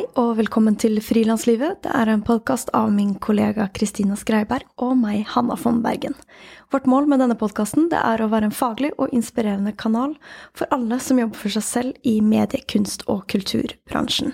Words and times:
Hei 0.00 0.06
og 0.16 0.38
velkommen 0.38 0.78
til 0.80 0.96
Frilanslivet. 1.04 1.82
Det 1.84 1.90
er 1.92 2.08
en 2.08 2.22
podkast 2.24 2.70
av 2.72 2.86
min 2.88 3.10
kollega 3.20 3.66
Kristina 3.76 4.14
Skreiberg 4.16 4.64
og 4.80 4.94
meg, 4.96 5.26
Hanna 5.28 5.58
von 5.60 5.82
Bergen. 5.84 6.14
Vårt 6.72 6.86
mål 6.88 7.04
med 7.10 7.20
denne 7.20 7.36
podkasten 7.36 7.90
er 7.92 8.22
å 8.24 8.30
være 8.32 8.48
en 8.48 8.54
faglig 8.56 8.94
og 8.96 9.12
inspirerende 9.12 9.74
kanal 9.76 10.14
for 10.56 10.72
alle 10.72 10.96
som 11.04 11.20
jobber 11.20 11.36
for 11.36 11.52
seg 11.52 11.66
selv 11.66 11.98
i 12.00 12.14
medie-, 12.24 12.64
kunst- 12.64 13.04
og 13.12 13.26
kulturbransjen. 13.28 14.32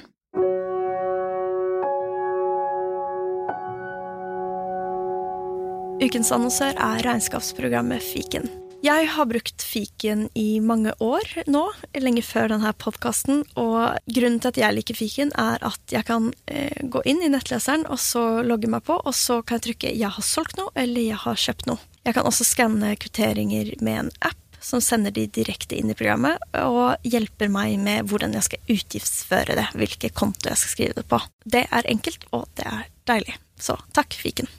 Ukens 5.99 6.31
annonsør 6.31 6.79
er 6.79 7.03
regnskapsprogrammet 7.09 8.07
Fiken. 8.07 8.47
Jeg 8.85 9.07
har 9.09 9.27
brukt 9.27 9.63
fiken 9.65 10.27
i 10.37 10.61
mange 10.61 10.93
år 11.03 11.25
nå, 11.49 11.63
lenge 11.97 12.23
før 12.23 12.51
denne 12.53 12.73
podkasten. 12.77 13.43
Og 13.57 13.97
grunnen 14.05 14.41
til 14.43 14.53
at 14.53 14.61
jeg 14.61 14.77
liker 14.77 14.99
fiken, 14.99 15.33
er 15.41 15.63
at 15.65 15.93
jeg 15.93 16.05
kan 16.09 16.29
eh, 16.47 16.85
gå 16.85 17.01
inn 17.09 17.23
i 17.25 17.31
nettleseren 17.33 17.87
og 17.89 17.99
så 18.03 18.43
logge 18.45 18.71
meg 18.71 18.85
på, 18.87 18.99
og 19.01 19.15
så 19.17 19.41
kan 19.43 19.59
jeg 19.59 19.67
trykke 19.69 19.95
'jeg 19.97 20.13
har 20.17 20.23
solgt 20.23 20.59
noe' 20.61 20.75
eller 20.77 21.01
'jeg 21.01 21.21
har 21.25 21.35
kjøpt 21.35 21.67
noe'. 21.67 21.81
Jeg 22.05 22.15
kan 22.15 22.27
også 22.27 22.45
skanne 22.45 22.97
kvitteringer 22.97 23.75
med 23.81 23.99
en 23.99 24.11
app 24.21 24.39
som 24.61 24.81
sender 24.81 25.11
de 25.11 25.27
direkte 25.27 25.77
inn 25.79 25.91
i 25.91 25.95
programmet, 25.95 26.39
og 26.55 26.97
hjelper 27.07 27.49
meg 27.49 27.79
med 27.79 28.09
hvordan 28.11 28.35
jeg 28.35 28.43
skal 28.43 28.75
utgiftsføre 28.77 29.57
det, 29.59 29.67
hvilke 29.75 30.11
konto 30.11 30.51
jeg 30.51 30.59
skal 30.59 30.75
skrive 30.75 30.99
det 30.99 31.07
på. 31.09 31.21
Det 31.45 31.67
er 31.71 31.91
enkelt, 31.91 32.27
og 32.33 32.49
det 32.59 32.67
er 32.67 32.89
deilig. 33.07 33.37
Så 33.59 33.79
takk, 33.93 34.13
fiken. 34.15 34.51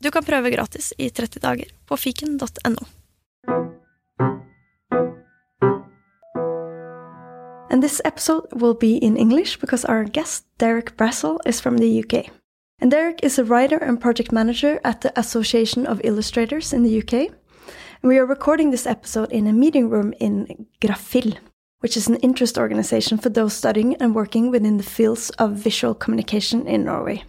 Du 0.00 0.10
kan 0.10 0.24
prøve 0.24 0.52
gratis 0.52 0.92
i 0.98 1.08
30 1.08 1.40
dager 1.40 1.72
på 1.88 1.96
fiken.no. 1.96 2.84
And 7.76 7.82
this 7.82 8.00
episode 8.06 8.46
will 8.54 8.72
be 8.72 8.96
in 8.96 9.18
English 9.18 9.58
because 9.58 9.84
our 9.84 10.04
guest, 10.04 10.46
Derek 10.56 10.96
Brazell, 10.96 11.40
is 11.44 11.60
from 11.60 11.76
the 11.76 12.02
UK. 12.02 12.30
And 12.78 12.90
Derek 12.90 13.20
is 13.22 13.38
a 13.38 13.44
writer 13.44 13.76
and 13.76 14.00
project 14.00 14.32
manager 14.32 14.80
at 14.82 15.02
the 15.02 15.12
Association 15.20 15.84
of 15.84 16.00
Illustrators 16.02 16.72
in 16.72 16.84
the 16.84 16.98
UK. 17.02 17.12
And 17.12 18.08
we 18.08 18.16
are 18.16 18.24
recording 18.24 18.70
this 18.70 18.86
episode 18.86 19.30
in 19.30 19.46
a 19.46 19.52
meeting 19.52 19.90
room 19.90 20.14
in 20.20 20.66
Grafil, 20.80 21.36
which 21.80 21.98
is 21.98 22.08
an 22.08 22.16
interest 22.22 22.56
organization 22.56 23.18
for 23.18 23.28
those 23.28 23.52
studying 23.52 23.94
and 23.96 24.14
working 24.14 24.50
within 24.50 24.78
the 24.78 24.90
fields 24.96 25.28
of 25.38 25.52
visual 25.52 25.94
communication 25.94 26.66
in 26.66 26.82
Norway. 26.82 27.24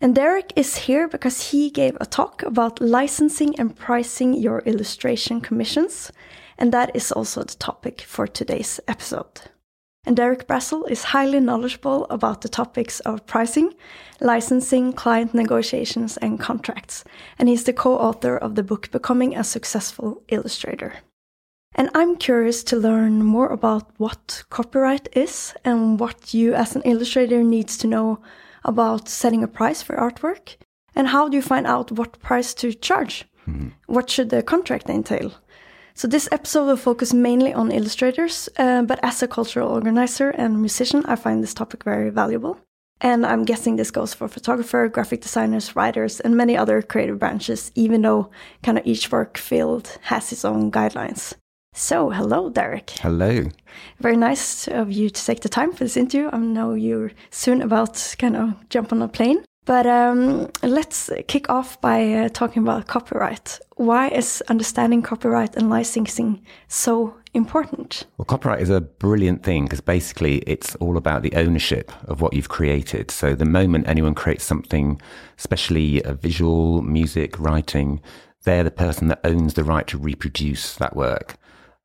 And 0.00 0.14
Derek 0.14 0.54
is 0.56 0.76
here 0.86 1.08
because 1.08 1.50
he 1.50 1.68
gave 1.68 1.98
a 2.00 2.06
talk 2.06 2.42
about 2.42 2.80
licensing 2.80 3.60
and 3.60 3.76
pricing 3.76 4.32
your 4.32 4.60
illustration 4.60 5.42
commissions, 5.42 6.10
and 6.62 6.70
that 6.70 6.94
is 6.94 7.10
also 7.10 7.42
the 7.42 7.56
topic 7.56 8.02
for 8.02 8.28
today's 8.28 8.78
episode. 8.86 9.50
And 10.06 10.16
Derek 10.16 10.46
Brazell 10.46 10.88
is 10.88 11.02
highly 11.02 11.40
knowledgeable 11.40 12.06
about 12.08 12.42
the 12.42 12.48
topics 12.48 13.00
of 13.00 13.26
pricing, 13.26 13.74
licensing, 14.20 14.92
client 14.92 15.34
negotiations, 15.34 16.16
and 16.18 16.38
contracts, 16.38 17.02
and 17.36 17.48
he's 17.48 17.64
the 17.64 17.72
co 17.72 17.98
author 17.98 18.36
of 18.36 18.54
the 18.54 18.62
book 18.62 18.92
Becoming 18.92 19.36
a 19.36 19.42
Successful 19.42 20.22
Illustrator. 20.28 20.92
And 21.74 21.90
I'm 21.96 22.14
curious 22.16 22.62
to 22.64 22.76
learn 22.76 23.24
more 23.24 23.48
about 23.48 23.90
what 23.96 24.44
copyright 24.48 25.08
is 25.16 25.54
and 25.64 25.98
what 25.98 26.32
you 26.32 26.54
as 26.54 26.76
an 26.76 26.82
illustrator 26.82 27.42
needs 27.42 27.76
to 27.78 27.88
know 27.88 28.20
about 28.62 29.08
setting 29.08 29.42
a 29.42 29.48
price 29.48 29.82
for 29.82 29.96
artwork? 29.96 30.56
And 30.94 31.08
how 31.08 31.28
do 31.28 31.36
you 31.36 31.42
find 31.42 31.66
out 31.66 31.90
what 31.90 32.20
price 32.20 32.54
to 32.54 32.72
charge? 32.72 33.24
Mm-hmm. 33.48 33.70
What 33.86 34.10
should 34.10 34.30
the 34.30 34.44
contract 34.44 34.88
entail? 34.88 35.32
So, 35.94 36.08
this 36.08 36.28
episode 36.32 36.66
will 36.66 36.76
focus 36.76 37.12
mainly 37.12 37.52
on 37.52 37.70
illustrators, 37.70 38.48
uh, 38.56 38.82
but 38.82 38.98
as 39.02 39.22
a 39.22 39.28
cultural 39.28 39.68
organizer 39.68 40.30
and 40.30 40.60
musician, 40.60 41.04
I 41.06 41.16
find 41.16 41.42
this 41.42 41.54
topic 41.54 41.84
very 41.84 42.10
valuable. 42.10 42.58
And 43.00 43.26
I'm 43.26 43.44
guessing 43.44 43.76
this 43.76 43.90
goes 43.90 44.14
for 44.14 44.28
photographer, 44.28 44.88
graphic 44.88 45.22
designers, 45.22 45.74
writers, 45.74 46.20
and 46.20 46.36
many 46.36 46.56
other 46.56 46.82
creative 46.82 47.18
branches, 47.18 47.72
even 47.74 48.02
though 48.02 48.30
kind 48.62 48.78
of 48.78 48.86
each 48.86 49.10
work 49.10 49.36
field 49.36 49.98
has 50.02 50.32
its 50.32 50.44
own 50.44 50.70
guidelines. 50.70 51.34
So, 51.74 52.10
hello, 52.10 52.48
Derek. 52.48 52.90
Hello. 52.90 53.48
Very 53.98 54.16
nice 54.16 54.68
of 54.68 54.92
you 54.92 55.10
to 55.10 55.24
take 55.24 55.40
the 55.40 55.48
time 55.48 55.72
for 55.72 55.84
this 55.84 55.96
interview. 55.96 56.28
I 56.32 56.38
know 56.38 56.74
you're 56.74 57.12
soon 57.30 57.60
about 57.60 57.94
to 57.94 58.16
kind 58.16 58.36
of 58.36 58.68
jump 58.68 58.92
on 58.92 59.02
a 59.02 59.08
plane. 59.08 59.44
But 59.64 59.86
um, 59.86 60.50
let's 60.62 61.08
kick 61.28 61.48
off 61.48 61.80
by 61.80 62.12
uh, 62.12 62.28
talking 62.30 62.62
about 62.62 62.88
copyright. 62.88 63.60
Why 63.76 64.08
is 64.08 64.42
understanding 64.48 65.02
copyright 65.02 65.54
and 65.54 65.70
licensing 65.70 66.42
so 66.66 67.14
important? 67.32 68.06
Well, 68.18 68.24
copyright 68.24 68.60
is 68.60 68.70
a 68.70 68.80
brilliant 68.80 69.44
thing 69.44 69.64
because 69.64 69.80
basically 69.80 70.38
it's 70.38 70.74
all 70.76 70.96
about 70.96 71.22
the 71.22 71.34
ownership 71.34 71.92
of 72.08 72.20
what 72.20 72.32
you've 72.34 72.48
created. 72.48 73.12
So 73.12 73.36
the 73.36 73.44
moment 73.44 73.86
anyone 73.86 74.16
creates 74.16 74.44
something, 74.44 75.00
especially 75.38 76.02
a 76.02 76.14
visual, 76.14 76.82
music, 76.82 77.38
writing, 77.38 78.00
they're 78.42 78.64
the 78.64 78.72
person 78.72 79.06
that 79.08 79.20
owns 79.22 79.54
the 79.54 79.64
right 79.64 79.86
to 79.86 79.96
reproduce 79.98 80.74
that 80.76 80.96
work. 80.96 81.36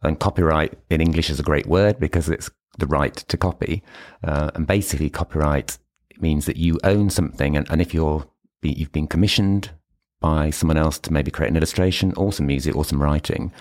And 0.01 0.19
copyright 0.19 0.73
in 0.89 0.99
English 0.99 1.29
is 1.29 1.39
a 1.39 1.43
great 1.43 1.67
word 1.67 1.99
because 1.99 2.27
it's 2.27 2.49
the 2.79 2.87
right 2.87 3.15
to 3.15 3.37
copy. 3.37 3.83
Uh, 4.23 4.49
and 4.55 4.65
basically, 4.65 5.09
copyright 5.09 5.77
means 6.21 6.45
that 6.45 6.57
you 6.57 6.79
own 6.83 7.09
something. 7.09 7.55
And, 7.55 7.69
and 7.69 7.81
if 7.81 7.93
you're 7.93 8.25
you've 8.61 8.91
been 8.91 9.07
commissioned 9.07 9.71
by 10.19 10.49
someone 10.49 10.77
else 10.77 10.97
to 10.99 11.13
maybe 11.13 11.31
create 11.31 11.49
an 11.49 11.57
illustration 11.57 12.13
or 12.17 12.33
some 12.33 12.47
music 12.47 12.75
or 12.75 12.83
some 12.83 13.01
writing, 13.01 13.51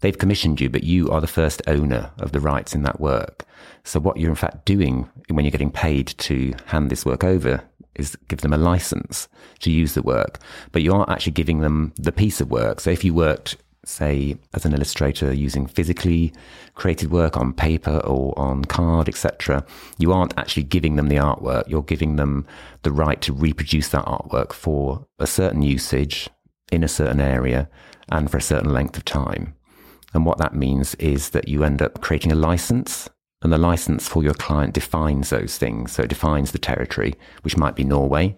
they've 0.00 0.16
commissioned 0.16 0.60
you, 0.60 0.70
but 0.70 0.84
you 0.84 1.10
are 1.10 1.20
the 1.20 1.26
first 1.26 1.60
owner 1.66 2.10
of 2.18 2.32
the 2.32 2.40
rights 2.40 2.74
in 2.74 2.82
that 2.82 3.00
work. 3.00 3.44
So 3.82 4.00
what 4.00 4.16
you're 4.16 4.30
in 4.30 4.36
fact 4.36 4.64
doing 4.64 5.08
when 5.28 5.44
you're 5.44 5.50
getting 5.50 5.70
paid 5.70 6.08
to 6.18 6.54
hand 6.66 6.90
this 6.90 7.04
work 7.04 7.24
over 7.24 7.62
is 7.96 8.16
give 8.28 8.40
them 8.40 8.52
a 8.52 8.58
license 8.58 9.28
to 9.60 9.70
use 9.70 9.94
the 9.94 10.02
work, 10.02 10.38
but 10.72 10.82
you 10.82 10.92
aren't 10.92 11.10
actually 11.10 11.32
giving 11.32 11.60
them 11.60 11.92
the 11.96 12.12
piece 12.12 12.40
of 12.40 12.50
work. 12.50 12.80
So 12.80 12.90
if 12.90 13.04
you 13.04 13.14
worked 13.14 13.56
say, 13.88 14.36
as 14.52 14.64
an 14.64 14.72
illustrator 14.72 15.32
using 15.32 15.66
physically 15.66 16.32
created 16.74 17.10
work 17.10 17.36
on 17.36 17.52
paper 17.52 17.98
or 17.98 18.38
on 18.38 18.64
card, 18.64 19.08
etc., 19.08 19.64
you 19.98 20.12
aren't 20.12 20.36
actually 20.38 20.64
giving 20.64 20.96
them 20.96 21.08
the 21.08 21.16
artwork. 21.16 21.68
You're 21.68 21.82
giving 21.82 22.16
them 22.16 22.46
the 22.82 22.92
right 22.92 23.20
to 23.22 23.32
reproduce 23.32 23.88
that 23.88 24.06
artwork 24.06 24.52
for 24.52 25.06
a 25.18 25.26
certain 25.26 25.62
usage 25.62 26.28
in 26.72 26.82
a 26.82 26.88
certain 26.88 27.20
area 27.20 27.68
and 28.10 28.30
for 28.30 28.36
a 28.36 28.42
certain 28.42 28.72
length 28.72 28.96
of 28.96 29.04
time. 29.04 29.54
And 30.12 30.24
what 30.24 30.38
that 30.38 30.54
means 30.54 30.94
is 30.96 31.30
that 31.30 31.48
you 31.48 31.64
end 31.64 31.82
up 31.82 32.00
creating 32.00 32.32
a 32.32 32.36
license 32.36 33.08
and 33.42 33.52
the 33.52 33.58
license 33.58 34.08
for 34.08 34.22
your 34.22 34.34
client 34.34 34.72
defines 34.72 35.30
those 35.30 35.58
things. 35.58 35.92
So 35.92 36.02
it 36.02 36.08
defines 36.08 36.52
the 36.52 36.58
territory, 36.58 37.14
which 37.42 37.56
might 37.56 37.76
be 37.76 37.84
Norway. 37.84 38.36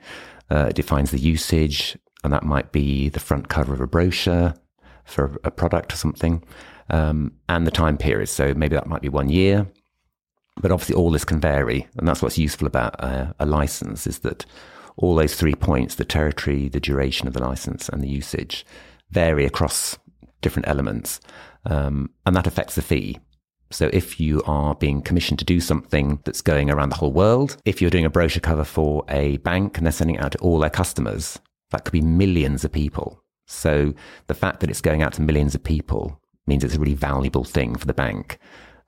Uh, 0.51 0.67
it 0.71 0.77
defines 0.77 1.11
the 1.11 1.19
usage, 1.19 1.97
and 2.25 2.33
that 2.33 2.43
might 2.43 2.73
be 2.73 3.09
the 3.09 3.21
front 3.21 3.49
cover 3.49 3.73
of 3.73 3.81
a 3.81 3.87
brochure 3.87 4.55
for 5.07 5.39
a 5.45 5.51
product 5.51 5.93
or 5.93 5.97
something, 5.97 6.43
um, 6.91 7.33
and 7.49 7.67
the 7.67 7.71
time 7.71 7.97
period. 7.97 8.29
So 8.29 8.55
maybe 8.55 8.77
that 8.77 8.87
might 8.87 9.03
be 9.03 9.09
one 9.09 9.29
year, 9.29 9.67
but 10.61 10.73
obviously 10.73 10.95
all 10.95 11.11
this 11.11 11.25
can 11.25 11.41
vary, 11.41 11.87
and 11.97 12.07
that's 12.07 12.23
what's 12.23 12.39
useful 12.39 12.67
about 12.67 13.01
a, 13.01 13.35
a 13.39 13.47
license 13.47 14.07
is 14.07 14.21
that 14.21 14.45
all 14.97 15.15
those 15.15 15.35
three 15.35 15.55
points, 15.55 15.95
the 15.95 16.05
territory, 16.05 16.69
the 16.69 16.81
duration 16.81 17.29
of 17.29 17.35
the 17.35 17.43
license, 17.43 17.89
and 17.89 18.03
the 18.03 18.09
usage, 18.09 18.65
vary 19.11 19.45
across 19.45 19.99
different 20.41 20.69
elements, 20.69 21.21
um, 21.67 22.11
and 22.25 22.35
that 22.35 22.47
affects 22.47 22.75
the 22.75 22.83
fee. 22.83 23.19
So 23.71 23.91
if 23.93 24.21
you 24.21 24.43
are 24.47 24.75
being 24.77 25.03
commissioned 25.03 25.41
to 25.41 25.45
do 25.45 25.61
something 25.61 26.21
that's 26.25 26.41
going 26.41 26.71
around 26.71 26.91
the 26.91 26.97
whole 26.97 27.13
world, 27.13 27.57
if 27.65 27.81
you're 27.81 27.91
doing 27.91 28.05
a 28.05 28.11
brochure 28.11 28.41
cover 28.41 28.65
for 28.65 29.05
a 29.09 29.39
bank 29.39 29.77
and 29.77 29.85
they're 29.85 29.93
sending 29.93 30.17
it 30.17 30.23
out 30.23 30.33
to 30.33 30.39
all 30.39 30.61
their 30.61 30.71
customers, 30.71 31.39
that 31.71 31.85
could 31.85 31.93
be 31.93 32.01
millions 32.01 32.65
of 32.65 32.71
people. 32.71 33.23
So 33.47 33.95
the 34.27 34.35
fact 34.35 34.61
that 34.61 34.71
it's 34.71 34.81
going 34.81 35.03
out 35.03 35.13
to 35.15 35.23
millions 35.23 35.55
of 35.55 35.63
people 35.63 36.21
means 36.47 36.65
it's 36.65 36.75
a 36.75 36.81
really 36.81 36.95
valuable 36.95 37.45
thing 37.45 37.77
for 37.77 37.87
the 37.87 37.95
bank. 37.95 38.39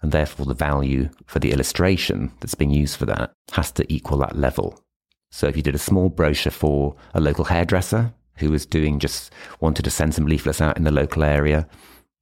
And 0.01 0.13
therefore, 0.13 0.47
the 0.47 0.55
value 0.55 1.11
for 1.27 1.41
the 1.41 1.53
illustration 1.53 2.33
that's 2.41 2.55
being 2.55 2.71
used 2.71 2.97
for 2.97 3.07
that 3.07 3.33
has 3.53 3.73
to 3.73 3.93
equal 3.93 4.19
that 4.19 4.37
level. 4.37 4.81
So 5.31 5.47
if 5.47 5.57
you 5.57 5.63
did 5.63 5.75
a 5.75 5.79
small 5.79 6.09
brochure 6.09 6.53
for 6.53 6.95
a 7.15 7.21
local 7.21 7.45
hairdresser 7.45 8.15
who 8.37 8.51
was 8.51 8.65
doing 8.65 9.01
just 9.01 9.33
wanted 9.61 9.85
to 9.85 9.91
send 9.91 10.15
some 10.15 10.27
leaflets 10.27 10.61
out 10.61 10.77
in 10.77 10.85
the 10.85 10.93
local 10.93 11.25
area, 11.25 11.69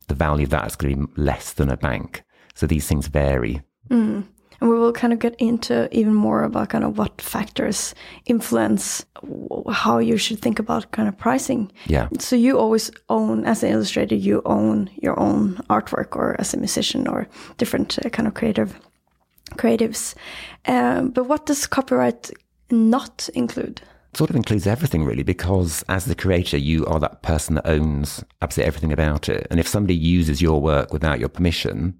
the 0.08 0.14
value 0.14 0.44
of 0.44 0.50
that 0.50 0.66
is 0.66 0.76
going 0.76 0.94
to 0.94 1.06
be 1.06 1.22
less 1.22 1.52
than 1.52 1.70
a 1.70 1.76
bank. 1.76 2.22
So 2.54 2.66
these 2.66 2.88
things 2.88 3.08
vary. 3.08 3.62
Mm. 3.90 4.24
And 4.60 4.70
we 4.70 4.78
will 4.78 4.92
kind 4.92 5.12
of 5.12 5.18
get 5.18 5.34
into 5.38 5.88
even 5.96 6.14
more 6.14 6.42
about 6.42 6.70
kind 6.70 6.84
of 6.84 6.98
what 6.98 7.20
factors 7.20 7.94
influence 8.26 9.04
how 9.70 9.98
you 9.98 10.16
should 10.16 10.40
think 10.40 10.58
about 10.58 10.90
kind 10.92 11.08
of 11.08 11.16
pricing. 11.18 11.70
Yeah. 11.86 12.08
So 12.18 12.36
you 12.36 12.58
always 12.58 12.90
own, 13.08 13.44
as 13.44 13.62
an 13.62 13.72
illustrator, 13.72 14.14
you 14.14 14.42
own 14.44 14.90
your 15.02 15.18
own 15.18 15.56
artwork, 15.68 16.16
or 16.16 16.36
as 16.38 16.54
a 16.54 16.58
musician, 16.58 17.06
or 17.08 17.26
different 17.58 17.98
uh, 18.04 18.08
kind 18.08 18.26
of 18.26 18.34
creative 18.34 18.78
creatives. 19.52 20.14
Um, 20.66 21.10
but 21.10 21.26
what 21.26 21.46
does 21.46 21.66
copyright 21.66 22.30
not 22.70 23.28
include? 23.34 23.82
sort 24.16 24.30
of 24.30 24.36
includes 24.36 24.66
everything 24.66 25.04
really 25.04 25.22
because 25.22 25.84
as 25.90 26.06
the 26.06 26.14
creator 26.14 26.56
you 26.56 26.86
are 26.86 26.98
that 26.98 27.20
person 27.20 27.54
that 27.54 27.68
owns 27.68 28.24
absolutely 28.40 28.66
everything 28.66 28.92
about 28.92 29.28
it 29.28 29.46
and 29.50 29.60
if 29.60 29.68
somebody 29.68 29.94
uses 29.94 30.40
your 30.40 30.58
work 30.58 30.90
without 30.90 31.20
your 31.20 31.28
permission 31.28 31.94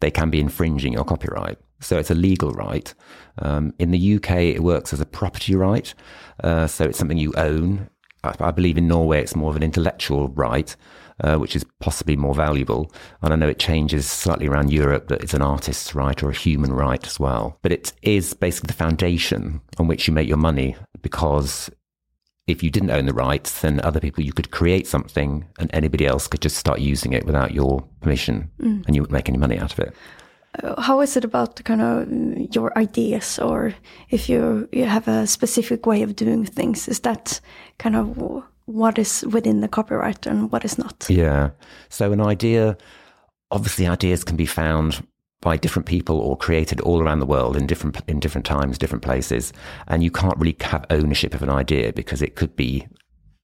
they 0.00 0.10
can 0.10 0.30
be 0.30 0.40
infringing 0.40 0.92
your 0.92 1.04
copyright 1.04 1.58
So 1.80 1.98
it's 1.98 2.10
a 2.10 2.14
legal 2.14 2.52
right. 2.52 2.92
Um, 3.38 3.72
in 3.78 3.90
the 3.90 4.16
UK, 4.16 4.30
it 4.30 4.62
works 4.62 4.92
as 4.92 5.00
a 5.00 5.06
property 5.06 5.54
right. 5.54 5.92
Uh, 6.42 6.66
so 6.66 6.84
it's 6.84 6.98
something 6.98 7.18
you 7.18 7.32
own. 7.36 7.88
I, 8.22 8.34
I, 8.38 8.50
believe 8.50 8.76
in 8.76 8.86
Norway, 8.86 9.20
it's 9.22 9.36
more 9.36 9.50
of 9.50 9.56
an 9.56 9.62
intellectual 9.62 10.28
right, 10.28 10.74
uh, 11.20 11.36
which 11.36 11.56
is 11.56 11.64
possibly 11.80 12.16
more 12.16 12.34
valuable. 12.34 12.92
And 13.22 13.32
I 13.32 13.36
know 13.36 13.48
it 13.48 13.58
changes 13.58 14.10
slightly 14.10 14.46
around 14.46 14.72
Europe 14.72 15.08
that 15.08 15.22
it's 15.22 15.34
an 15.34 15.42
artist's 15.42 15.94
right 15.94 16.22
or 16.22 16.30
a 16.30 16.34
human 16.34 16.72
right 16.72 17.04
as 17.06 17.18
well. 17.18 17.58
But 17.62 17.72
it 17.72 17.92
is 18.02 18.34
basically 18.34 18.68
the 18.68 18.74
foundation 18.74 19.60
on 19.78 19.86
which 19.86 20.06
you 20.06 20.12
make 20.12 20.28
your 20.28 20.36
money 20.36 20.76
because 21.02 21.70
if 22.46 22.62
you 22.62 22.70
didn't 22.70 22.90
own 22.90 23.06
the 23.06 23.14
rights, 23.14 23.60
then 23.60 23.80
other 23.80 24.00
people, 24.00 24.24
you 24.24 24.32
could 24.32 24.50
create 24.50 24.86
something 24.86 25.46
and 25.58 25.70
anybody 25.72 26.06
else 26.06 26.26
could 26.26 26.40
just 26.40 26.56
start 26.56 26.80
using 26.80 27.12
it 27.12 27.24
without 27.24 27.52
your 27.52 27.86
permission 28.00 28.50
mm. 28.60 28.84
and 28.86 28.96
you 28.96 29.02
wouldn't 29.02 29.12
make 29.12 29.28
any 29.28 29.38
money 29.38 29.58
out 29.58 29.72
of 29.72 29.78
it. 29.78 29.94
Uh, 30.62 30.80
how 30.80 31.00
is 31.00 31.16
it 31.16 31.24
about 31.24 31.62
kind 31.64 31.80
of 31.80 32.54
your 32.54 32.76
ideas 32.76 33.38
or 33.38 33.72
if 34.08 34.28
you, 34.28 34.68
you 34.72 34.84
have 34.84 35.06
a 35.06 35.26
specific 35.26 35.86
way 35.86 36.02
of 36.02 36.16
doing 36.16 36.44
things? 36.44 36.88
Is 36.88 37.00
that 37.00 37.40
kind 37.78 37.94
of 37.94 38.42
what 38.66 38.98
is 38.98 39.24
within 39.30 39.60
the 39.60 39.68
copyright 39.68 40.26
and 40.26 40.50
what 40.50 40.64
is 40.64 40.78
not? 40.78 41.06
Yeah. 41.08 41.50
So 41.88 42.12
an 42.12 42.20
idea, 42.20 42.76
obviously 43.50 43.86
ideas 43.86 44.24
can 44.24 44.36
be 44.36 44.46
found 44.46 45.06
by 45.40 45.56
different 45.56 45.86
people 45.86 46.18
or 46.18 46.36
created 46.36 46.80
all 46.80 47.00
around 47.00 47.20
the 47.20 47.26
world 47.26 47.56
in 47.56 47.66
different 47.66 47.98
in 48.06 48.20
different 48.20 48.46
times, 48.46 48.76
different 48.76 49.02
places, 49.02 49.52
and 49.88 50.02
you 50.04 50.10
can't 50.10 50.36
really 50.36 50.56
have 50.60 50.84
ownership 50.90 51.34
of 51.34 51.42
an 51.42 51.48
idea 51.48 51.92
because 51.92 52.20
it 52.20 52.36
could 52.36 52.54
be 52.56 52.86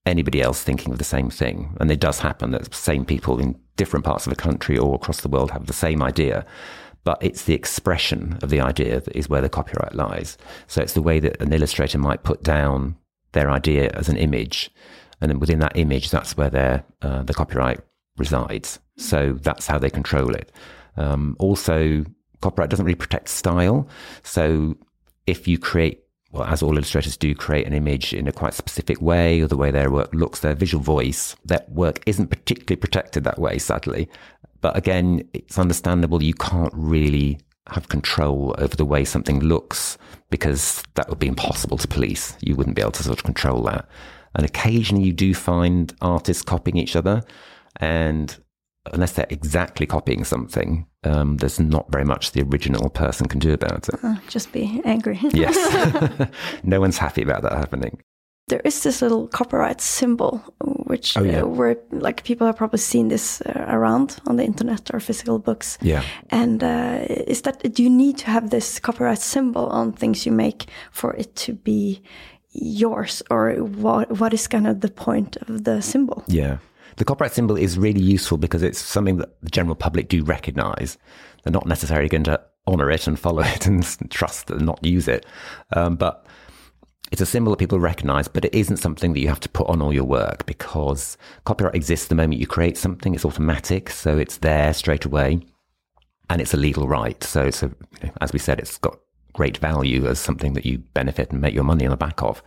anybody 0.05 0.41
else 0.41 0.63
thinking 0.63 0.93
of 0.93 0.99
the 0.99 1.05
same 1.05 1.31
thing. 1.31 1.75
And 1.81 1.91
it 1.91 2.01
does 2.01 2.21
happen 2.21 2.51
that 2.53 2.73
same 2.75 3.05
people 3.05 3.41
in 3.41 3.59
different 3.77 4.05
parts 4.05 4.27
of 4.27 4.31
the 4.31 4.41
country 4.41 4.79
or 4.79 4.95
across 4.95 5.21
the 5.21 5.29
world 5.29 5.51
have 5.51 5.67
the 5.67 5.73
same 5.73 6.03
idea. 6.03 6.47
But 7.07 7.19
it's 7.23 7.45
the 7.45 7.55
expression 7.55 8.37
of 8.43 8.51
the 8.51 8.61
idea 8.61 9.01
that 9.01 9.17
is 9.17 9.29
where 9.29 9.41
the 9.41 9.49
copyright 9.59 9.95
lies. 9.95 10.37
So 10.67 10.83
it's 10.83 10.95
the 10.95 11.07
way 11.09 11.21
that 11.21 11.41
an 11.41 11.53
illustrator 11.53 11.99
might 11.99 12.25
put 12.25 12.43
down 12.43 12.97
their 13.31 13.49
idea 13.49 13.91
as 13.95 14.09
an 14.09 14.17
image, 14.17 14.73
and 15.21 15.31
then 15.31 15.39
within 15.39 15.61
that 15.61 15.77
image, 15.77 16.11
that's 16.11 16.37
where 16.37 16.51
their 16.51 16.85
uh, 17.03 17.23
the 17.23 17.33
copyright 17.33 17.81
resides. 18.19 18.81
So 18.97 19.39
that's 19.41 19.69
how 19.69 19.79
they 19.79 19.91
control 19.91 20.35
it. 20.35 20.51
Um, 20.97 21.37
also, 21.39 22.05
copyright 22.41 22.71
doesn't 22.71 22.85
really 22.85 22.97
protect 22.97 23.29
style. 23.29 23.89
So 24.23 24.77
if 25.27 25.47
you 25.47 25.59
create, 25.59 26.03
well, 26.33 26.45
as 26.45 26.63
all 26.63 26.77
illustrators 26.77 27.17
do, 27.17 27.35
create 27.35 27.67
an 27.67 27.73
image 27.73 28.13
in 28.15 28.27
a 28.27 28.33
quite 28.33 28.55
specific 28.55 29.01
way, 29.01 29.41
or 29.43 29.47
the 29.47 29.57
way 29.57 29.71
their 29.71 29.91
work 29.91 30.13
looks, 30.13 30.41
their 30.41 30.55
visual 30.55 30.83
voice, 30.83 31.37
that 31.45 31.71
work 31.71 32.03
isn't 32.07 32.29
particularly 32.29 32.77
protected 32.77 33.25
that 33.25 33.39
way, 33.39 33.59
sadly. 33.59 34.09
But 34.67 34.77
again, 34.77 35.23
it's 35.33 35.61
understandable. 35.61 36.21
You 36.21 36.35
can't 36.35 36.73
really 36.75 37.39
have 37.69 37.89
control 37.89 38.53
over 38.59 38.75
the 38.75 38.85
way 38.85 39.05
something 39.05 39.39
looks 39.39 39.97
because 40.29 40.83
that 40.97 41.09
would 41.09 41.21
be 41.21 41.29
impossible 41.29 41.79
to 41.79 41.87
police. 41.87 42.37
You 42.41 42.57
wouldn't 42.57 42.75
be 42.75 42.83
able 42.83 42.91
to 42.91 43.05
sort 43.05 43.17
of 43.17 43.25
control 43.25 43.63
that. 43.63 43.89
And 44.35 44.45
occasionally 44.45 45.05
you 45.05 45.13
do 45.13 45.35
find 45.35 45.95
artists 46.01 46.43
copying 46.43 46.79
each 46.79 46.97
other. 46.97 47.23
And 47.77 48.37
unless 48.93 49.13
they're 49.13 49.29
exactly 49.31 49.87
copying 49.87 50.25
something, 50.25 50.89
um, 51.05 51.37
there's 51.37 51.61
not 51.61 51.89
very 51.93 52.05
much 52.05 52.33
the 52.33 52.43
original 52.43 52.91
person 52.91 53.29
can 53.29 53.39
do 53.39 53.53
about 53.53 53.89
it. 53.89 54.01
Uh, 54.03 54.17
just 54.27 54.51
be 54.51 54.83
angry. 54.85 55.21
yes. 55.31 56.29
no 56.65 56.81
one's 56.81 56.99
happy 56.99 57.23
about 57.23 57.43
that 57.43 57.53
happening. 57.53 58.03
There 58.49 58.61
is 58.65 58.85
this 58.85 59.03
little 59.03 59.27
copyright 59.27 59.81
symbol, 59.81 60.39
which 60.61 61.17
oh, 61.17 61.25
yeah. 61.25 61.43
uh, 61.43 61.47
where 61.47 61.77
like 61.91 62.23
people 62.23 62.47
have 62.47 62.57
probably 62.57 62.79
seen 62.79 63.09
this 63.09 63.41
uh, 63.41 63.65
around 63.69 64.19
on 64.27 64.37
the 64.37 64.45
internet 64.45 64.89
or 64.95 65.01
physical 65.01 65.41
books. 65.41 65.79
Yeah. 65.83 66.05
And 66.31 66.63
uh, 66.63 67.07
is 67.09 67.43
that 67.43 67.75
do 67.75 67.83
you 67.83 67.91
need 67.91 68.19
to 68.19 68.27
have 68.27 68.51
this 68.51 68.79
copyright 68.79 69.19
symbol 69.19 69.67
on 69.67 69.93
things 69.93 70.25
you 70.27 70.31
make 70.31 70.67
for 70.93 71.13
it 71.15 71.35
to 71.37 71.55
be 71.55 72.03
yours, 72.53 73.21
or 73.31 73.55
what? 73.55 74.21
What 74.21 74.33
is 74.33 74.47
kind 74.47 74.69
of 74.69 74.81
the 74.81 74.91
point 74.91 75.37
of 75.49 75.65
the 75.65 75.81
symbol? 75.81 76.23
Yeah. 76.29 76.59
The 76.97 77.05
copyright 77.05 77.33
symbol 77.33 77.57
is 77.57 77.77
really 77.77 78.01
useful 78.01 78.39
because 78.39 78.63
it's 78.63 78.79
something 78.79 79.17
that 79.17 79.43
the 79.43 79.51
general 79.51 79.75
public 79.75 80.09
do 80.09 80.23
recognize. 80.23 80.99
They're 81.43 81.53
not 81.53 81.67
necessarily 81.67 82.09
going 82.09 82.25
to 82.25 82.41
honor 82.67 82.91
it 82.91 83.07
and 83.07 83.19
follow 83.19 83.43
it 83.45 83.67
and 83.67 83.85
trust 84.11 84.51
and 84.51 84.65
not 84.67 84.85
use 84.85 85.09
it. 85.09 85.27
Um, 85.75 85.97
but 85.97 86.26
it's 87.13 87.21
a 87.21 87.27
symbol 87.27 87.51
that 87.53 87.59
people 87.59 87.79
recognize, 87.79 88.29
but 88.29 88.45
it 88.45 88.55
isn't 88.55 88.79
something 88.79 89.13
that 89.13 89.21
you 89.21 89.29
have 89.29 89.41
to 89.41 89.49
put 89.49 89.69
on 89.69 89.81
all 89.81 89.93
your 89.93 90.05
work 90.05 90.45
because 90.47 91.17
copyright 91.45 91.75
exists 91.75 92.09
the 92.09 92.15
moment 92.15 92.41
you 92.41 92.47
create 92.47 92.77
something. 92.77 93.15
It's 93.15 93.25
automatic. 93.25 93.91
So 93.91 94.19
it's 94.19 94.39
there 94.39 94.73
straight 94.75 95.05
away 95.05 95.41
and 96.29 96.41
it's 96.41 96.55
a 96.55 96.59
legal 96.59 96.89
right. 96.89 97.23
So 97.23 97.45
it's 97.45 97.63
a, 97.63 97.67
you 97.67 98.09
know, 98.09 98.13
as 98.21 98.33
we 98.33 98.39
said, 98.39 98.59
it's 98.59 98.79
got 98.79 98.99
great 99.33 99.59
value 99.59 100.07
as 100.07 100.19
something 100.19 100.55
that 100.55 100.67
you 100.67 100.79
benefit 100.79 101.31
and 101.31 101.41
make 101.41 101.55
your 101.55 101.65
money 101.65 101.85
on 101.85 101.91
the 101.91 101.97
back 101.97 102.23
of. 102.23 102.43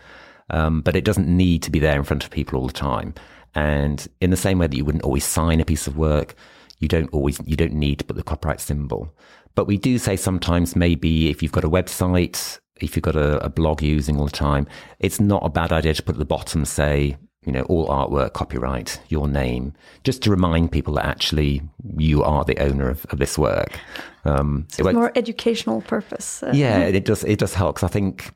Um, 0.50 0.82
but 0.82 0.96
it 0.96 1.06
doesn't 1.06 1.28
need 1.28 1.64
to 1.64 1.72
be 1.72 1.80
there 1.80 1.96
in 1.96 2.04
front 2.04 2.24
of 2.24 2.32
people 2.32 2.60
all 2.60 2.68
the 2.68 2.74
time. 2.74 3.14
And 3.56 4.06
in 4.20 4.30
the 4.30 4.38
same 4.38 4.60
way 4.60 4.68
that 4.68 4.76
you 4.76 4.86
wouldn't 4.86 5.04
always 5.04 5.26
sign 5.26 5.60
a 5.60 5.66
piece 5.66 5.88
of 5.88 5.98
work, 5.98 6.36
you 6.80 6.88
don't 6.88 7.12
always, 7.14 7.40
you 7.46 7.56
don't 7.56 7.74
need 7.74 8.00
to 8.00 8.06
put 8.06 8.16
the 8.16 8.24
copyright 8.24 8.60
symbol. 8.60 9.14
But 9.56 9.66
we 9.66 9.78
do 9.78 9.98
say 9.98 10.16
sometimes 10.16 10.76
maybe 10.76 11.30
if 11.30 11.42
you've 11.42 11.52
got 11.52 11.64
a 11.64 11.70
website, 11.70 12.60
if 12.84 12.96
you've 12.96 13.04
got 13.04 13.16
a, 13.16 13.44
a 13.44 13.50
blog 13.50 13.82
using 13.82 14.18
all 14.18 14.26
the 14.26 14.32
time, 14.32 14.68
it's 15.00 15.20
not 15.20 15.46
a 15.46 15.50
bad 15.50 15.72
idea 15.72 15.94
to 15.94 16.04
put 16.04 16.16
at 16.16 16.20
the 16.20 16.26
bottom, 16.26 16.66
say, 16.66 17.18
you 17.46 17.52
know, 17.52 17.62
all 17.64 17.88
artwork, 17.88 18.34
copyright, 18.34 19.00
your 19.10 19.28
name, 19.28 19.74
just 20.04 20.22
to 20.24 20.30
remind 20.30 20.72
people 20.72 20.94
that 20.96 21.06
actually 21.06 21.62
you 21.98 22.24
are 22.24 22.44
the 22.44 22.58
owner 22.60 22.90
of, 22.90 23.06
of 23.10 23.20
this 23.20 23.38
work. 23.38 23.80
Um, 24.26 24.68
so 24.70 24.88
it 24.88 24.94
more 24.94 25.12
educational 25.16 25.82
purpose. 25.82 26.44
Uh, 26.44 26.52
yeah, 26.54 26.80
it 26.80 27.06
does. 27.06 27.24
It 27.24 27.40
does 27.40 27.54
help. 27.54 27.78
Cause 27.78 27.90
I 27.90 27.92
think 27.92 28.34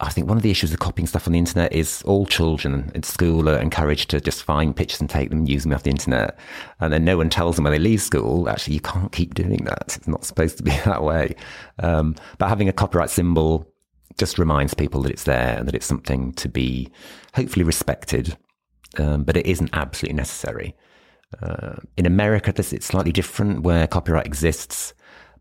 I 0.00 0.10
think 0.10 0.28
one 0.28 0.36
of 0.36 0.42
the 0.42 0.50
issues 0.50 0.72
with 0.72 0.80
copying 0.80 1.06
stuff 1.06 1.26
on 1.26 1.32
the 1.32 1.38
internet 1.38 1.72
is 1.72 2.02
all 2.02 2.26
children 2.26 2.90
in 2.94 3.04
school 3.04 3.48
are 3.48 3.58
encouraged 3.58 4.10
to 4.10 4.20
just 4.20 4.42
find 4.42 4.74
pictures 4.74 5.00
and 5.00 5.08
take 5.08 5.30
them 5.30 5.38
and 5.38 5.48
use 5.48 5.62
them 5.62 5.72
off 5.72 5.84
the 5.84 5.90
internet. 5.90 6.36
And 6.80 6.92
then 6.92 7.04
no 7.04 7.16
one 7.16 7.30
tells 7.30 7.56
them 7.56 7.64
when 7.64 7.72
they 7.72 7.78
leave 7.78 8.02
school, 8.02 8.48
actually, 8.48 8.74
you 8.74 8.80
can't 8.80 9.12
keep 9.12 9.34
doing 9.34 9.64
that. 9.64 9.96
It's 9.96 10.08
not 10.08 10.24
supposed 10.24 10.56
to 10.58 10.64
be 10.64 10.70
that 10.84 11.04
way. 11.04 11.36
Um, 11.78 12.16
but 12.38 12.48
having 12.48 12.68
a 12.68 12.72
copyright 12.72 13.10
symbol 13.10 13.72
just 14.18 14.38
reminds 14.38 14.74
people 14.74 15.02
that 15.02 15.12
it's 15.12 15.24
there 15.24 15.56
and 15.58 15.66
that 15.66 15.74
it's 15.74 15.86
something 15.86 16.32
to 16.34 16.48
be 16.48 16.90
hopefully 17.34 17.64
respected. 17.64 18.36
Um, 18.96 19.24
but 19.24 19.36
it 19.36 19.46
isn't 19.46 19.70
absolutely 19.72 20.16
necessary. 20.16 20.76
Uh, 21.42 21.76
in 21.96 22.06
America, 22.06 22.52
this, 22.52 22.72
it's 22.72 22.86
slightly 22.86 23.10
different 23.10 23.62
where 23.62 23.88
copyright 23.88 24.26
exists 24.26 24.94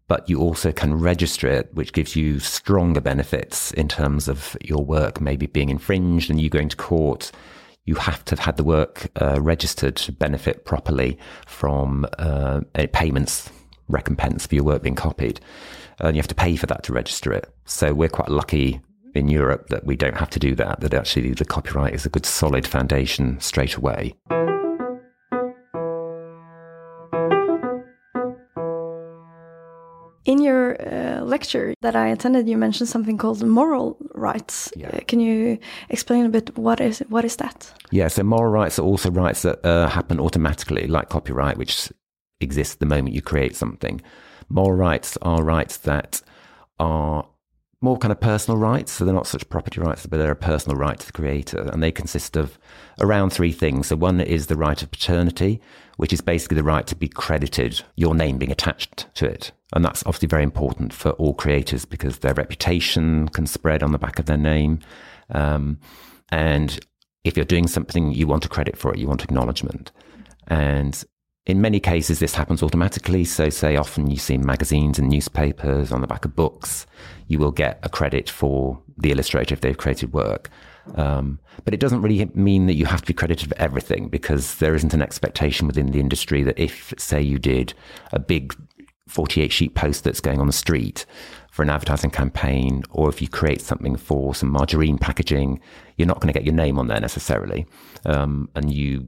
but 0.07 0.29
you 0.29 0.39
also 0.39 0.71
can 0.71 0.93
register 0.93 1.47
it, 1.47 1.73
which 1.73 1.93
gives 1.93 2.15
you 2.15 2.39
stronger 2.39 3.01
benefits 3.01 3.71
in 3.71 3.87
terms 3.87 4.27
of 4.27 4.57
your 4.61 4.83
work 4.83 5.21
maybe 5.21 5.45
being 5.45 5.69
infringed 5.69 6.29
and 6.29 6.41
you 6.41 6.49
going 6.49 6.69
to 6.69 6.75
court. 6.75 7.31
You 7.85 7.95
have 7.95 8.23
to 8.25 8.33
have 8.33 8.45
had 8.45 8.57
the 8.57 8.63
work 8.63 9.09
uh, 9.21 9.41
registered 9.41 9.95
to 9.97 10.11
benefit 10.11 10.65
properly 10.65 11.17
from 11.45 12.05
uh, 12.19 12.61
payments, 12.91 13.49
recompense 13.87 14.45
for 14.45 14.55
your 14.55 14.63
work 14.63 14.83
being 14.83 14.95
copied. 14.95 15.39
And 15.99 16.15
you 16.15 16.19
have 16.19 16.27
to 16.27 16.35
pay 16.35 16.55
for 16.55 16.67
that 16.67 16.83
to 16.83 16.93
register 16.93 17.31
it. 17.33 17.53
So 17.65 17.93
we're 17.93 18.09
quite 18.09 18.29
lucky 18.29 18.81
in 19.15 19.27
Europe 19.27 19.67
that 19.67 19.85
we 19.85 19.95
don't 19.95 20.17
have 20.17 20.29
to 20.31 20.39
do 20.39 20.55
that, 20.55 20.79
that 20.81 20.93
actually 20.93 21.33
the 21.33 21.45
copyright 21.45 21.93
is 21.93 22.05
a 22.05 22.09
good 22.09 22.25
solid 22.25 22.67
foundation 22.67 23.39
straight 23.39 23.75
away. 23.75 24.15
In 30.25 30.41
your 30.41 30.77
uh, 30.81 31.21
lecture 31.21 31.73
that 31.81 31.97
I 31.97 32.07
attended, 32.07 32.47
you 32.47 32.57
mentioned 32.57 32.87
something 32.87 33.17
called 33.17 33.43
moral 33.43 33.97
rights. 34.15 34.71
Yeah. 34.75 34.87
Uh, 34.87 34.99
can 35.05 35.19
you 35.19 35.59
explain 35.89 36.25
a 36.25 36.29
bit 36.29 36.57
what 36.57 36.79
is 36.79 37.03
what 37.09 37.25
is 37.25 37.35
that? 37.35 37.73
Yeah, 37.91 38.07
so 38.07 38.23
moral 38.23 38.51
rights 38.51 38.79
are 38.79 38.83
also 38.83 39.11
rights 39.11 39.41
that 39.41 39.63
uh, 39.65 39.89
happen 39.89 40.21
automatically, 40.21 40.87
like 40.87 41.09
copyright, 41.09 41.57
which 41.57 41.91
exists 42.39 42.75
the 42.75 42.85
moment 42.85 43.13
you 43.13 43.21
create 43.21 43.55
something. 43.55 44.01
Moral 44.49 44.77
rights 44.77 45.17
are 45.21 45.43
rights 45.43 45.77
that 45.77 46.21
are 46.79 47.25
more 47.83 47.97
kind 47.97 48.13
of 48.13 48.19
personal 48.21 48.57
rights. 48.57 48.93
So 48.93 49.03
they're 49.03 49.13
not 49.13 49.27
such 49.27 49.49
property 49.49 49.81
rights, 49.81 50.05
but 50.05 50.17
they're 50.17 50.31
a 50.31 50.35
personal 50.35 50.77
right 50.77 50.97
to 50.97 51.05
the 51.05 51.11
creator. 51.11 51.69
And 51.71 51.83
they 51.83 51.91
consist 51.91 52.37
of 52.37 52.57
around 53.01 53.31
three 53.31 53.51
things. 53.51 53.87
So 53.87 53.97
one 53.97 54.21
is 54.21 54.47
the 54.47 54.55
right 54.55 54.81
of 54.81 54.89
paternity, 54.89 55.59
which 55.97 56.13
is 56.13 56.21
basically 56.21 56.55
the 56.55 56.63
right 56.63 56.87
to 56.87 56.95
be 56.95 57.09
credited, 57.09 57.81
your 57.97 58.15
name 58.15 58.37
being 58.37 58.53
attached 58.53 59.13
to 59.15 59.25
it. 59.25 59.51
And 59.73 59.83
that's 59.83 60.03
obviously 60.05 60.29
very 60.29 60.43
important 60.43 60.93
for 60.93 61.11
all 61.11 61.33
creators 61.33 61.83
because 61.83 62.19
their 62.19 62.33
reputation 62.33 63.27
can 63.27 63.45
spread 63.47 63.83
on 63.83 63.91
the 63.91 63.97
back 63.97 64.17
of 64.17 64.27
their 64.27 64.37
name. 64.37 64.79
Um, 65.31 65.79
and 66.31 66.79
if 67.25 67.35
you're 67.35 67.45
doing 67.45 67.67
something, 67.67 68.13
you 68.13 68.27
want 68.27 68.45
a 68.45 68.49
credit 68.49 68.77
for 68.77 68.93
it, 68.93 68.99
you 68.99 69.07
want 69.07 69.23
acknowledgement. 69.23 69.91
And 70.47 71.03
in 71.45 71.59
many 71.59 71.79
cases, 71.79 72.19
this 72.19 72.35
happens 72.35 72.63
automatically. 72.63 73.25
So, 73.25 73.49
say 73.49 73.75
often 73.75 74.09
you 74.09 74.17
see 74.17 74.35
in 74.35 74.45
magazines 74.45 74.97
and 74.97 75.09
newspapers 75.09 75.91
on 75.91 76.01
the 76.01 76.07
back 76.07 76.23
of 76.25 76.35
books, 76.35 76.85
you 77.27 77.37
will 77.37 77.51
get 77.51 77.79
a 77.83 77.89
credit 77.89 78.29
for 78.29 78.81
the 78.97 79.11
illustrator 79.11 79.53
if 79.53 79.61
they've 79.61 79.77
created 79.77 80.13
work. 80.13 80.49
Um, 80.95 81.39
but 81.65 81.73
it 81.73 81.79
doesn't 81.79 82.01
really 82.01 82.25
mean 82.33 82.67
that 82.67 82.75
you 82.75 82.85
have 82.85 83.01
to 83.01 83.07
be 83.07 83.13
credited 83.13 83.49
for 83.49 83.57
everything 83.57 84.09
because 84.09 84.55
there 84.55 84.75
isn't 84.75 84.93
an 84.93 85.01
expectation 85.01 85.67
within 85.67 85.91
the 85.91 85.99
industry 85.99 86.43
that 86.43 86.59
if, 86.59 86.93
say, 86.97 87.21
you 87.21 87.39
did 87.39 87.73
a 88.11 88.19
big 88.19 88.55
48 89.07 89.51
sheet 89.51 89.75
post 89.75 90.03
that's 90.03 90.19
going 90.19 90.39
on 90.39 90.47
the 90.47 90.53
street 90.53 91.05
for 91.51 91.61
an 91.61 91.69
advertising 91.69 92.09
campaign, 92.09 92.83
or 92.89 93.09
if 93.09 93.21
you 93.21 93.27
create 93.27 93.61
something 93.61 93.95
for 93.95 94.33
some 94.33 94.49
margarine 94.49 94.97
packaging, 94.97 95.59
you're 95.97 96.07
not 96.07 96.19
going 96.19 96.33
to 96.33 96.37
get 96.37 96.45
your 96.45 96.55
name 96.55 96.79
on 96.79 96.87
there 96.87 96.99
necessarily. 96.99 97.65
Um, 98.05 98.49
and 98.55 98.73
you 98.73 99.07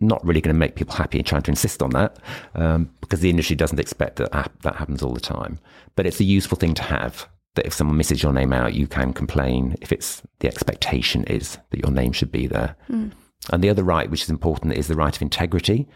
not 0.00 0.24
really 0.24 0.40
going 0.40 0.54
to 0.54 0.58
make 0.58 0.76
people 0.76 0.94
happy 0.94 1.18
and 1.18 1.26
trying 1.26 1.42
to 1.42 1.50
insist 1.50 1.82
on 1.82 1.90
that 1.90 2.18
um, 2.54 2.90
because 3.00 3.20
the 3.20 3.30
industry 3.30 3.56
doesn't 3.56 3.80
expect 3.80 4.16
that 4.16 4.30
that 4.62 4.76
happens 4.76 5.02
all 5.02 5.14
the 5.14 5.20
time. 5.20 5.58
But 5.94 6.06
it's 6.06 6.20
a 6.20 6.24
useful 6.24 6.58
thing 6.58 6.74
to 6.74 6.82
have 6.82 7.28
that 7.54 7.66
if 7.66 7.72
someone 7.72 7.96
misses 7.96 8.22
your 8.22 8.32
name 8.32 8.52
out, 8.52 8.74
you 8.74 8.86
can 8.86 9.12
complain 9.12 9.76
if 9.80 9.90
it's 9.92 10.22
the 10.40 10.48
expectation 10.48 11.24
is 11.24 11.58
that 11.70 11.80
your 11.80 11.90
name 11.90 12.12
should 12.12 12.30
be 12.30 12.46
there. 12.46 12.76
Mm. 12.90 13.12
And 13.50 13.64
the 13.64 13.70
other 13.70 13.82
right, 13.82 14.10
which 14.10 14.22
is 14.22 14.30
important, 14.30 14.74
is 14.74 14.88
the 14.88 14.94
right 14.94 15.14
of 15.14 15.22
integrity. 15.22 15.88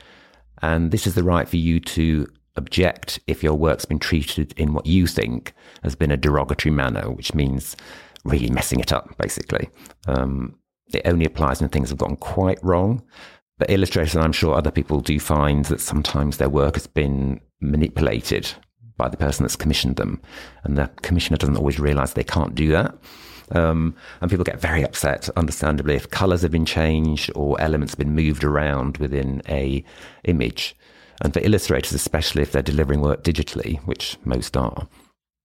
And 0.63 0.91
this 0.91 1.07
is 1.07 1.15
the 1.15 1.23
right 1.23 1.49
for 1.49 1.57
you 1.57 1.81
to 1.81 2.27
object 2.57 3.21
if 3.27 3.43
your 3.43 3.55
work's 3.55 3.85
been 3.85 3.99
treated 3.99 4.53
in 4.57 4.73
what 4.73 4.87
you 4.87 5.07
think 5.07 5.53
has 5.83 5.95
been 5.95 6.11
a 6.11 6.17
derogatory 6.17 6.75
manner, 6.75 7.11
which 7.11 7.35
means 7.35 7.77
really 8.25 8.51
messing 8.51 8.81
it 8.81 8.93
up, 8.93 9.17
basically. 9.19 9.69
Um, 10.07 10.57
it 10.93 11.03
only 11.05 11.25
applies 11.25 11.61
when 11.61 11.71
things 11.71 11.91
have 11.91 11.99
gone 11.99 12.17
quite 12.17 12.59
wrong. 12.63 13.03
But 13.61 13.71
illustrators, 13.71 14.15
and 14.15 14.25
I'm 14.25 14.33
sure 14.33 14.55
other 14.55 14.71
people 14.71 15.01
do 15.01 15.21
find 15.21 15.67
that 15.67 15.83
sometimes 15.83 16.39
their 16.39 16.49
work 16.49 16.77
has 16.77 16.87
been 16.87 17.41
manipulated 17.61 18.51
by 18.97 19.11
the 19.11 19.19
person 19.19 19.45
that's 19.45 19.55
commissioned 19.55 19.97
them. 19.97 20.23
And 20.65 20.79
the 20.79 20.91
commissioner 21.03 21.37
doesn't 21.37 21.59
always 21.59 21.79
realize 21.79 22.15
they 22.15 22.25
can't 22.25 22.55
do 22.55 22.69
that. 22.69 22.97
Um, 23.53 23.95
and 24.23 24.31
people 24.31 24.47
get 24.47 24.63
very 24.63 24.83
upset, 24.83 25.29
understandably, 25.37 25.95
if 25.95 26.09
colors 26.09 26.41
have 26.41 26.51
been 26.51 26.65
changed 26.65 27.31
or 27.35 27.61
elements 27.61 27.93
have 27.93 27.99
been 27.99 28.15
moved 28.15 28.45
around 28.45 28.97
within 28.97 29.43
a 29.47 29.85
image. 30.25 30.75
And 31.21 31.35
for 31.35 31.41
illustrators, 31.41 31.93
especially 31.93 32.41
if 32.41 32.53
they're 32.53 32.63
delivering 32.63 33.03
work 33.03 33.23
digitally, 33.23 33.79
which 33.81 34.17
most 34.25 34.57
are, 34.57 34.89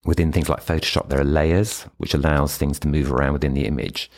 within 0.05 0.31
things 0.31 0.48
like 0.48 0.65
Photoshop, 0.65 1.10
there 1.10 1.19
are 1.19 1.25
layers 1.25 1.81
which 1.98 2.13
allows 2.13 2.55
things 2.55 2.79
to 2.79 2.88
move 2.88 3.12
around 3.12 3.34
within 3.34 3.55
the 3.55 3.65
image. 3.65 4.10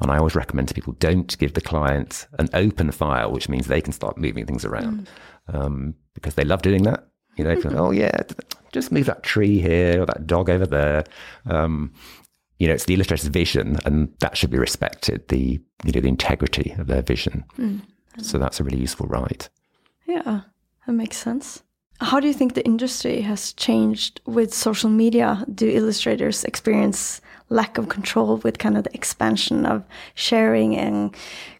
And 0.00 0.10
I 0.10 0.18
always 0.18 0.34
recommend 0.34 0.68
to 0.68 0.74
people 0.74 0.94
don't 0.94 1.36
give 1.38 1.54
the 1.54 1.60
client 1.60 2.26
an 2.38 2.48
open 2.52 2.90
file, 2.90 3.30
which 3.30 3.48
means 3.48 3.66
they 3.66 3.80
can 3.80 3.92
start 3.92 4.18
moving 4.18 4.44
things 4.44 4.64
around 4.64 5.08
mm. 5.48 5.54
um, 5.54 5.94
because 6.14 6.34
they 6.34 6.44
love 6.44 6.62
doing 6.62 6.82
that. 6.82 7.08
You 7.36 7.44
know, 7.44 7.60
oh 7.76 7.90
yeah, 7.90 8.22
just 8.72 8.92
move 8.92 9.06
that 9.06 9.22
tree 9.22 9.58
here 9.58 10.02
or 10.02 10.06
that 10.06 10.26
dog 10.26 10.48
over 10.50 10.66
there. 10.66 11.04
Um, 11.46 11.92
you 12.58 12.68
know, 12.68 12.74
it's 12.74 12.84
the 12.84 12.94
illustrator's 12.94 13.26
vision, 13.26 13.78
and 13.84 14.12
that 14.20 14.36
should 14.36 14.50
be 14.50 14.58
respected. 14.58 15.28
The 15.28 15.60
you 15.84 15.92
know 15.92 16.00
the 16.00 16.08
integrity 16.08 16.74
of 16.78 16.86
their 16.86 17.02
vision. 17.02 17.44
Mm. 17.58 17.82
So 18.18 18.38
that's 18.38 18.60
a 18.60 18.64
really 18.64 18.78
useful 18.78 19.06
right. 19.06 19.48
Yeah. 20.06 20.42
That 20.86 20.92
makes 20.92 21.16
sense. 21.16 21.62
How 22.00 22.20
do 22.20 22.26
you 22.26 22.34
think 22.34 22.54
the 22.54 22.64
industry 22.64 23.20
has 23.22 23.52
changed 23.54 24.20
with 24.26 24.52
social 24.52 24.90
media? 24.90 25.44
Do 25.54 25.68
illustrators 25.68 26.44
experience 26.44 27.20
lack 27.48 27.78
of 27.78 27.88
control 27.88 28.38
with 28.38 28.58
kind 28.58 28.76
of 28.76 28.84
the 28.84 28.94
expansion 28.94 29.66
of 29.66 29.84
sharing 30.14 30.76
and 30.76 31.14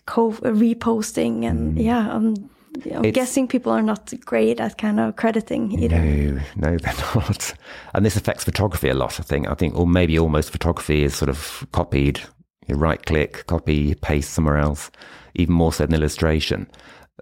co 0.06 0.32
reposting? 0.32 1.44
And 1.44 1.76
mm. 1.76 1.84
yeah, 1.84 2.10
I'm, 2.10 2.50
I'm 2.94 3.10
guessing 3.12 3.48
people 3.48 3.72
are 3.72 3.82
not 3.82 4.12
great 4.24 4.60
at 4.60 4.78
kind 4.78 5.00
of 5.00 5.16
crediting 5.16 5.72
either. 5.78 5.98
No, 5.98 6.40
no, 6.56 6.78
they're 6.78 6.94
not. 7.14 7.54
And 7.94 8.04
this 8.04 8.16
affects 8.16 8.44
photography 8.44 8.88
a 8.88 8.94
lot, 8.94 9.20
I 9.20 9.22
think. 9.22 9.48
I 9.48 9.54
think, 9.54 9.76
or 9.76 9.86
maybe 9.86 10.18
almost 10.18 10.50
photography 10.50 11.04
is 11.04 11.14
sort 11.14 11.28
of 11.28 11.66
copied. 11.72 12.20
You 12.66 12.76
right 12.76 13.04
click, 13.04 13.46
copy, 13.46 13.94
paste 13.94 14.30
somewhere 14.30 14.56
else, 14.56 14.90
even 15.34 15.54
more 15.54 15.70
so 15.70 15.84
than 15.84 15.94
illustration. 15.94 16.66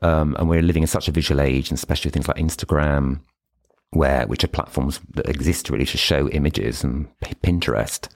Um, 0.00 0.36
and 0.38 0.48
we're 0.48 0.62
living 0.62 0.84
in 0.84 0.88
such 0.88 1.08
a 1.08 1.12
visual 1.12 1.40
age, 1.40 1.68
and 1.70 1.76
especially 1.76 2.10
things 2.10 2.28
like 2.28 2.36
Instagram, 2.36 3.20
where 3.90 4.26
which 4.26 4.44
are 4.44 4.48
platforms 4.48 5.00
that 5.14 5.28
exist 5.28 5.68
really 5.68 5.84
to 5.84 5.98
show 5.98 6.28
images, 6.30 6.82
and 6.82 7.08
Pinterest, 7.42 8.08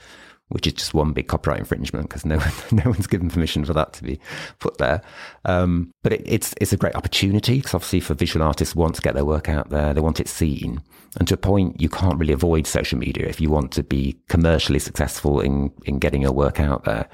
which 0.48 0.66
is 0.66 0.74
just 0.74 0.94
one 0.94 1.12
big 1.12 1.26
copyright 1.26 1.58
infringement 1.58 2.08
because 2.08 2.24
no 2.24 2.38
one, 2.38 2.52
no 2.72 2.90
one's 2.90 3.06
given 3.06 3.28
permission 3.28 3.64
for 3.64 3.72
that 3.72 3.92
to 3.94 4.04
be 4.04 4.20
put 4.58 4.78
there. 4.78 5.02
Um, 5.44 5.92
but 6.02 6.12
it, 6.12 6.22
it's 6.24 6.54
it's 6.60 6.72
a 6.72 6.76
great 6.76 6.94
opportunity 6.94 7.56
because 7.56 7.74
obviously 7.74 8.00
for 8.00 8.14
visual 8.14 8.46
artists 8.46 8.76
want 8.76 8.94
to 8.96 9.02
get 9.02 9.14
their 9.14 9.24
work 9.24 9.48
out 9.48 9.70
there, 9.70 9.92
they 9.92 10.00
want 10.00 10.20
it 10.20 10.28
seen, 10.28 10.82
and 11.18 11.26
to 11.28 11.34
a 11.34 11.38
point 11.38 11.80
you 11.80 11.88
can't 11.88 12.18
really 12.18 12.32
avoid 12.32 12.66
social 12.66 12.98
media 12.98 13.26
if 13.26 13.40
you 13.40 13.50
want 13.50 13.72
to 13.72 13.82
be 13.82 14.18
commercially 14.28 14.78
successful 14.78 15.40
in 15.40 15.72
in 15.84 15.98
getting 15.98 16.22
your 16.22 16.32
work 16.32 16.60
out 16.60 16.84
there. 16.84 17.08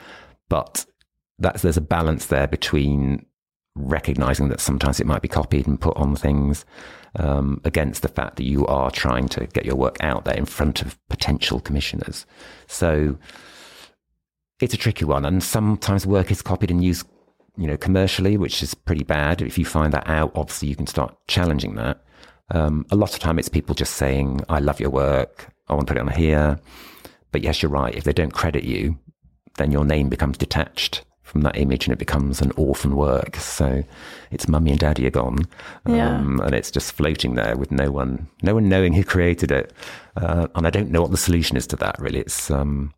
But 0.49 0.85
that's 1.39 1.63
there's 1.63 1.77
a 1.77 1.83
balance 1.83 2.27
there 2.27 2.47
between 2.47 3.25
recognizing 3.75 4.49
that 4.49 4.61
sometimes 4.61 5.01
it 5.01 5.07
might 5.07 5.23
be 5.23 5.29
copied 5.29 5.67
and 5.67 5.81
put 5.81 5.97
on 5.97 6.15
things 6.15 6.65
um, 7.17 7.61
against 7.65 8.03
the 8.03 8.09
fact 8.09 8.37
that 8.37 8.45
you 8.45 8.67
are 8.67 8.91
trying 8.91 9.29
to 9.29 9.47
get 9.47 9.65
your 9.65 9.77
work 9.77 9.97
out 10.01 10.25
there 10.25 10.37
in 10.37 10.45
front 10.45 10.83
of 10.83 10.99
potential 11.09 11.61
commissioners. 11.61 12.27
So 12.67 13.19
it's 14.61 14.75
a 14.75 14.79
tricky 14.79 15.05
one, 15.05 15.25
and 15.25 15.43
sometimes 15.43 16.07
work 16.07 16.31
is 16.31 16.43
copied 16.43 16.71
and 16.71 16.83
used, 16.85 17.07
you 17.57 17.67
know, 17.67 17.77
commercially, 17.77 18.37
which 18.37 18.63
is 18.63 18.75
pretty 18.75 19.05
bad. 19.05 19.43
If 19.43 19.59
you 19.59 19.65
find 19.65 19.93
that 19.93 20.09
out, 20.09 20.33
obviously 20.35 20.69
you 20.69 20.77
can 20.77 20.87
start 20.87 21.17
challenging 21.27 21.75
that. 21.77 22.03
Um, 22.51 22.87
a 22.91 22.97
lot 22.97 23.15
of 23.15 23.21
time, 23.21 23.39
it's 23.39 23.49
people 23.49 23.75
just 23.75 23.95
saying, 23.95 24.43
"I 24.49 24.59
love 24.59 24.81
your 24.81 24.91
work. 24.91 25.53
I 25.69 25.75
want 25.75 25.87
to 25.87 25.95
put 25.95 25.99
it 25.99 26.07
on 26.07 26.13
here." 26.13 26.61
But 27.31 27.43
yes, 27.43 27.63
you're 27.63 27.71
right. 27.71 27.95
If 27.95 28.05
they 28.05 28.13
don't 28.13 28.33
credit 28.33 28.65
you, 28.65 28.99
then 29.57 29.73
your 29.73 29.85
name 29.85 30.11
becomes 30.11 30.37
detached 30.37 31.03
from 31.33 31.41
that 31.43 31.57
image 31.57 31.87
and 31.87 31.93
it 31.93 31.99
becomes 31.99 32.43
an 32.43 32.53
orphan 32.57 32.95
work. 32.95 33.37
So 33.37 33.83
it's 34.31 34.49
mummy 34.49 34.71
and 34.71 34.79
daddy 34.79 35.07
are 35.07 35.11
gone. 35.11 35.39
Yeah. 35.87 36.17
Um, 36.17 36.41
and 36.41 36.55
it's 36.55 36.71
just 36.71 36.93
floating 36.93 37.35
there 37.35 37.57
with 37.57 37.73
no 37.73 37.91
one, 37.91 38.29
no 38.43 38.55
one 38.55 38.69
knowing 38.69 38.93
who 38.93 39.03
created 39.03 39.51
it. 39.51 39.73
Uh, 40.17 40.49
and 40.55 40.67
I 40.67 40.71
don't 40.71 40.91
know 40.91 41.01
what 41.01 41.11
the 41.11 41.17
solution 41.17 41.57
is 41.57 41.67
to 41.69 41.77
that 41.77 41.99
really. 41.99 42.21
It's, 42.21 42.51
um, 42.51 42.93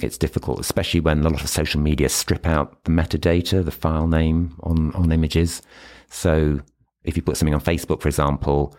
it's 0.00 0.16
difficult, 0.16 0.60
especially 0.60 1.00
when 1.00 1.20
a 1.20 1.28
lot 1.28 1.42
of 1.42 1.48
social 1.48 1.80
media 1.80 2.08
strip 2.08 2.46
out 2.46 2.84
the 2.84 2.92
metadata, 2.92 3.64
the 3.64 3.70
file 3.72 4.06
name 4.06 4.54
on, 4.60 4.94
on 4.94 5.10
images. 5.10 5.60
So 6.08 6.60
if 7.04 7.16
you 7.16 7.22
put 7.22 7.36
something 7.36 7.54
on 7.54 7.60
Facebook, 7.60 8.00
for 8.00 8.08
example, 8.08 8.76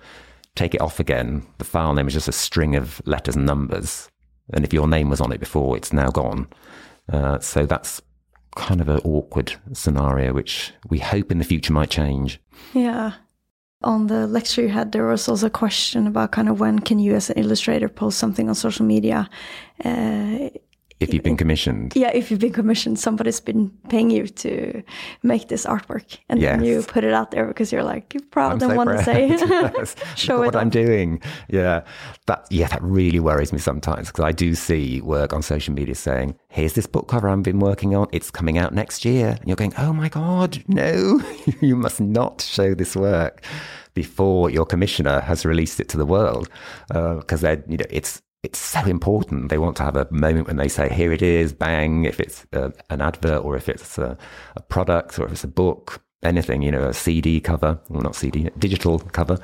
take 0.56 0.74
it 0.74 0.82
off 0.82 1.00
again, 1.00 1.46
the 1.58 1.66
file 1.66 1.94
name 1.94 2.08
is 2.08 2.14
just 2.14 2.30
a 2.30 2.34
string 2.34 2.76
of 2.78 3.02
letters 3.06 3.36
and 3.36 3.46
numbers. 3.46 4.10
And 4.54 4.64
if 4.64 4.74
your 4.74 4.88
name 4.88 5.10
was 5.10 5.20
on 5.20 5.34
it 5.34 5.40
before, 5.40 5.76
it's 5.76 5.92
now 5.92 6.10
gone. 6.10 6.48
Uh, 7.12 7.40
so 7.40 7.66
that's 7.66 8.02
kind 8.56 8.82
of 8.82 8.90
an 8.90 9.00
awkward 9.00 9.54
scenario, 9.74 10.34
which 10.34 10.74
we 10.90 11.00
hope 11.00 11.32
in 11.32 11.40
the 11.40 11.46
future 11.46 11.74
might 11.74 11.90
change. 11.90 12.40
Yeah. 12.74 13.14
On 13.84 14.08
the 14.08 14.28
lecture 14.28 14.62
you 14.62 14.70
had, 14.70 14.92
there 14.92 15.06
was 15.06 15.28
also 15.28 15.48
a 15.48 15.50
question 15.50 16.08
about 16.08 16.32
kind 16.32 16.48
of 16.48 16.60
when 16.60 16.80
can 16.80 17.00
you, 17.00 17.16
as 17.16 17.30
an 17.30 17.38
illustrator, 17.38 17.90
post 17.90 18.18
something 18.18 18.48
on 18.48 18.56
social 18.56 18.86
media. 18.86 19.30
Uh, 19.84 20.50
if 21.04 21.14
you've 21.14 21.24
been 21.24 21.38
commissioned. 21.38 21.94
Yeah, 21.96 22.12
if 22.14 22.32
you've 22.32 22.40
been 22.40 22.54
commissioned, 22.54 23.00
somebody's 23.00 23.40
been 23.40 23.70
paying 23.90 24.10
you 24.10 24.28
to 24.28 24.84
make 25.22 25.48
this 25.48 25.66
artwork, 25.66 26.18
and 26.30 26.42
yes. 26.42 26.58
then 26.58 26.66
you 26.66 26.82
put 26.84 27.04
it 27.04 27.14
out 27.14 27.32
there 27.32 27.46
because 27.46 27.72
you're 27.72 27.84
like 27.84 28.14
you 28.14 28.22
proud 28.22 28.54
and 28.54 28.62
so 28.62 28.76
want 28.76 28.90
to 28.90 29.04
say, 29.04 29.30
show 30.16 30.42
it. 30.42 30.48
What 30.48 30.56
I'm 30.56 30.70
doing, 30.70 31.22
yeah, 31.50 31.84
that 32.28 32.48
yeah, 32.50 32.68
that 32.68 32.82
really 32.82 33.20
worries 33.20 33.54
me 33.54 33.60
sometimes 33.60 34.08
because 34.08 34.26
I 34.26 34.32
do 34.32 34.56
see 34.56 35.02
work 35.02 35.34
on 35.34 35.42
social 35.42 35.74
media 35.74 35.96
saying, 35.96 36.36
"Here's 36.50 36.74
this 36.74 36.88
book 36.88 37.08
cover 37.08 37.30
I've 37.30 37.44
been 37.44 37.60
working 37.60 37.96
on. 37.96 38.08
It's 38.12 38.32
coming 38.32 38.58
out 38.58 38.74
next 38.74 39.06
year," 39.06 39.38
and 39.40 39.48
you're 39.48 39.56
going, 39.56 39.74
"Oh 39.78 39.94
my 39.94 40.10
god, 40.10 40.64
no! 40.68 41.22
you 41.62 41.76
must 41.76 42.02
not 42.02 42.42
show 42.42 42.74
this 42.74 42.96
work." 42.96 43.44
Before 43.96 44.50
your 44.50 44.66
commissioner 44.66 45.20
has 45.20 45.46
released 45.46 45.80
it 45.80 45.88
to 45.90 45.98
the 45.98 46.06
world, 46.06 46.50
because 46.88 47.44
uh, 47.44 47.58
you 47.68 47.78
know 47.78 47.86
it's 47.92 48.24
it's 48.44 48.60
so 48.60 48.82
important. 48.82 49.50
They 49.50 49.58
want 49.58 49.78
to 49.78 49.84
have 49.84 49.96
a 49.96 50.08
moment 50.12 50.48
when 50.48 50.58
they 50.58 50.68
say, 50.68 50.90
here 50.90 51.14
it 51.14 51.22
is, 51.22 51.54
bang, 51.54 52.04
if 52.04 52.20
it's 52.20 52.46
uh, 52.52 52.72
an 52.90 53.02
advert 53.02 53.44
or 53.44 53.56
if 53.56 53.70
it's 53.70 53.98
a, 53.98 54.18
a, 54.58 54.62
product 54.62 55.18
or 55.18 55.26
if 55.26 55.32
it's 55.32 55.44
a 55.46 55.48
book, 55.48 56.04
anything, 56.24 56.62
you 56.62 56.70
know, 56.70 56.84
a 56.84 56.94
CD 56.94 57.40
cover, 57.40 57.80
well, 57.88 58.02
not 58.02 58.16
CD, 58.16 58.50
digital 58.60 59.00
cover. 59.00 59.38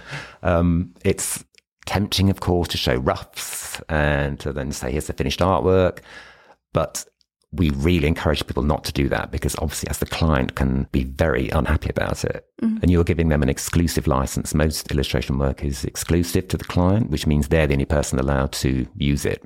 Um, 0.44 0.94
it's 1.06 1.46
tempting, 1.86 2.30
of 2.30 2.42
course, 2.42 2.68
to 2.70 2.78
show 2.78 2.98
roughs 2.98 3.82
and 3.88 4.38
to 4.42 4.52
then 4.52 4.74
say, 4.74 4.92
here's 4.92 5.08
the 5.08 5.14
finished 5.14 5.40
artwork. 5.40 6.00
But 6.74 7.06
we 7.52 7.72
really 7.72 8.08
encourage 8.08 8.46
people 8.46 8.62
not 8.64 8.84
to 8.84 8.94
do 8.94 9.10
that 9.10 9.32
because 9.32 9.56
obviously 9.58 9.90
as 9.90 9.98
the 9.98 10.06
client 10.06 10.56
can 10.56 10.88
be 10.92 11.04
very 11.04 11.50
unhappy 11.50 11.90
about 11.90 12.24
it. 12.24 12.46
Mm-hmm. 12.62 12.78
and 12.82 12.92
you're 12.92 13.04
giving 13.04 13.30
them 13.30 13.42
an 13.42 13.50
exclusive 13.50 14.06
license. 14.06 14.54
Most 14.54 14.92
illustration 14.92 15.38
work 15.40 15.64
is 15.64 15.86
exclusive 15.86 16.48
to 16.50 16.58
the 16.58 16.64
client 16.64 17.10
which 17.10 17.26
means 17.26 17.48
they're 17.48 17.68
the 17.68 17.74
only 17.74 17.86
person 17.86 18.20
allowed 18.20 18.52
to 18.54 18.88
use 18.96 19.26
it. 19.26 19.44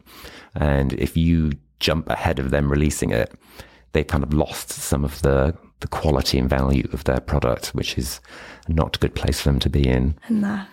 And 0.55 0.93
if 0.93 1.15
you 1.15 1.53
jump 1.79 2.10
ahead 2.10 2.39
of 2.39 2.51
them 2.51 2.72
releasing 2.72 3.12
it 3.12 3.33
they've 3.93 4.07
kind 4.07 4.24
of 4.24 4.33
lost 4.33 4.72
some 4.72 5.05
of 5.05 5.22
the 5.22 5.55
the 5.81 5.88
quality 5.88 6.39
and 6.39 6.50
value 6.50 6.88
of 6.93 7.03
their 7.03 7.19
product 7.19 7.67
which 7.67 7.98
is 7.98 8.22
not 8.67 8.95
a 8.95 9.00
good 9.00 9.15
place 9.15 9.41
for 9.41 9.50
them 9.50 9.60
to 9.60 9.69
be 9.69 9.88
in. 9.88 10.15
No 10.29 10.65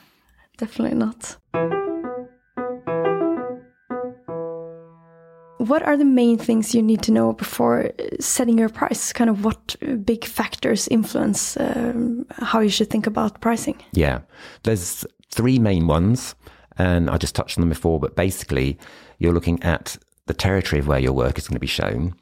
definitely 0.56 0.96
not 0.96 1.36
what 5.60 5.82
are 5.82 5.96
the 5.96 6.06
main 6.06 6.38
things 6.38 6.74
you 6.74 6.82
need 6.82 7.02
to 7.02 7.12
know 7.12 7.34
before 7.34 7.90
setting 8.18 8.56
your 8.56 8.70
price? 8.70 9.12
Kind 9.12 9.28
of 9.28 9.44
what 9.44 9.76
big 10.04 10.24
factors 10.24 10.88
influence 10.88 11.56
um, 11.58 12.24
how 12.30 12.60
you 12.60 12.70
should 12.70 12.88
think 12.88 13.06
about 13.06 13.40
pricing? 13.42 13.76
Yeah, 13.92 14.20
there's 14.62 15.04
three 15.30 15.58
main 15.58 15.86
ones. 15.86 16.34
And 16.78 17.10
I 17.10 17.18
just 17.18 17.34
touched 17.34 17.58
on 17.58 17.62
them 17.62 17.68
before, 17.68 18.00
but 18.00 18.16
basically, 18.16 18.78
you're 19.18 19.34
looking 19.34 19.62
at 19.62 19.98
the 20.24 20.32
territory 20.32 20.80
of 20.80 20.86
where 20.86 20.98
your 20.98 21.12
work 21.12 21.36
is 21.36 21.46
going 21.46 21.56
to 21.56 21.60
be 21.60 21.66
shown. 21.66 22.14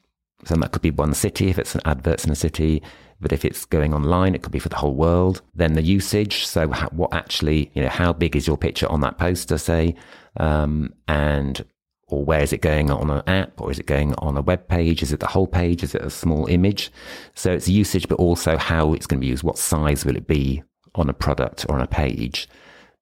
So 0.44 0.56
that 0.56 0.72
could 0.72 0.82
be 0.82 0.90
one 0.90 1.14
city 1.14 1.48
if 1.48 1.60
it's 1.60 1.76
an 1.76 1.80
adverts 1.84 2.24
in 2.24 2.32
a 2.32 2.36
city, 2.36 2.82
but 3.20 3.32
if 3.32 3.44
it's 3.44 3.64
going 3.64 3.94
online, 3.94 4.34
it 4.34 4.42
could 4.42 4.50
be 4.50 4.58
for 4.58 4.68
the 4.68 4.76
whole 4.76 4.96
world. 4.96 5.42
Then 5.54 5.74
the 5.74 5.82
usage. 5.82 6.44
So 6.44 6.66
what 6.66 7.14
actually, 7.14 7.70
you 7.74 7.82
know, 7.82 7.88
how 7.88 8.12
big 8.12 8.34
is 8.34 8.48
your 8.48 8.56
picture 8.56 8.90
on 8.90 9.00
that 9.02 9.16
poster, 9.16 9.58
say, 9.58 9.94
um, 10.38 10.92
and 11.06 11.64
or 12.08 12.24
where 12.24 12.42
is 12.42 12.52
it 12.52 12.62
going 12.62 12.90
on 12.90 13.10
an 13.10 13.22
app 13.26 13.60
or 13.60 13.70
is 13.70 13.78
it 13.78 13.86
going 13.86 14.14
on 14.14 14.36
a 14.36 14.42
web 14.42 14.66
page? 14.68 15.02
Is 15.02 15.12
it 15.12 15.20
the 15.20 15.26
whole 15.26 15.46
page? 15.46 15.82
Is 15.82 15.94
it 15.94 16.02
a 16.02 16.10
small 16.10 16.46
image? 16.46 16.90
So 17.34 17.52
it's 17.52 17.68
usage, 17.68 18.08
but 18.08 18.16
also 18.16 18.56
how 18.56 18.94
it's 18.94 19.06
going 19.06 19.20
to 19.20 19.24
be 19.24 19.30
used. 19.30 19.42
What 19.42 19.58
size 19.58 20.04
will 20.04 20.16
it 20.16 20.26
be 20.26 20.62
on 20.94 21.10
a 21.10 21.14
product 21.14 21.66
or 21.68 21.74
on 21.74 21.82
a 21.82 21.86
page? 21.86 22.48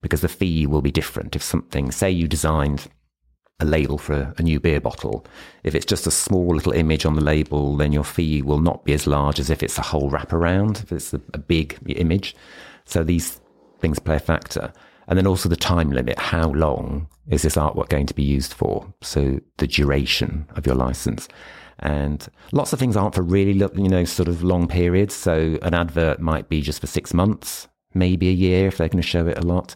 Because 0.02 0.20
the 0.22 0.28
fee 0.28 0.66
will 0.66 0.82
be 0.82 0.90
different. 0.90 1.36
If 1.36 1.42
something, 1.42 1.92
say 1.92 2.10
you 2.10 2.26
designed 2.26 2.88
a 3.60 3.64
label 3.64 3.96
for 3.96 4.12
a, 4.12 4.34
a 4.38 4.42
new 4.42 4.58
beer 4.58 4.80
bottle, 4.80 5.24
if 5.62 5.74
it's 5.74 5.86
just 5.86 6.06
a 6.06 6.10
small 6.10 6.48
little 6.48 6.72
image 6.72 7.06
on 7.06 7.14
the 7.14 7.24
label, 7.24 7.76
then 7.76 7.92
your 7.92 8.04
fee 8.04 8.42
will 8.42 8.60
not 8.60 8.84
be 8.84 8.92
as 8.92 9.06
large 9.06 9.38
as 9.38 9.50
if 9.50 9.62
it's 9.62 9.78
a 9.78 9.82
whole 9.82 10.10
wraparound, 10.10 10.82
if 10.82 10.92
it's 10.92 11.14
a, 11.14 11.20
a 11.32 11.38
big 11.38 11.78
image. 11.86 12.34
So 12.84 13.04
these 13.04 13.40
things 13.78 13.98
play 13.98 14.16
a 14.16 14.20
factor. 14.20 14.72
And 15.08 15.16
then 15.16 15.26
also 15.26 15.48
the 15.48 15.56
time 15.56 15.90
limit. 15.90 16.18
How 16.18 16.48
long 16.50 17.08
is 17.28 17.42
this 17.42 17.56
artwork 17.56 17.88
going 17.88 18.06
to 18.06 18.14
be 18.14 18.22
used 18.22 18.52
for? 18.52 18.92
So 19.02 19.40
the 19.58 19.66
duration 19.66 20.46
of 20.56 20.66
your 20.66 20.74
license. 20.74 21.28
And 21.78 22.26
lots 22.52 22.72
of 22.72 22.78
things 22.78 22.96
aren't 22.96 23.14
for 23.14 23.22
really, 23.22 23.52
you 23.52 23.88
know, 23.88 24.04
sort 24.04 24.28
of 24.28 24.42
long 24.42 24.66
periods. 24.66 25.14
So 25.14 25.58
an 25.62 25.74
advert 25.74 26.20
might 26.20 26.48
be 26.48 26.60
just 26.62 26.80
for 26.80 26.86
six 26.86 27.12
months, 27.12 27.68
maybe 27.94 28.28
a 28.28 28.32
year 28.32 28.66
if 28.66 28.78
they're 28.78 28.88
going 28.88 29.02
to 29.02 29.08
show 29.08 29.26
it 29.26 29.38
a 29.38 29.42
lot. 29.46 29.74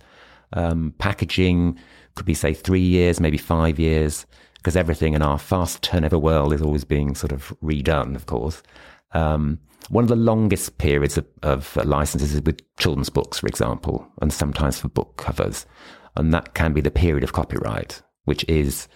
Um, 0.53 0.95
packaging 0.99 1.79
could 2.17 2.27
be, 2.27 2.35
say, 2.35 2.55
three 2.55 2.81
years, 2.81 3.21
maybe 3.21 3.39
five 3.39 3.79
years, 3.79 4.27
because 4.57 4.77
everything 4.77 5.15
in 5.15 5.23
our 5.23 5.39
fast 5.39 5.83
turnover 5.83 6.19
world 6.19 6.53
is 6.53 6.63
always 6.63 6.85
being 6.85 7.15
sort 7.15 7.33
of 7.33 7.55
redone, 7.63 8.17
of 8.17 8.27
course. 8.27 8.63
Um, 9.13 9.59
one 9.89 10.05
of 10.05 10.09
the 10.09 10.17
longest 10.17 10.79
periods 10.79 11.19
of, 11.19 11.27
of 11.43 11.77
licenses 11.85 12.35
is 12.35 12.43
with 12.43 12.61
children's 12.79 13.11
books, 13.11 13.41
for 13.41 13.49
example, 13.49 14.07
and 14.23 14.33
sometimes 14.33 14.79
for 14.79 14.89
book 14.89 15.17
covers. 15.17 15.67
And 16.17 16.33
that 16.33 16.55
can 16.55 16.73
be 16.73 16.81
the 16.81 16.91
period 16.91 17.25
of 17.25 17.33
copyright, 17.33 18.03
which 18.25 18.45
is 18.49 18.89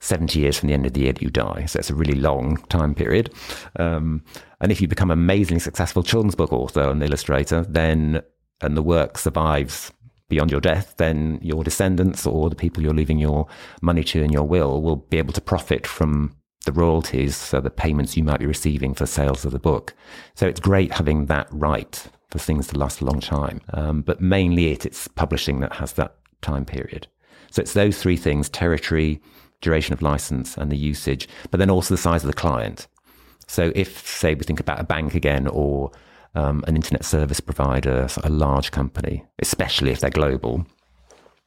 70 0.00 0.40
years 0.40 0.58
from 0.58 0.68
the 0.68 0.74
end 0.74 0.84
of 0.84 0.92
the 0.92 1.02
year 1.02 1.12
that 1.12 1.22
you 1.22 1.30
die. 1.30 1.64
So 1.66 1.78
it's 1.78 1.90
a 1.90 1.94
really 1.94 2.14
long 2.14 2.56
time 2.68 2.94
period. 2.94 3.32
Um, 3.78 4.24
and 4.60 4.72
if 4.72 4.80
you 4.80 4.88
become 4.88 5.10
an 5.10 5.18
amazingly 5.18 5.60
successful 5.60 6.02
children's 6.02 6.34
book 6.34 6.52
author 6.52 6.90
and 6.90 7.02
illustrator, 7.02 7.64
then, 7.68 8.20
and 8.60 8.76
the 8.76 8.82
work 8.82 9.16
survives 9.16 9.92
beyond 10.28 10.50
your 10.50 10.60
death, 10.60 10.94
then 10.96 11.38
your 11.40 11.62
descendants 11.62 12.26
or 12.26 12.50
the 12.50 12.56
people 12.56 12.82
you're 12.82 12.94
leaving 12.94 13.18
your 13.18 13.46
money 13.80 14.02
to 14.02 14.22
in 14.22 14.32
your 14.32 14.44
will 14.44 14.82
will 14.82 14.96
be 14.96 15.18
able 15.18 15.32
to 15.32 15.40
profit 15.40 15.86
from 15.86 16.34
the 16.64 16.72
royalties, 16.72 17.36
so 17.36 17.60
the 17.60 17.70
payments 17.70 18.16
you 18.16 18.24
might 18.24 18.40
be 18.40 18.46
receiving 18.46 18.94
for 18.94 19.06
sales 19.06 19.44
of 19.44 19.52
the 19.52 19.58
book. 19.58 19.94
So 20.34 20.46
it's 20.46 20.60
great 20.60 20.92
having 20.92 21.26
that 21.26 21.48
right 21.50 22.06
for 22.30 22.38
things 22.38 22.68
to 22.68 22.78
last 22.78 23.00
a 23.00 23.04
long 23.04 23.20
time. 23.20 23.60
Um, 23.74 24.02
but 24.02 24.20
mainly 24.20 24.72
it, 24.72 24.86
it's 24.86 25.08
publishing 25.08 25.60
that 25.60 25.74
has 25.74 25.92
that 25.94 26.16
time 26.40 26.64
period. 26.64 27.06
So 27.50 27.60
it's 27.60 27.74
those 27.74 28.00
three 28.00 28.16
things, 28.16 28.48
territory, 28.48 29.20
duration 29.60 29.92
of 29.92 30.02
license 30.02 30.56
and 30.56 30.70
the 30.72 30.76
usage, 30.76 31.28
but 31.50 31.58
then 31.58 31.70
also 31.70 31.94
the 31.94 32.00
size 32.00 32.24
of 32.24 32.28
the 32.28 32.36
client. 32.36 32.86
So 33.46 33.72
if, 33.74 34.06
say, 34.06 34.34
we 34.34 34.44
think 34.44 34.60
about 34.60 34.80
a 34.80 34.84
bank 34.84 35.14
again 35.14 35.46
or 35.46 35.90
um, 36.34 36.64
an 36.66 36.76
internet 36.76 37.04
service 37.04 37.40
provider, 37.40 38.08
a 38.22 38.30
large 38.30 38.70
company, 38.70 39.24
especially 39.40 39.90
if 39.90 40.00
they're 40.00 40.10
global, 40.10 40.66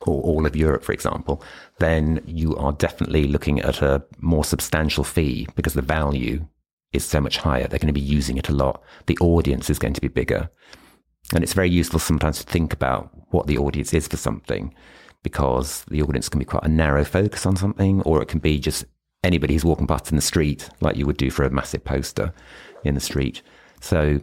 or 0.01 0.21
all 0.21 0.45
of 0.45 0.55
Europe, 0.55 0.83
for 0.83 0.91
example, 0.91 1.43
then 1.79 2.21
you 2.25 2.55
are 2.57 2.73
definitely 2.73 3.27
looking 3.27 3.61
at 3.61 3.81
a 3.81 4.03
more 4.19 4.43
substantial 4.43 5.03
fee 5.03 5.47
because 5.55 5.73
the 5.73 5.81
value 5.81 6.45
is 6.93 7.05
so 7.05 7.19
much 7.19 7.37
higher. 7.37 7.67
They're 7.67 7.79
going 7.79 7.87
to 7.87 7.93
be 7.93 7.99
using 7.99 8.37
it 8.37 8.49
a 8.49 8.55
lot. 8.55 8.81
The 9.07 9.17
audience 9.19 9.69
is 9.69 9.79
going 9.79 9.93
to 9.93 10.01
be 10.01 10.07
bigger. 10.07 10.49
And 11.33 11.43
it's 11.43 11.53
very 11.53 11.69
useful 11.69 11.99
sometimes 11.99 12.39
to 12.39 12.51
think 12.51 12.73
about 12.73 13.09
what 13.31 13.47
the 13.47 13.57
audience 13.57 13.93
is 13.93 14.07
for 14.07 14.17
something 14.17 14.73
because 15.23 15.83
the 15.85 16.03
audience 16.03 16.29
can 16.29 16.39
be 16.39 16.45
quite 16.45 16.63
a 16.63 16.67
narrow 16.67 17.03
focus 17.03 17.47
on 17.47 17.55
something, 17.55 18.01
or 18.03 18.21
it 18.21 18.27
can 18.27 18.39
be 18.39 18.59
just 18.59 18.85
anybody 19.23 19.53
who's 19.53 19.65
walking 19.65 19.87
past 19.87 20.11
in 20.11 20.15
the 20.15 20.21
street, 20.21 20.69
like 20.81 20.97
you 20.97 21.05
would 21.07 21.17
do 21.17 21.31
for 21.31 21.43
a 21.43 21.49
massive 21.49 21.83
poster 21.83 22.31
in 22.83 22.93
the 22.93 23.01
street. 23.01 23.41
So 23.81 24.21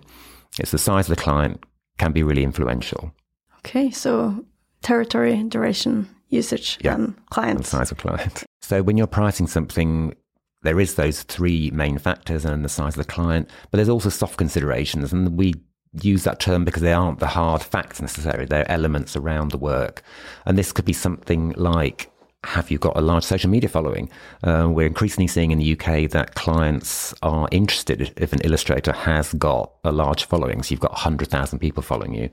it's 0.60 0.70
the 0.70 0.78
size 0.78 1.10
of 1.10 1.16
the 1.16 1.22
client 1.22 1.64
can 1.98 2.12
be 2.12 2.22
really 2.22 2.44
influential. 2.44 3.12
Okay, 3.58 3.90
so 3.90 4.44
territory, 4.82 5.42
duration, 5.44 6.08
usage, 6.28 6.78
yeah. 6.80 6.94
and 6.94 7.14
client. 7.26 7.58
And 7.58 7.66
size 7.66 7.90
of 7.90 7.98
client. 7.98 8.44
So 8.60 8.82
when 8.82 8.96
you're 8.96 9.06
pricing 9.06 9.46
something, 9.46 10.14
there 10.62 10.80
is 10.80 10.94
those 10.94 11.22
three 11.22 11.70
main 11.72 11.98
factors 11.98 12.44
and 12.44 12.64
the 12.64 12.68
size 12.68 12.96
of 12.96 13.04
the 13.06 13.12
client, 13.12 13.48
but 13.70 13.78
there's 13.78 13.88
also 13.88 14.08
soft 14.08 14.36
considerations. 14.36 15.12
And 15.12 15.36
we 15.36 15.54
use 16.00 16.24
that 16.24 16.40
term 16.40 16.64
because 16.64 16.82
they 16.82 16.92
aren't 16.92 17.18
the 17.18 17.26
hard 17.26 17.62
facts 17.62 18.00
necessarily. 18.00 18.46
They're 18.46 18.70
elements 18.70 19.16
around 19.16 19.50
the 19.50 19.58
work. 19.58 20.02
And 20.46 20.56
this 20.56 20.72
could 20.72 20.84
be 20.84 20.92
something 20.92 21.52
like 21.56 22.08
have 22.44 22.72
you 22.72 22.78
got 22.78 22.96
a 22.96 23.00
large 23.00 23.22
social 23.22 23.48
media 23.48 23.68
following? 23.68 24.10
Uh, 24.42 24.68
we're 24.68 24.86
increasingly 24.86 25.28
seeing 25.28 25.52
in 25.52 25.58
the 25.58 25.78
UK 25.78 26.10
that 26.10 26.34
clients 26.34 27.14
are 27.22 27.48
interested 27.52 28.12
if 28.16 28.32
an 28.32 28.40
illustrator 28.42 28.92
has 28.92 29.32
got 29.34 29.72
a 29.84 29.92
large 29.92 30.24
following. 30.24 30.62
So 30.62 30.72
you've 30.72 30.80
got 30.80 30.90
100,000 30.90 31.60
people 31.60 31.84
following 31.84 32.14
you. 32.14 32.30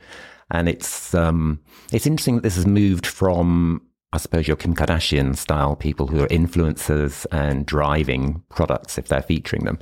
And 0.52 0.68
it's 0.68 1.14
um, 1.14 1.60
it's 1.92 2.08
interesting 2.08 2.36
that 2.36 2.44
this 2.44 2.56
has 2.56 2.66
moved 2.66 3.06
from 3.06 3.82
I 4.12 4.18
suppose 4.18 4.48
your 4.48 4.58
Kim 4.58 4.76
Kardashian 4.76 5.38
style 5.38 5.76
people 5.76 6.08
who 6.08 6.24
are 6.24 6.28
influencers 6.28 7.28
and 7.32 7.66
driving 7.66 8.42
products 8.50 8.98
if 8.98 9.08
they're 9.08 9.22
featuring 9.22 9.66
them. 9.66 9.78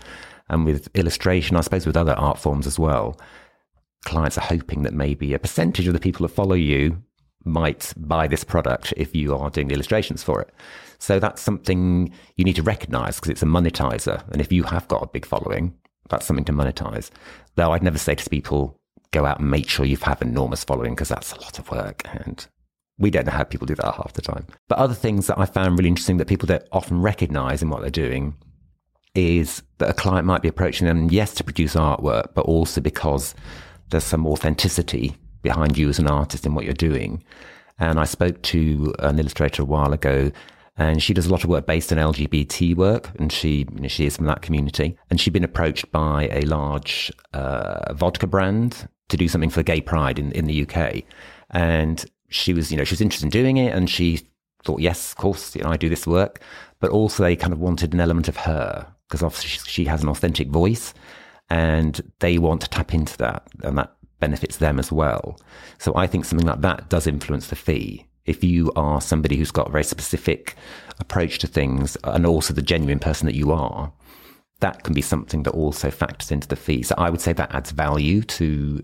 And 0.49 0.65
with 0.65 0.89
illustration, 0.95 1.55
I 1.55 1.61
suppose 1.61 1.85
with 1.85 1.97
other 1.97 2.13
art 2.13 2.37
forms 2.37 2.67
as 2.67 2.77
well, 2.77 3.19
clients 4.05 4.37
are 4.37 4.41
hoping 4.41 4.83
that 4.83 4.93
maybe 4.93 5.33
a 5.33 5.39
percentage 5.39 5.87
of 5.87 5.93
the 5.93 5.99
people 5.99 6.27
that 6.27 6.33
follow 6.33 6.55
you 6.55 7.01
might 7.45 7.93
buy 7.95 8.27
this 8.27 8.43
product 8.43 8.93
if 8.97 9.15
you 9.15 9.35
are 9.35 9.49
doing 9.49 9.69
the 9.69 9.73
illustrations 9.73 10.23
for 10.23 10.41
it. 10.41 10.53
So 10.99 11.19
that's 11.19 11.41
something 11.41 12.11
you 12.35 12.43
need 12.43 12.55
to 12.57 12.63
recognize 12.63 13.15
because 13.15 13.29
it's 13.29 13.43
a 13.43 13.45
monetizer. 13.45 14.27
And 14.31 14.41
if 14.41 14.51
you 14.51 14.63
have 14.63 14.87
got 14.87 15.03
a 15.03 15.07
big 15.07 15.25
following, 15.25 15.73
that's 16.09 16.25
something 16.25 16.45
to 16.45 16.53
monetize. 16.53 17.11
Though 17.55 17.71
I'd 17.71 17.83
never 17.83 17.97
say 17.97 18.15
to 18.15 18.29
people, 18.29 18.79
go 19.11 19.25
out 19.25 19.39
and 19.39 19.49
make 19.49 19.69
sure 19.69 19.85
you 19.85 19.97
have 19.97 20.21
enormous 20.21 20.63
following 20.63 20.93
because 20.93 21.09
that's 21.09 21.33
a 21.33 21.41
lot 21.41 21.59
of 21.59 21.69
work. 21.71 22.03
And 22.05 22.45
we 22.97 23.11
don't 23.11 23.25
know 23.25 23.31
how 23.31 23.43
people 23.43 23.67
do 23.67 23.75
that 23.75 23.95
half 23.95 24.13
the 24.13 24.21
time. 24.21 24.45
But 24.67 24.79
other 24.79 24.93
things 24.93 25.27
that 25.27 25.37
I 25.37 25.45
found 25.45 25.77
really 25.77 25.89
interesting 25.89 26.17
that 26.17 26.27
people 26.27 26.47
don't 26.47 26.63
often 26.71 27.01
recognize 27.01 27.61
in 27.61 27.69
what 27.69 27.81
they're 27.81 27.89
doing 27.89 28.35
is 29.15 29.63
that 29.79 29.89
a 29.89 29.93
client 29.93 30.25
might 30.25 30.41
be 30.41 30.47
approaching 30.47 30.87
them, 30.87 31.09
yes, 31.09 31.33
to 31.35 31.43
produce 31.43 31.75
artwork, 31.75 32.33
but 32.33 32.45
also 32.45 32.81
because 32.81 33.33
there's 33.89 34.03
some 34.03 34.27
authenticity 34.27 35.15
behind 35.41 35.77
you 35.77 35.89
as 35.89 35.99
an 35.99 36.07
artist 36.07 36.45
in 36.45 36.53
what 36.53 36.65
you're 36.65 36.73
doing. 36.73 37.23
And 37.79 37.99
I 37.99 38.05
spoke 38.05 38.41
to 38.43 38.93
an 38.99 39.19
illustrator 39.19 39.61
a 39.61 39.65
while 39.65 39.93
ago 39.93 40.31
and 40.77 41.01
she 41.01 41.13
does 41.13 41.25
a 41.25 41.31
lot 41.31 41.43
of 41.43 41.49
work 41.49 41.65
based 41.65 41.91
on 41.91 41.97
LGBT 41.97 42.75
work, 42.75 43.09
and 43.17 43.31
she 43.31 43.65
you 43.73 43.81
know, 43.81 43.87
she 43.87 44.05
is 44.05 44.15
from 44.15 44.27
that 44.27 44.43
community. 44.43 44.95
And 45.09 45.19
she'd 45.19 45.33
been 45.33 45.43
approached 45.43 45.91
by 45.91 46.29
a 46.31 46.41
large 46.41 47.11
uh, 47.33 47.93
vodka 47.93 48.27
brand 48.27 48.87
to 49.09 49.17
do 49.17 49.27
something 49.27 49.49
for 49.49 49.63
Gay 49.63 49.81
Pride 49.81 50.19
in, 50.19 50.31
in 50.31 50.45
the 50.45 50.67
UK. 50.67 51.03
And 51.49 52.03
she 52.29 52.53
was, 52.53 52.71
you 52.71 52.77
know, 52.77 52.83
she 52.83 52.93
was 52.93 53.01
interested 53.01 53.25
in 53.25 53.29
doing 53.29 53.57
it 53.57 53.73
and 53.73 53.89
she 53.89 54.21
thought, 54.63 54.81
yes, 54.81 55.11
of 55.11 55.17
course, 55.17 55.55
you 55.55 55.63
know, 55.63 55.69
I 55.69 55.77
do 55.77 55.89
this 55.89 56.05
work. 56.05 56.41
But 56.79 56.91
also 56.91 57.23
they 57.23 57.35
kind 57.35 57.53
of 57.53 57.59
wanted 57.59 57.93
an 57.93 57.99
element 57.99 58.27
of 58.27 58.37
her 58.37 58.87
because 59.07 59.23
obviously 59.23 59.71
she 59.71 59.85
has 59.85 60.03
an 60.03 60.09
authentic 60.09 60.49
voice 60.49 60.93
and 61.49 62.01
they 62.19 62.37
want 62.37 62.61
to 62.61 62.69
tap 62.69 62.93
into 62.93 63.17
that 63.17 63.47
and 63.63 63.77
that 63.77 63.95
benefits 64.19 64.57
them 64.57 64.79
as 64.79 64.91
well. 64.91 65.39
So 65.77 65.95
I 65.95 66.07
think 66.07 66.25
something 66.25 66.47
like 66.47 66.61
that 66.61 66.89
does 66.89 67.07
influence 67.07 67.47
the 67.47 67.55
fee. 67.55 68.05
If 68.25 68.43
you 68.43 68.71
are 68.75 68.99
somebody 68.99 69.37
who's 69.37 69.51
got 69.51 69.69
a 69.69 69.71
very 69.71 69.85
specific 69.85 70.55
approach 70.99 71.39
to 71.39 71.47
things 71.47 71.95
and 72.03 72.25
also 72.25 72.53
the 72.53 72.61
genuine 72.61 72.99
person 72.99 73.25
that 73.25 73.35
you 73.35 73.51
are, 73.51 73.91
that 74.59 74.83
can 74.83 74.93
be 74.93 75.01
something 75.01 75.43
that 75.43 75.51
also 75.51 75.89
factors 75.91 76.31
into 76.31 76.47
the 76.47 76.55
fee. 76.55 76.83
So 76.83 76.95
I 76.97 77.09
would 77.09 77.21
say 77.21 77.31
that 77.33 77.53
adds 77.53 77.71
value 77.71 78.21
to 78.23 78.81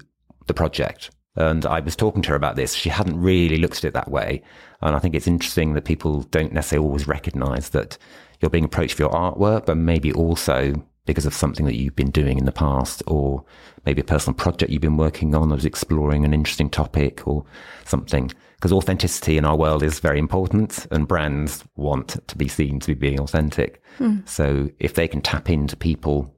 the 0.48 0.54
project. 0.54 1.12
And 1.36 1.66
I 1.66 1.80
was 1.80 1.96
talking 1.96 2.22
to 2.24 2.30
her 2.30 2.36
about 2.36 2.56
this. 2.56 2.74
She 2.74 2.90
hadn't 2.90 3.20
really 3.20 3.58
looked 3.58 3.78
at 3.80 3.86
it 3.86 3.94
that 3.94 4.12
way. 4.12 4.44
And 4.82 4.96
I 4.96 5.00
think 5.00 5.16
it's 5.16 5.28
interesting 5.28 5.74
that 5.74 5.86
people 5.86 6.24
don't 6.24 6.54
necessarily 6.54 6.86
always 6.86 7.08
recognize 7.08 7.70
that 7.70 7.98
you're 8.40 8.52
being 8.52 8.66
approached 8.66 8.96
for 8.96 9.04
your 9.04 9.12
artwork, 9.12 9.66
but 9.66 9.78
maybe 9.78 10.14
also 10.14 10.74
because 11.06 11.26
of 11.26 11.34
something 11.34 11.66
that 11.66 11.76
you've 11.76 11.96
been 11.96 12.12
doing 12.12 12.38
in 12.38 12.46
the 12.46 12.52
past 12.52 13.04
or 13.08 13.44
maybe 13.86 14.02
a 14.02 14.06
personal 14.06 14.36
project 14.36 14.72
you've 14.72 14.82
been 14.82 14.98
working 14.98 15.36
on 15.36 15.52
or 15.52 15.58
is 15.58 15.66
exploring 15.66 16.24
an 16.24 16.34
interesting 16.34 16.70
topic 16.70 17.28
or 17.28 17.44
something. 17.86 18.32
Because 18.56 18.72
authenticity 18.72 19.38
in 19.38 19.44
our 19.44 19.58
world 19.58 19.84
is 19.84 20.00
very 20.00 20.20
important 20.20 20.88
and 20.92 21.08
brands 21.08 21.66
want 21.76 22.26
to 22.28 22.38
be 22.38 22.48
seen 22.48 22.80
to 22.80 22.88
be 22.88 22.94
being 22.94 23.20
authentic. 23.20 23.82
Mm. 24.00 24.28
So 24.28 24.70
if 24.80 24.94
they 24.94 25.08
can 25.08 25.22
tap 25.22 25.50
into 25.50 25.76
people 25.76 26.34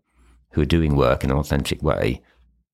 who 0.52 0.62
are 0.62 0.66
doing 0.66 0.96
work 0.96 1.24
in 1.24 1.30
an 1.30 1.38
authentic 1.38 1.84
way, 1.84 2.24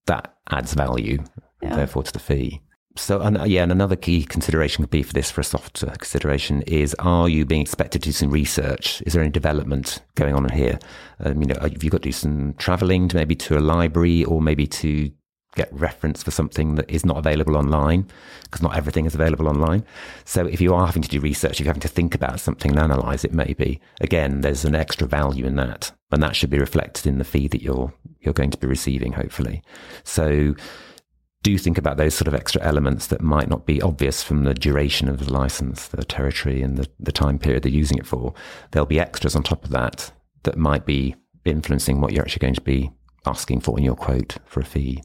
that 0.05 0.35
adds 0.49 0.73
value, 0.73 1.23
yeah. 1.61 1.75
therefore, 1.75 2.03
to 2.03 2.13
the 2.13 2.19
fee. 2.19 2.61
So, 2.97 3.21
and, 3.21 3.49
yeah, 3.49 3.63
and 3.63 3.71
another 3.71 3.95
key 3.95 4.25
consideration 4.25 4.83
could 4.83 4.89
be 4.89 5.01
for 5.01 5.13
this, 5.13 5.31
for 5.31 5.41
a 5.41 5.45
soft 5.45 5.79
consideration, 5.79 6.61
is 6.63 6.93
are 6.99 7.29
you 7.29 7.45
being 7.45 7.61
expected 7.61 8.03
to 8.03 8.09
do 8.09 8.13
some 8.13 8.31
research? 8.31 9.01
Is 9.05 9.13
there 9.13 9.21
any 9.21 9.31
development 9.31 10.01
going 10.15 10.35
on 10.35 10.49
here? 10.49 10.77
Um, 11.21 11.41
you 11.41 11.47
know, 11.47 11.55
have 11.61 11.83
you 11.83 11.89
got 11.89 12.01
to 12.01 12.09
do 12.09 12.11
some 12.11 12.53
traveling 12.55 13.07
to 13.07 13.15
maybe 13.15 13.35
to 13.35 13.57
a 13.57 13.59
library 13.59 14.25
or 14.25 14.41
maybe 14.41 14.67
to 14.67 15.09
get 15.55 15.71
reference 15.73 16.23
for 16.23 16.31
something 16.31 16.75
that 16.75 16.89
is 16.89 17.05
not 17.05 17.17
available 17.17 17.57
online 17.57 18.07
because 18.43 18.61
not 18.61 18.75
everything 18.75 19.05
is 19.05 19.15
available 19.15 19.47
online. 19.47 19.83
So 20.23 20.45
if 20.45 20.61
you 20.61 20.73
are 20.73 20.85
having 20.85 21.01
to 21.01 21.09
do 21.09 21.19
research, 21.19 21.53
if 21.53 21.59
you're 21.61 21.69
having 21.69 21.81
to 21.81 21.87
think 21.87 22.15
about 22.15 22.39
something 22.39 22.71
and 22.71 22.79
analyze 22.79 23.25
it, 23.25 23.33
maybe 23.33 23.81
again, 23.99 24.41
there's 24.41 24.65
an 24.65 24.75
extra 24.75 25.07
value 25.07 25.45
in 25.45 25.55
that, 25.55 25.91
and 26.11 26.23
that 26.23 26.35
should 26.35 26.49
be 26.49 26.59
reflected 26.59 27.05
in 27.05 27.17
the 27.17 27.25
fee 27.25 27.47
that 27.49 27.61
you're 27.61 27.93
you're 28.21 28.33
going 28.33 28.51
to 28.51 28.57
be 28.57 28.67
receiving, 28.67 29.13
hopefully. 29.13 29.63
So 30.03 30.55
do 31.43 31.57
think 31.57 31.77
about 31.77 31.97
those 31.97 32.13
sort 32.13 32.27
of 32.27 32.35
extra 32.35 32.61
elements 32.61 33.07
that 33.07 33.21
might 33.21 33.49
not 33.49 33.65
be 33.65 33.81
obvious 33.81 34.21
from 34.21 34.43
the 34.43 34.53
duration 34.53 35.09
of 35.09 35.25
the 35.25 35.33
license, 35.33 35.87
the 35.87 36.05
territory, 36.05 36.61
and 36.61 36.77
the, 36.77 36.87
the 36.99 37.11
time 37.11 37.39
period 37.39 37.63
they're 37.63 37.71
using 37.71 37.97
it 37.97 38.05
for. 38.05 38.33
There'll 38.71 38.85
be 38.85 38.99
extras 38.99 39.35
on 39.35 39.41
top 39.41 39.63
of 39.63 39.71
that 39.71 40.11
that 40.43 40.57
might 40.57 40.85
be 40.85 41.15
influencing 41.43 41.99
what 41.99 42.13
you're 42.13 42.23
actually 42.23 42.41
going 42.41 42.53
to 42.53 42.61
be 42.61 42.91
asking 43.25 43.61
for 43.61 43.77
in 43.77 43.83
your 43.83 43.95
quote 43.95 44.37
for 44.45 44.59
a 44.59 44.65
fee. 44.65 45.01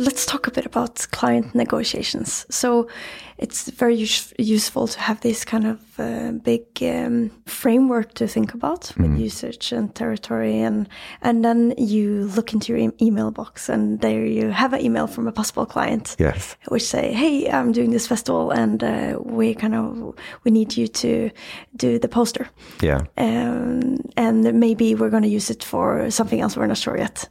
Let's 0.00 0.24
talk 0.24 0.46
a 0.46 0.50
bit 0.50 0.66
about 0.66 1.06
client 1.10 1.54
negotiations. 1.54 2.46
So 2.50 2.88
it's 3.36 3.70
very 3.70 4.06
useful 4.38 4.86
to 4.86 5.00
have 5.00 5.20
this 5.20 5.44
kind 5.44 5.66
of 5.66 5.78
uh, 5.98 6.32
big 6.32 6.64
um, 6.82 7.30
framework 7.46 8.14
to 8.14 8.26
think 8.26 8.54
about 8.54 8.92
with 8.96 9.10
mm. 9.10 9.18
usage 9.18 9.72
and 9.72 9.94
territory, 9.94 10.58
and 10.60 10.88
and 11.22 11.44
then 11.44 11.74
you 11.76 12.24
look 12.36 12.52
into 12.52 12.72
your 12.72 12.78
e 12.78 12.90
email 13.00 13.30
box, 13.30 13.68
and 13.68 14.00
there 14.00 14.24
you 14.26 14.50
have 14.50 14.72
an 14.72 14.80
email 14.80 15.06
from 15.06 15.28
a 15.28 15.32
possible 15.32 15.66
client, 15.66 16.16
yes, 16.18 16.56
which 16.68 16.84
say, 16.84 17.12
"Hey, 17.12 17.50
I'm 17.50 17.72
doing 17.72 17.92
this 17.92 18.06
festival, 18.06 18.50
and 18.50 18.82
uh, 18.82 19.18
we 19.22 19.54
kind 19.54 19.74
of 19.74 20.14
we 20.44 20.50
need 20.50 20.76
you 20.76 20.88
to 20.88 21.30
do 21.76 21.98
the 21.98 22.08
poster, 22.08 22.48
yeah, 22.82 23.00
um, 23.16 23.96
and 24.16 24.60
maybe 24.60 24.94
we're 24.94 25.10
going 25.10 25.28
to 25.28 25.36
use 25.36 25.50
it 25.50 25.64
for 25.64 26.10
something 26.10 26.40
else 26.40 26.56
we're 26.56 26.66
not 26.66 26.78
sure 26.78 26.98
yet." 26.98 27.28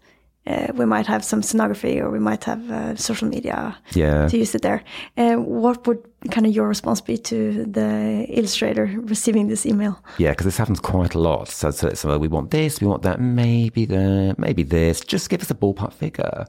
Uh, 0.50 0.68
we 0.74 0.86
might 0.86 1.06
have 1.06 1.24
some 1.24 1.42
scenography 1.42 2.02
or 2.02 2.10
we 2.10 2.20
might 2.20 2.44
have 2.44 2.72
uh, 2.72 2.96
social 2.96 3.28
media 3.28 3.78
yeah. 3.94 4.28
to 4.28 4.38
use 4.38 4.56
it 4.56 4.64
there. 4.64 4.84
Uh, 5.16 5.36
what 5.36 5.86
would 5.86 6.04
kind 6.32 6.48
of 6.48 6.54
your 6.54 6.68
response 6.68 7.02
be 7.02 7.18
to 7.18 7.66
the 7.66 8.26
illustrator 8.30 8.86
receiving 9.04 9.48
this 9.48 9.66
email? 9.66 10.04
Yeah, 10.18 10.32
because 10.32 10.46
this 10.46 10.58
happens 10.58 10.80
quite 10.80 11.14
a 11.14 11.20
lot. 11.20 11.50
So, 11.50 11.70
so, 11.70 11.94
so, 11.94 12.18
we 12.18 12.28
want 12.28 12.50
this, 12.50 12.82
we 12.82 12.88
want 12.88 13.04
that, 13.04 13.22
maybe 13.22 13.86
the, 13.86 14.36
maybe 14.40 14.64
this. 14.64 15.02
Just 15.02 15.30
give 15.30 15.42
us 15.42 15.52
a 15.52 15.56
ballpark 15.56 15.94
figure, 15.94 16.48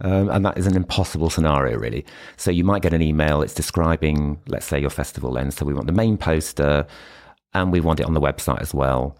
um, 0.00 0.30
and 0.30 0.44
that 0.46 0.56
is 0.56 0.66
an 0.66 0.74
impossible 0.74 1.28
scenario, 1.28 1.78
really. 1.78 2.06
So 2.38 2.50
you 2.50 2.64
might 2.64 2.80
get 2.80 2.94
an 2.94 3.02
email. 3.02 3.42
It's 3.42 3.54
describing, 3.54 4.40
let's 4.48 4.66
say, 4.66 4.80
your 4.80 4.90
festival 4.90 5.30
lens. 5.30 5.56
So 5.56 5.66
we 5.66 5.74
want 5.74 5.86
the 5.86 5.92
main 5.92 6.16
poster, 6.16 6.86
and 7.52 7.70
we 7.70 7.80
want 7.80 8.00
it 8.00 8.06
on 8.06 8.14
the 8.14 8.20
website 8.20 8.62
as 8.62 8.72
well 8.72 9.16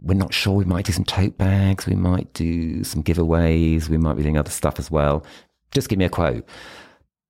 we're 0.00 0.14
not 0.14 0.34
sure. 0.34 0.54
We 0.54 0.64
might 0.64 0.86
do 0.86 0.92
some 0.92 1.04
tote 1.04 1.38
bags. 1.38 1.86
We 1.86 1.96
might 1.96 2.32
do 2.32 2.84
some 2.84 3.02
giveaways. 3.02 3.88
We 3.88 3.98
might 3.98 4.16
be 4.16 4.22
doing 4.22 4.38
other 4.38 4.50
stuff 4.50 4.78
as 4.78 4.90
well. 4.90 5.24
Just 5.72 5.88
give 5.88 5.98
me 5.98 6.04
a 6.04 6.10
quote. 6.10 6.46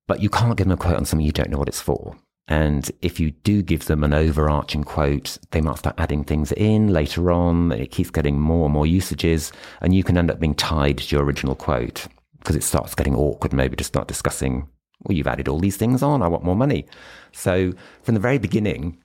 But 0.07 0.21
you 0.21 0.29
can't 0.29 0.57
give 0.57 0.67
them 0.67 0.73
a 0.73 0.77
quote 0.77 0.95
on 0.95 1.05
something 1.05 1.25
you 1.25 1.31
don't 1.31 1.49
know 1.49 1.57
what 1.57 1.67
it's 1.67 1.81
for. 1.81 2.15
And 2.47 2.89
if 3.01 3.19
you 3.19 3.31
do 3.31 3.61
give 3.61 3.85
them 3.85 4.03
an 4.03 4.13
overarching 4.13 4.85
quote, 4.85 5.37
they 5.51 5.59
might 5.59 5.79
start 5.79 5.99
adding 5.99 6.23
things 6.23 6.53
in 6.53 6.93
later 6.93 7.29
on. 7.29 7.73
It 7.73 7.91
keeps 7.91 8.09
getting 8.09 8.39
more 8.39 8.65
and 8.65 8.73
more 8.73 8.87
usages, 8.87 9.51
and 9.81 9.93
you 9.93 10.03
can 10.03 10.17
end 10.17 10.31
up 10.31 10.39
being 10.39 10.55
tied 10.55 10.99
to 10.99 11.15
your 11.15 11.25
original 11.25 11.55
quote 11.55 12.07
because 12.39 12.55
it 12.55 12.63
starts 12.63 12.95
getting 12.95 13.15
awkward 13.15 13.51
maybe 13.51 13.75
to 13.75 13.83
start 13.83 14.07
discussing, 14.07 14.69
well, 15.03 15.17
you've 15.17 15.27
added 15.27 15.49
all 15.49 15.59
these 15.59 15.75
things 15.75 16.01
on. 16.01 16.21
I 16.21 16.29
want 16.29 16.45
more 16.45 16.55
money. 16.55 16.85
So 17.33 17.73
from 18.03 18.13
the 18.13 18.21
very 18.21 18.37
beginning, 18.37 18.97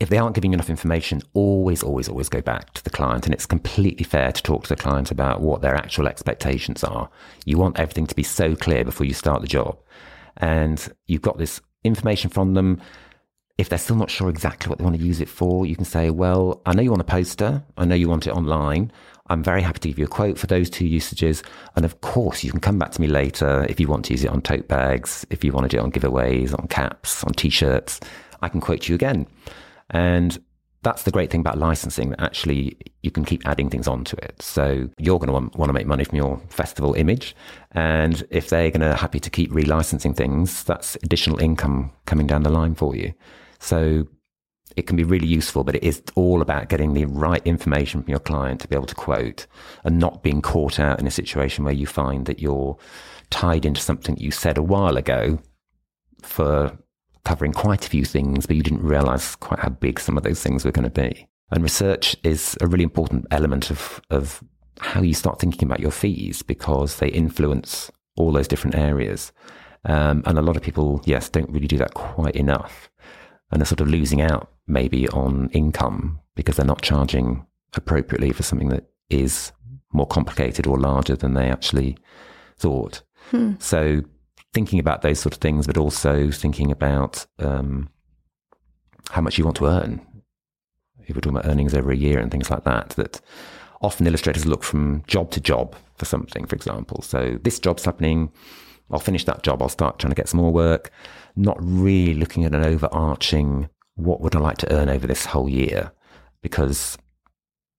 if 0.00 0.08
they 0.08 0.16
aren't 0.16 0.34
giving 0.34 0.52
you 0.52 0.54
enough 0.54 0.70
information, 0.70 1.20
always, 1.34 1.82
always, 1.82 2.08
always 2.08 2.30
go 2.30 2.40
back 2.40 2.72
to 2.72 2.82
the 2.82 2.90
client. 2.90 3.26
And 3.26 3.34
it's 3.34 3.44
completely 3.44 4.04
fair 4.04 4.32
to 4.32 4.42
talk 4.42 4.64
to 4.64 4.70
the 4.70 4.82
client 4.82 5.10
about 5.10 5.42
what 5.42 5.60
their 5.60 5.74
actual 5.74 6.08
expectations 6.08 6.82
are. 6.82 7.10
You 7.44 7.58
want 7.58 7.78
everything 7.78 8.06
to 8.06 8.14
be 8.14 8.22
so 8.22 8.56
clear 8.56 8.82
before 8.82 9.06
you 9.06 9.12
start 9.12 9.42
the 9.42 9.46
job. 9.46 9.78
And 10.38 10.88
you've 11.06 11.20
got 11.20 11.36
this 11.36 11.60
information 11.84 12.30
from 12.30 12.54
them. 12.54 12.80
If 13.58 13.68
they're 13.68 13.78
still 13.78 13.96
not 13.96 14.08
sure 14.08 14.30
exactly 14.30 14.70
what 14.70 14.78
they 14.78 14.84
want 14.84 14.96
to 14.96 15.04
use 15.04 15.20
it 15.20 15.28
for, 15.28 15.66
you 15.66 15.76
can 15.76 15.84
say, 15.84 16.08
well, 16.08 16.62
I 16.64 16.72
know 16.72 16.80
you 16.80 16.90
want 16.90 17.02
a 17.02 17.04
poster. 17.04 17.62
I 17.76 17.84
know 17.84 17.94
you 17.94 18.08
want 18.08 18.26
it 18.26 18.34
online. 18.34 18.90
I'm 19.26 19.44
very 19.44 19.60
happy 19.60 19.80
to 19.80 19.88
give 19.88 19.98
you 19.98 20.06
a 20.06 20.08
quote 20.08 20.38
for 20.38 20.46
those 20.46 20.70
two 20.70 20.86
usages. 20.86 21.42
And 21.76 21.84
of 21.84 22.00
course, 22.00 22.42
you 22.42 22.50
can 22.50 22.60
come 22.60 22.78
back 22.78 22.92
to 22.92 23.02
me 23.02 23.06
later 23.06 23.66
if 23.68 23.78
you 23.78 23.86
want 23.86 24.06
to 24.06 24.14
use 24.14 24.24
it 24.24 24.30
on 24.30 24.40
tote 24.40 24.66
bags, 24.66 25.26
if 25.28 25.44
you 25.44 25.52
want 25.52 25.70
to 25.70 25.76
do 25.76 25.80
it 25.80 25.84
on 25.84 25.92
giveaways, 25.92 26.58
on 26.58 26.68
caps, 26.68 27.22
on 27.22 27.34
t-shirts. 27.34 28.00
I 28.40 28.48
can 28.48 28.62
quote 28.62 28.88
you 28.88 28.94
again. 28.94 29.26
And 29.90 30.38
that's 30.82 31.02
the 31.02 31.10
great 31.10 31.30
thing 31.30 31.40
about 31.40 31.58
licensing 31.58 32.10
that 32.10 32.20
actually 32.20 32.78
you 33.02 33.10
can 33.10 33.24
keep 33.24 33.46
adding 33.46 33.68
things 33.68 33.86
onto 33.86 34.16
it. 34.16 34.40
So 34.40 34.88
you're 34.98 35.18
going 35.18 35.26
to 35.26 35.32
want, 35.32 35.56
want 35.56 35.68
to 35.68 35.74
make 35.74 35.86
money 35.86 36.04
from 36.04 36.16
your 36.16 36.40
festival 36.48 36.94
image. 36.94 37.36
And 37.72 38.24
if 38.30 38.48
they're 38.48 38.70
going 38.70 38.80
to 38.80 38.96
happy 38.96 39.20
to 39.20 39.30
keep 39.30 39.50
relicensing 39.50 40.16
things, 40.16 40.64
that's 40.64 40.96
additional 41.02 41.38
income 41.38 41.92
coming 42.06 42.26
down 42.26 42.44
the 42.44 42.50
line 42.50 42.74
for 42.74 42.96
you. 42.96 43.12
So 43.58 44.06
it 44.76 44.86
can 44.86 44.96
be 44.96 45.04
really 45.04 45.26
useful, 45.26 45.64
but 45.64 45.74
it 45.74 45.84
is 45.84 46.02
all 46.14 46.40
about 46.40 46.68
getting 46.68 46.94
the 46.94 47.04
right 47.04 47.42
information 47.44 48.02
from 48.02 48.10
your 48.10 48.20
client 48.20 48.60
to 48.60 48.68
be 48.68 48.76
able 48.76 48.86
to 48.86 48.94
quote 48.94 49.46
and 49.84 49.98
not 49.98 50.22
being 50.22 50.40
caught 50.40 50.78
out 50.78 51.00
in 51.00 51.06
a 51.06 51.10
situation 51.10 51.64
where 51.64 51.74
you 51.74 51.86
find 51.86 52.24
that 52.26 52.40
you're 52.40 52.78
tied 53.28 53.66
into 53.66 53.80
something 53.80 54.16
you 54.16 54.30
said 54.30 54.56
a 54.56 54.62
while 54.62 54.96
ago 54.96 55.38
for 56.22 56.78
covering 57.24 57.52
quite 57.52 57.86
a 57.86 57.88
few 57.88 58.04
things, 58.04 58.46
but 58.46 58.56
you 58.56 58.62
didn't 58.62 58.82
realize 58.82 59.36
quite 59.36 59.60
how 59.60 59.68
big 59.68 60.00
some 60.00 60.16
of 60.16 60.22
those 60.22 60.42
things 60.42 60.64
were 60.64 60.72
going 60.72 60.90
to 60.90 60.90
be. 60.90 61.28
And 61.50 61.62
research 61.62 62.16
is 62.22 62.56
a 62.60 62.66
really 62.66 62.84
important 62.84 63.26
element 63.30 63.70
of, 63.70 64.00
of 64.10 64.42
how 64.78 65.02
you 65.02 65.14
start 65.14 65.40
thinking 65.40 65.66
about 65.66 65.80
your 65.80 65.90
fees 65.90 66.42
because 66.42 66.96
they 66.96 67.08
influence 67.08 67.90
all 68.16 68.32
those 68.32 68.48
different 68.48 68.76
areas. 68.76 69.32
Um, 69.84 70.22
and 70.26 70.38
a 70.38 70.42
lot 70.42 70.56
of 70.56 70.62
people, 70.62 71.02
yes, 71.04 71.28
don't 71.28 71.50
really 71.50 71.66
do 71.66 71.78
that 71.78 71.94
quite 71.94 72.36
enough. 72.36 72.90
And 73.50 73.60
they're 73.60 73.66
sort 73.66 73.80
of 73.80 73.88
losing 73.88 74.20
out 74.20 74.52
maybe 74.66 75.08
on 75.08 75.50
income 75.52 76.20
because 76.36 76.56
they're 76.56 76.66
not 76.66 76.82
charging 76.82 77.46
appropriately 77.74 78.32
for 78.32 78.42
something 78.42 78.68
that 78.68 78.88
is 79.08 79.52
more 79.92 80.06
complicated 80.06 80.66
or 80.66 80.78
larger 80.78 81.16
than 81.16 81.34
they 81.34 81.50
actually 81.50 81.96
thought. 82.56 83.02
Hmm. 83.30 83.54
So 83.58 84.02
thinking 84.52 84.78
about 84.78 85.02
those 85.02 85.20
sort 85.20 85.34
of 85.34 85.40
things, 85.40 85.66
but 85.66 85.76
also 85.76 86.30
thinking 86.30 86.70
about 86.70 87.26
um, 87.38 87.88
how 89.10 89.20
much 89.20 89.38
you 89.38 89.44
want 89.44 89.56
to 89.58 89.66
earn. 89.66 90.00
If 91.06 91.16
we're 91.16 91.20
talking 91.20 91.38
about 91.38 91.50
earnings 91.50 91.74
over 91.74 91.90
a 91.90 91.96
year 91.96 92.18
and 92.18 92.30
things 92.30 92.50
like 92.50 92.64
that, 92.64 92.90
that 92.90 93.20
often 93.82 94.06
illustrators 94.06 94.46
look 94.46 94.62
from 94.62 95.02
job 95.06 95.30
to 95.32 95.40
job 95.40 95.74
for 95.96 96.04
something, 96.04 96.46
for 96.46 96.54
example. 96.54 97.02
So 97.02 97.38
this 97.42 97.58
job's 97.58 97.84
happening. 97.84 98.30
I'll 98.90 98.98
finish 98.98 99.24
that 99.24 99.42
job. 99.42 99.62
I'll 99.62 99.68
start 99.68 99.98
trying 99.98 100.12
to 100.12 100.16
get 100.16 100.28
some 100.28 100.40
more 100.40 100.52
work. 100.52 100.90
Not 101.36 101.56
really 101.60 102.14
looking 102.14 102.44
at 102.44 102.54
an 102.54 102.64
overarching, 102.64 103.68
what 103.94 104.20
would 104.20 104.34
I 104.34 104.40
like 104.40 104.58
to 104.58 104.72
earn 104.72 104.88
over 104.88 105.06
this 105.06 105.26
whole 105.26 105.48
year? 105.48 105.92
Because 106.42 106.98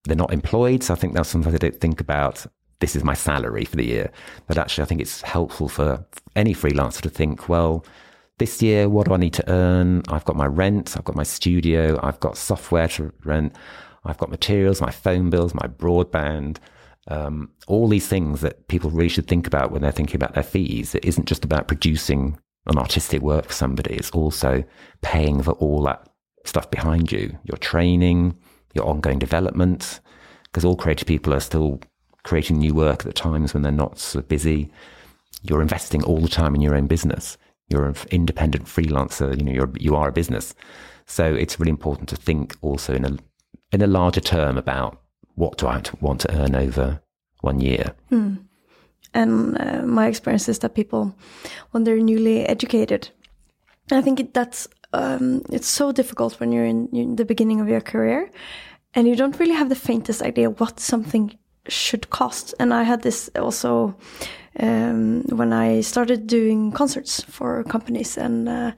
they're 0.04 0.16
not 0.16 0.32
employed. 0.32 0.82
So 0.82 0.94
I 0.94 0.96
think 0.96 1.14
that's 1.14 1.28
something 1.28 1.52
they 1.52 1.58
don't 1.58 1.80
think 1.80 2.00
about 2.00 2.46
this 2.82 2.96
is 2.96 3.04
my 3.04 3.14
salary 3.14 3.64
for 3.64 3.76
the 3.76 3.86
year. 3.86 4.10
But 4.48 4.58
actually, 4.58 4.82
I 4.82 4.86
think 4.86 5.00
it's 5.00 5.22
helpful 5.22 5.68
for 5.68 6.04
any 6.34 6.52
freelancer 6.52 7.00
to 7.02 7.08
think, 7.08 7.48
well, 7.48 7.86
this 8.38 8.60
year, 8.60 8.88
what 8.88 9.06
do 9.06 9.14
I 9.14 9.18
need 9.18 9.34
to 9.34 9.48
earn? 9.48 10.02
I've 10.08 10.24
got 10.24 10.34
my 10.34 10.46
rent, 10.46 10.96
I've 10.96 11.04
got 11.04 11.14
my 11.14 11.22
studio, 11.22 11.98
I've 12.02 12.18
got 12.18 12.36
software 12.36 12.88
to 12.88 13.12
rent, 13.24 13.54
I've 14.04 14.18
got 14.18 14.30
materials, 14.30 14.80
my 14.80 14.90
phone 14.90 15.30
bills, 15.30 15.54
my 15.54 15.68
broadband, 15.68 16.56
um, 17.06 17.50
all 17.68 17.86
these 17.86 18.08
things 18.08 18.40
that 18.40 18.66
people 18.66 18.90
really 18.90 19.08
should 19.08 19.28
think 19.28 19.46
about 19.46 19.70
when 19.70 19.82
they're 19.82 19.92
thinking 19.92 20.16
about 20.16 20.34
their 20.34 20.42
fees. 20.42 20.96
It 20.96 21.04
isn't 21.04 21.28
just 21.28 21.44
about 21.44 21.68
producing 21.68 22.36
an 22.66 22.78
artistic 22.78 23.22
work 23.22 23.46
for 23.46 23.52
somebody, 23.52 23.94
it's 23.94 24.10
also 24.10 24.64
paying 25.02 25.40
for 25.40 25.52
all 25.52 25.84
that 25.84 26.08
stuff 26.44 26.68
behind 26.68 27.12
you, 27.12 27.38
your 27.44 27.58
training, 27.58 28.36
your 28.74 28.86
ongoing 28.88 29.20
development, 29.20 30.00
because 30.46 30.64
all 30.64 30.76
creative 30.76 31.06
people 31.06 31.32
are 31.32 31.40
still 31.40 31.80
creating 32.24 32.58
new 32.58 32.74
work 32.74 33.00
at 33.00 33.06
the 33.06 33.12
times 33.12 33.52
when 33.52 33.62
they're 33.62 33.72
not 33.72 33.98
so 33.98 34.20
busy. 34.20 34.70
You're 35.42 35.62
investing 35.62 36.04
all 36.04 36.20
the 36.20 36.28
time 36.28 36.54
in 36.54 36.60
your 36.60 36.74
own 36.74 36.86
business. 36.86 37.36
You're 37.68 37.86
an 37.86 37.96
independent 38.10 38.66
freelancer. 38.66 39.36
You 39.36 39.44
know, 39.44 39.52
you're, 39.52 39.72
you 39.78 39.96
are 39.96 40.08
a 40.08 40.12
business. 40.12 40.54
So 41.06 41.34
it's 41.34 41.58
really 41.58 41.70
important 41.70 42.08
to 42.10 42.16
think 42.16 42.56
also 42.62 42.94
in 42.94 43.04
a, 43.04 43.16
in 43.72 43.82
a 43.82 43.86
larger 43.86 44.20
term 44.20 44.56
about 44.56 45.00
what 45.34 45.58
do 45.58 45.66
I 45.66 45.82
want 46.00 46.20
to 46.20 46.34
earn 46.34 46.54
over 46.54 47.00
one 47.40 47.60
year. 47.60 47.94
Hmm. 48.08 48.34
And 49.14 49.60
uh, 49.60 49.82
my 49.82 50.06
experience 50.06 50.48
is 50.48 50.60
that 50.60 50.74
people, 50.74 51.14
when 51.72 51.84
they're 51.84 51.98
newly 51.98 52.46
educated, 52.46 53.10
I 53.90 54.00
think 54.00 54.32
that's 54.32 54.68
um, 54.94 55.42
it's 55.50 55.66
so 55.66 55.92
difficult 55.92 56.38
when 56.38 56.52
you're 56.52 56.64
in, 56.64 56.88
in, 56.92 57.16
the 57.16 57.24
beginning 57.24 57.60
of 57.60 57.68
your 57.68 57.80
career, 57.80 58.30
and 58.94 59.08
you 59.08 59.16
don't 59.16 59.38
really 59.38 59.54
have 59.54 59.68
the 59.68 59.74
faintest 59.74 60.22
idea 60.22 60.50
what 60.50 60.80
something 60.80 61.36
should 61.68 62.10
cost. 62.10 62.54
And 62.58 62.72
I 62.74 62.82
had 62.84 63.02
this 63.02 63.30
also 63.36 63.94
um, 64.60 65.22
when 65.30 65.52
I 65.52 65.80
started 65.82 66.26
doing 66.26 66.72
concerts 66.72 67.22
for 67.22 67.64
companies, 67.64 68.18
and 68.18 68.48
uh, 68.48 68.72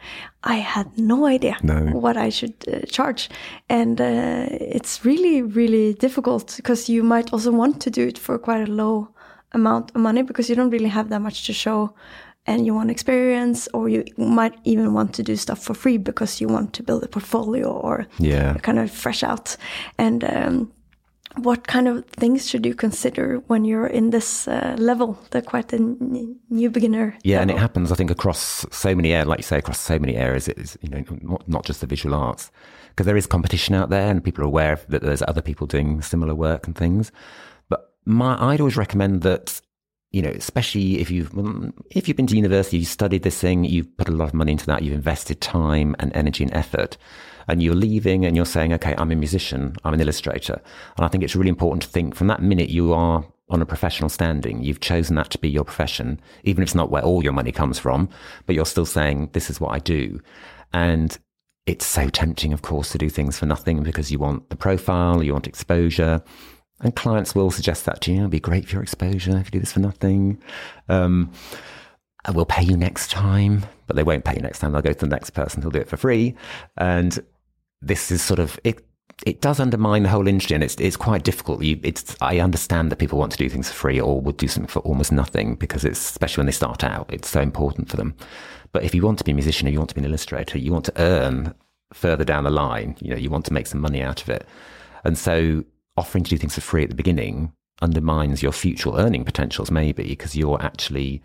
I 0.45 0.57
had 0.57 0.87
no 0.99 1.27
idea 1.27 1.57
No. 1.63 1.81
what 1.99 2.17
I 2.17 2.31
should 2.31 2.55
uh, 2.69 2.81
charge. 2.87 3.29
And 3.69 4.01
uh, 4.01 4.47
it's 4.51 5.05
really, 5.05 5.43
really 5.43 5.95
difficult 5.95 6.55
because 6.57 6.89
you 6.89 7.03
might 7.03 7.33
also 7.33 7.51
want 7.51 7.81
to 7.83 7.91
do 7.91 8.07
it 8.07 8.19
for 8.19 8.39
quite 8.39 8.69
a 8.69 8.73
low 8.73 9.09
amount 9.53 9.91
of 9.95 10.01
money 10.01 10.23
because 10.23 10.49
you 10.49 10.57
don't 10.57 10.71
really 10.71 10.89
have 10.91 11.09
that 11.11 11.21
much 11.23 11.47
to 11.47 11.53
show 11.53 11.95
and 12.47 12.67
you 12.67 12.75
want 12.75 12.91
experience 12.91 13.69
or 13.73 13.89
you 13.89 14.05
might 14.19 14.55
even 14.65 14.93
want 14.93 15.15
to 15.15 15.23
do 15.23 15.35
stuff 15.37 15.63
for 15.63 15.75
free 15.75 15.97
because 15.97 16.41
you 16.41 16.49
want 16.49 16.73
to 16.75 16.83
build 16.83 17.03
a 17.05 17.09
portfolio 17.09 17.69
or 17.71 18.07
Yeah. 18.19 18.55
kind 18.63 18.79
of 18.79 18.91
fresh 18.91 19.23
out 19.23 19.57
and 19.99 20.25
um, 20.25 20.73
what 21.37 21.67
kind 21.67 21.89
of 21.89 22.05
things 22.07 22.49
should 22.49 22.65
you 22.65 22.75
consider 22.75 23.43
when 23.49 23.65
you're 23.65 23.87
in 23.87 24.11
this 24.11 24.47
uh, 24.47 24.77
level 24.79 25.19
the 25.31 25.43
quite 25.43 25.73
a 25.73 25.77
n- 25.77 26.37
new 26.51 26.71
beginner 26.71 27.17
Yeah, 27.25 27.41
and 27.41 27.51
it 27.51 27.59
happens, 27.59 27.91
I 27.91 27.97
think, 27.97 28.11
across 28.11 28.65
so 28.71 28.95
many 28.95 29.13
areas, 29.13 29.29
like 29.29 29.39
you 29.39 29.45
say, 29.45 29.59
across 29.59 29.81
so 29.81 29.99
many 29.99 30.17
areas. 30.17 30.49
It 30.49 30.59
is, 30.59 30.79
you 30.81 30.89
know, 30.89 31.03
not, 31.23 31.49
not 31.49 31.65
just 31.65 31.81
the 31.81 31.87
visual 31.87 32.15
arts, 32.15 32.51
because 32.91 33.07
there 33.07 33.17
is 33.17 33.27
competition 33.27 33.75
out 33.75 33.91
there, 33.91 34.11
and 34.11 34.23
people 34.23 34.45
are 34.45 34.47
aware 34.47 34.79
that 34.89 35.03
there's 35.03 35.23
other 35.23 35.43
people 35.43 35.67
doing 35.67 36.03
similar 36.03 36.35
work 36.35 36.67
and 36.67 36.77
things. 36.77 37.11
But 37.69 37.93
my, 38.05 38.37
I'd 38.41 38.61
always 38.61 38.77
recommend 38.77 39.23
that, 39.23 39.61
you 40.13 40.23
know, 40.23 40.31
especially 40.31 41.01
if 41.01 41.11
you've 41.11 41.33
if 41.91 42.07
you've 42.07 42.17
been 42.17 42.29
to 42.29 42.37
university, 42.37 42.79
you 42.79 42.85
studied 42.85 43.25
this 43.25 43.41
thing, 43.41 43.65
you've 43.65 43.97
put 43.97 44.09
a 44.09 44.13
lot 44.13 44.29
of 44.29 44.35
money 44.35 44.53
into 44.53 44.67
that, 44.67 44.83
you've 44.83 44.95
invested 44.95 45.41
time 45.41 45.97
and 45.99 46.15
energy 46.15 46.45
and 46.45 46.55
effort, 46.55 46.97
and 47.49 47.63
you're 47.63 47.75
leaving 47.75 48.25
and 48.25 48.37
you're 48.37 48.45
saying, 48.45 48.73
okay, 48.75 48.95
I'm 48.99 49.13
a 49.13 49.17
musician, 49.17 49.77
I'm 49.85 49.95
an 49.95 50.01
illustrator, 50.01 50.61
and 50.97 51.05
I 51.05 51.09
think 51.09 51.25
it's 51.25 51.37
really 51.37 51.51
important 51.51 51.83
to 51.83 51.89
think 51.89 52.15
from 52.15 52.27
that 52.29 52.43
minute 52.43 52.71
you 52.71 52.93
are 52.93 53.25
on 53.51 53.61
a 53.61 53.67
professional 53.67 54.09
standing. 54.09 54.63
You've 54.63 54.81
chosen 54.81 55.17
that 55.17 55.31
to 55.31 55.39
be 55.39 55.51
your 55.51 55.65
profession, 55.65 56.21
even 56.45 56.63
if 56.63 56.69
it's 56.69 56.75
not 56.75 56.91
where 56.91 57.03
all 57.03 57.23
your 57.23 57.33
money 57.33 57.53
comes 57.53 57.79
from, 57.79 58.09
but 58.47 58.55
you're 58.55 58.65
still 58.65 58.87
saying, 58.87 59.31
this 59.33 59.51
is 59.51 59.61
what 59.61 59.75
I 59.75 59.79
do. 59.79 60.21
And 60.73 61.17
it's 61.67 61.87
so 61.87 62.09
tempting, 62.09 62.53
of 62.53 62.63
course, 62.63 62.91
to 62.91 62.99
do 62.99 63.09
things 63.09 63.39
for 63.39 63.47
nothing 63.47 63.83
because 63.83 64.11
you 64.11 64.19
want 64.19 64.51
the 64.51 64.57
profile, 64.57 65.23
you 65.23 65.33
want 65.33 65.47
exposure. 65.47 66.23
And 66.81 66.97
clients 66.97 67.35
will 67.35 67.51
suggest 67.51 67.85
that 67.87 68.01
to 68.03 68.13
you. 68.13 68.21
It'd 68.21 68.31
be 68.31 68.41
great 68.41 68.67
for 68.67 68.75
your 68.75 68.83
exposure 68.83 69.39
if 69.39 69.47
you 69.47 69.53
do 69.53 69.61
this 69.61 69.73
for 69.73 69.81
nothing. 69.81 70.43
Um, 70.89 71.31
we'll 72.33 72.47
pay 72.47 72.63
you 72.63 72.77
next 72.77 73.11
time, 73.11 73.65
but 73.87 73.97
they 73.97 74.03
won't 74.03 74.25
pay 74.25 74.35
you 74.35 74.43
next 74.43 74.59
time. 74.59 74.73
They'll 74.73 74.83
go 74.83 74.93
to 74.93 74.99
the 74.99 75.07
next 75.07 75.31
person 75.31 75.63
who'll 75.63 75.71
do 75.71 75.81
it 75.81 75.89
for 75.89 75.97
free. 75.97 76.35
And 76.77 77.19
this 77.87 78.11
is 78.11 78.23
sort 78.23 78.41
of 78.41 78.59
it. 78.65 78.85
It 79.25 79.41
does 79.41 79.61
undermine 79.61 80.03
the 80.03 80.09
whole 80.09 80.27
industry, 80.27 80.55
and 80.55 80.65
it's 80.65 80.75
it's 80.77 80.97
quite 80.97 81.25
difficult. 81.25 81.63
You, 81.63 81.79
it's 81.83 82.17
I 82.21 82.41
understand 82.41 82.91
that 82.91 82.97
people 82.97 83.19
want 83.19 83.33
to 83.33 83.39
do 83.39 83.49
things 83.49 83.69
for 83.69 83.75
free 83.75 84.01
or 84.01 84.21
would 84.21 84.37
do 84.37 84.49
something 84.49 84.69
for 84.69 84.81
almost 84.81 85.13
nothing 85.13 85.55
because 85.55 85.85
it's 85.85 86.11
especially 86.11 86.43
when 86.43 86.47
they 86.47 86.53
start 86.53 86.83
out, 86.83 87.13
it's 87.13 87.29
so 87.29 87.41
important 87.41 87.89
for 87.89 87.97
them. 87.97 88.15
But 88.73 88.83
if 88.83 88.95
you 88.95 89.03
want 89.03 89.19
to 89.19 89.25
be 89.25 89.33
a 89.33 89.35
musician 89.35 89.69
or 89.69 89.71
you 89.71 89.79
want 89.79 89.91
to 89.91 89.95
be 89.95 90.01
an 90.01 90.07
illustrator, 90.07 90.59
you 90.59 90.73
want 90.73 90.87
to 90.87 91.01
earn 91.01 91.55
further 91.93 92.25
down 92.25 92.45
the 92.45 92.51
line. 92.51 92.97
You 93.01 93.11
know, 93.11 93.17
you 93.17 93.31
want 93.31 93.45
to 93.47 93.53
make 93.53 93.69
some 93.69 93.81
money 93.81 94.03
out 94.03 94.21
of 94.21 94.29
it, 94.29 94.47
and 95.05 95.17
so 95.17 95.65
offering 95.97 96.25
to 96.25 96.31
do 96.31 96.37
things 96.37 96.55
for 96.55 96.61
free 96.61 96.83
at 96.83 96.91
the 96.91 96.97
beginning 96.97 97.53
undermines 97.83 98.43
your 98.43 98.53
future 98.53 98.91
earning 98.95 99.25
potentials, 99.25 99.71
maybe 99.71 100.03
because 100.05 100.35
you're 100.37 100.63
actually 100.63 101.23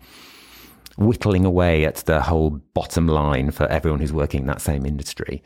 whittling 0.96 1.44
away 1.44 1.84
at 1.84 1.96
the 1.96 2.20
whole 2.20 2.50
bottom 2.74 3.06
line 3.08 3.50
for 3.50 3.66
everyone 3.66 4.00
who's 4.00 4.12
working 4.12 4.42
in 4.42 4.46
that 4.46 4.60
same 4.60 4.84
industry. 4.84 5.42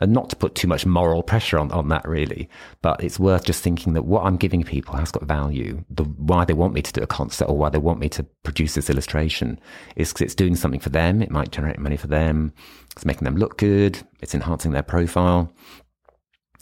And 0.00 0.12
not 0.12 0.30
to 0.30 0.36
put 0.36 0.54
too 0.54 0.68
much 0.68 0.86
moral 0.86 1.22
pressure 1.22 1.58
on, 1.58 1.70
on 1.72 1.88
that, 1.88 2.06
really, 2.06 2.48
but 2.82 3.02
it's 3.02 3.18
worth 3.18 3.44
just 3.44 3.62
thinking 3.62 3.94
that 3.94 4.04
what 4.04 4.24
I'm 4.24 4.36
giving 4.36 4.62
people 4.62 4.94
has 4.96 5.10
got 5.10 5.24
value. 5.24 5.84
The 5.90 6.04
why 6.04 6.44
they 6.44 6.54
want 6.54 6.74
me 6.74 6.82
to 6.82 6.92
do 6.92 7.02
a 7.02 7.06
concert 7.06 7.46
or 7.46 7.56
why 7.56 7.68
they 7.68 7.78
want 7.78 7.98
me 7.98 8.08
to 8.10 8.22
produce 8.44 8.74
this 8.74 8.90
illustration 8.90 9.58
is 9.96 10.12
because 10.12 10.26
it's 10.26 10.34
doing 10.34 10.54
something 10.54 10.80
for 10.80 10.90
them. 10.90 11.20
It 11.22 11.30
might 11.30 11.50
generate 11.50 11.78
money 11.78 11.96
for 11.96 12.06
them. 12.06 12.52
It's 12.92 13.04
making 13.04 13.24
them 13.24 13.36
look 13.36 13.58
good. 13.58 14.00
It's 14.20 14.34
enhancing 14.34 14.72
their 14.72 14.82
profile. 14.82 15.52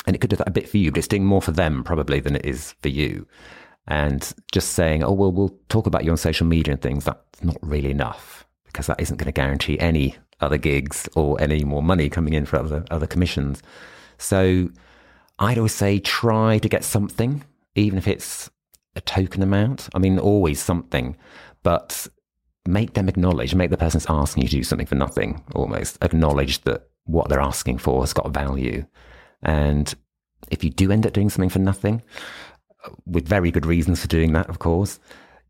And 0.06 0.14
it 0.14 0.20
could 0.20 0.30
do 0.30 0.36
that 0.36 0.48
a 0.48 0.52
bit 0.52 0.68
for 0.68 0.76
you, 0.76 0.90
but 0.90 0.98
it's 0.98 1.08
doing 1.08 1.24
more 1.24 1.42
for 1.42 1.52
them 1.52 1.82
probably 1.82 2.20
than 2.20 2.36
it 2.36 2.46
is 2.46 2.74
for 2.80 2.88
you. 2.88 3.26
And 3.88 4.32
just 4.52 4.72
saying, 4.72 5.04
oh, 5.04 5.12
well, 5.12 5.32
we'll 5.32 5.58
talk 5.68 5.86
about 5.86 6.04
you 6.04 6.10
on 6.10 6.16
social 6.16 6.46
media 6.46 6.72
and 6.72 6.82
things, 6.82 7.04
that's 7.04 7.42
not 7.42 7.56
really 7.60 7.90
enough 7.90 8.46
because 8.64 8.86
that 8.88 9.00
isn't 9.00 9.16
going 9.16 9.26
to 9.26 9.32
guarantee 9.32 9.78
any 9.78 10.16
other 10.40 10.58
gigs 10.58 11.08
or 11.14 11.40
any 11.40 11.64
more 11.64 11.82
money 11.82 12.08
coming 12.08 12.34
in 12.34 12.46
for 12.46 12.58
other, 12.58 12.84
other 12.90 13.06
commissions. 13.06 13.62
So 14.18 14.68
I'd 15.38 15.58
always 15.58 15.74
say 15.74 15.98
try 15.98 16.58
to 16.58 16.68
get 16.68 16.84
something, 16.84 17.44
even 17.74 17.98
if 17.98 18.06
it's 18.08 18.50
a 18.94 19.00
token 19.00 19.42
amount. 19.42 19.88
I 19.94 19.98
mean, 19.98 20.18
always 20.18 20.60
something, 20.60 21.16
but 21.62 22.06
make 22.66 22.94
them 22.94 23.08
acknowledge, 23.08 23.54
make 23.54 23.70
the 23.70 23.76
person 23.76 24.00
asking 24.08 24.42
you 24.42 24.48
to 24.48 24.56
do 24.56 24.62
something 24.64 24.86
for 24.86 24.96
nothing 24.96 25.42
almost 25.54 25.98
acknowledge 26.02 26.62
that 26.62 26.88
what 27.04 27.28
they're 27.28 27.40
asking 27.40 27.78
for 27.78 28.00
has 28.00 28.12
got 28.12 28.30
value. 28.30 28.84
And 29.42 29.94
if 30.50 30.64
you 30.64 30.70
do 30.70 30.90
end 30.90 31.06
up 31.06 31.12
doing 31.12 31.30
something 31.30 31.48
for 31.48 31.60
nothing, 31.60 32.02
with 33.04 33.26
very 33.28 33.50
good 33.50 33.66
reasons 33.66 34.00
for 34.00 34.08
doing 34.08 34.32
that, 34.32 34.48
of 34.48 34.58
course, 34.58 34.98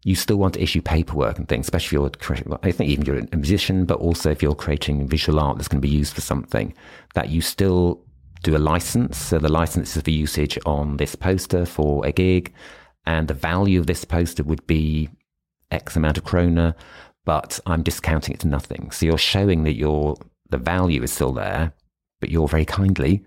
you 0.07 0.15
still 0.15 0.37
want 0.37 0.55
to 0.55 0.63
issue 0.63 0.81
paperwork 0.81 1.37
and 1.37 1.49
things, 1.49 1.67
especially 1.67 1.97
if 1.97 2.31
you're, 2.31 2.59
I 2.63 2.71
think 2.71 2.89
even 2.91 3.03
if 3.03 3.09
you're 3.09 3.27
a 3.33 3.37
musician, 3.37 3.87
but 3.87 3.99
also 3.99 4.31
if 4.31 4.41
you're 4.41 4.55
creating 4.55 5.09
visual 5.09 5.41
art 5.41 5.57
that's 5.57 5.67
going 5.67 5.81
to 5.81 5.89
be 5.89 5.93
used 5.93 6.15
for 6.15 6.21
something, 6.21 6.73
that 7.15 7.29
you 7.29 7.41
still 7.41 8.05
do 8.45 8.57
a 8.57 8.59
license. 8.59 9.19
So 9.19 9.41
the 9.41 9.51
license 9.51 9.97
is 9.97 10.03
for 10.05 10.11
usage 10.11 10.61
on 10.65 10.99
this 10.99 11.17
poster 11.17 11.67
for 11.67 12.07
a 12.07 12.13
gig, 12.13 12.55
and 13.05 13.27
the 13.27 13.35
value 13.35 13.81
of 13.81 13.89
this 13.89 14.05
poster 14.05 14.45
would 14.45 14.65
be 14.69 15.11
X 15.73 15.97
amount 15.97 16.19
of 16.19 16.25
krona, 16.25 16.77
but 17.25 17.59
I'm 17.67 17.83
discounting 17.83 18.33
it 18.35 18.41
to 18.41 18.47
nothing. 18.47 18.93
So 18.93 19.07
you're 19.07 19.19
showing 19.19 19.65
that 19.65 19.75
your 19.75 20.15
the 20.51 20.59
value 20.59 21.03
is 21.03 21.11
still 21.11 21.33
there, 21.33 21.73
but 22.21 22.31
you're 22.31 22.47
very 22.47 22.65
kindly, 22.65 23.25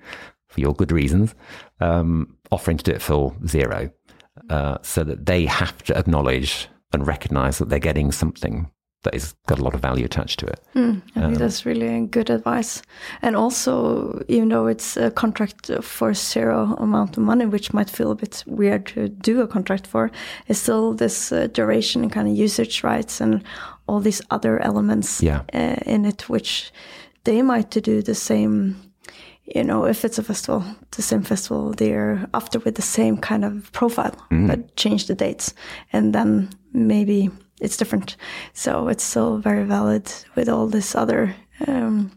for 0.47 0.61
your 0.61 0.73
good 0.73 0.93
reasons, 0.93 1.35
um, 1.81 2.37
offering 2.51 2.77
to 2.77 2.83
do 2.85 2.91
it 2.91 3.01
for 3.01 3.35
zero, 3.45 3.91
uh, 4.49 4.77
so 4.81 5.03
that 5.03 5.25
they 5.25 5.45
have 5.45 5.83
to 5.83 5.97
acknowledge 5.97 6.67
and 6.93 7.05
recognize 7.07 7.57
that 7.59 7.69
they're 7.69 7.79
getting 7.79 8.11
something 8.11 8.69
that 9.03 9.13
has 9.13 9.33
got 9.47 9.59
a 9.59 9.63
lot 9.63 9.73
of 9.73 9.79
value 9.81 10.03
attached 10.03 10.39
to 10.39 10.45
it. 10.45 10.59
I 10.75 11.21
think 11.21 11.37
that's 11.37 11.65
really 11.65 12.05
good 12.07 12.29
advice. 12.29 12.81
And 13.21 13.35
also, 13.35 14.21
even 14.27 14.49
though 14.49 14.67
it's 14.67 14.97
a 14.97 15.09
contract 15.09 15.71
for 15.81 16.13
zero 16.13 16.75
amount 16.79 17.15
of 17.17 17.23
money, 17.23 17.45
which 17.45 17.71
might 17.73 17.89
feel 17.89 18.11
a 18.11 18.15
bit 18.15 18.43
weird 18.45 18.87
to 18.87 19.07
do 19.07 19.39
a 19.41 19.47
contract 19.47 19.87
for, 19.87 20.11
is 20.47 20.59
still 20.61 20.93
this 20.93 21.31
uh, 21.31 21.47
duration 21.53 22.01
and 22.03 22.11
kind 22.11 22.27
of 22.27 22.35
usage 22.35 22.83
rights 22.83 23.21
and 23.21 23.41
all 23.87 24.01
these 24.01 24.21
other 24.31 24.59
elements 24.61 25.21
Yeah. 25.21 25.43
uh, 25.53 25.77
in 25.85 26.05
it, 26.05 26.27
which 26.27 26.71
they 27.23 27.41
might 27.41 27.71
to 27.71 27.81
do 27.81 28.01
the 28.01 28.15
same. 28.15 28.75
You 29.55 29.63
know, 29.63 29.85
if 29.85 30.05
it's 30.05 30.19
a 30.19 30.23
festival, 30.23 30.63
the 30.91 31.01
same 31.01 31.23
festival 31.23 31.71
the 31.73 31.85
year 31.85 32.27
after 32.33 32.59
with 32.59 32.75
the 32.75 32.81
same 32.83 33.17
kind 33.17 33.43
of 33.43 33.71
profile, 33.71 34.13
but 34.47 34.75
change 34.75 35.07
the 35.07 35.15
dates, 35.15 35.53
and 35.91 36.13
then 36.13 36.49
maybe 36.71 37.29
it's 37.59 37.77
different. 37.77 38.15
So 38.53 38.89
it's 38.89 39.03
still 39.03 39.37
very 39.39 39.63
valid 39.65 40.11
with 40.35 40.49
all 40.49 40.67
these 40.67 40.93
other 40.95 41.35
um, 41.67 42.11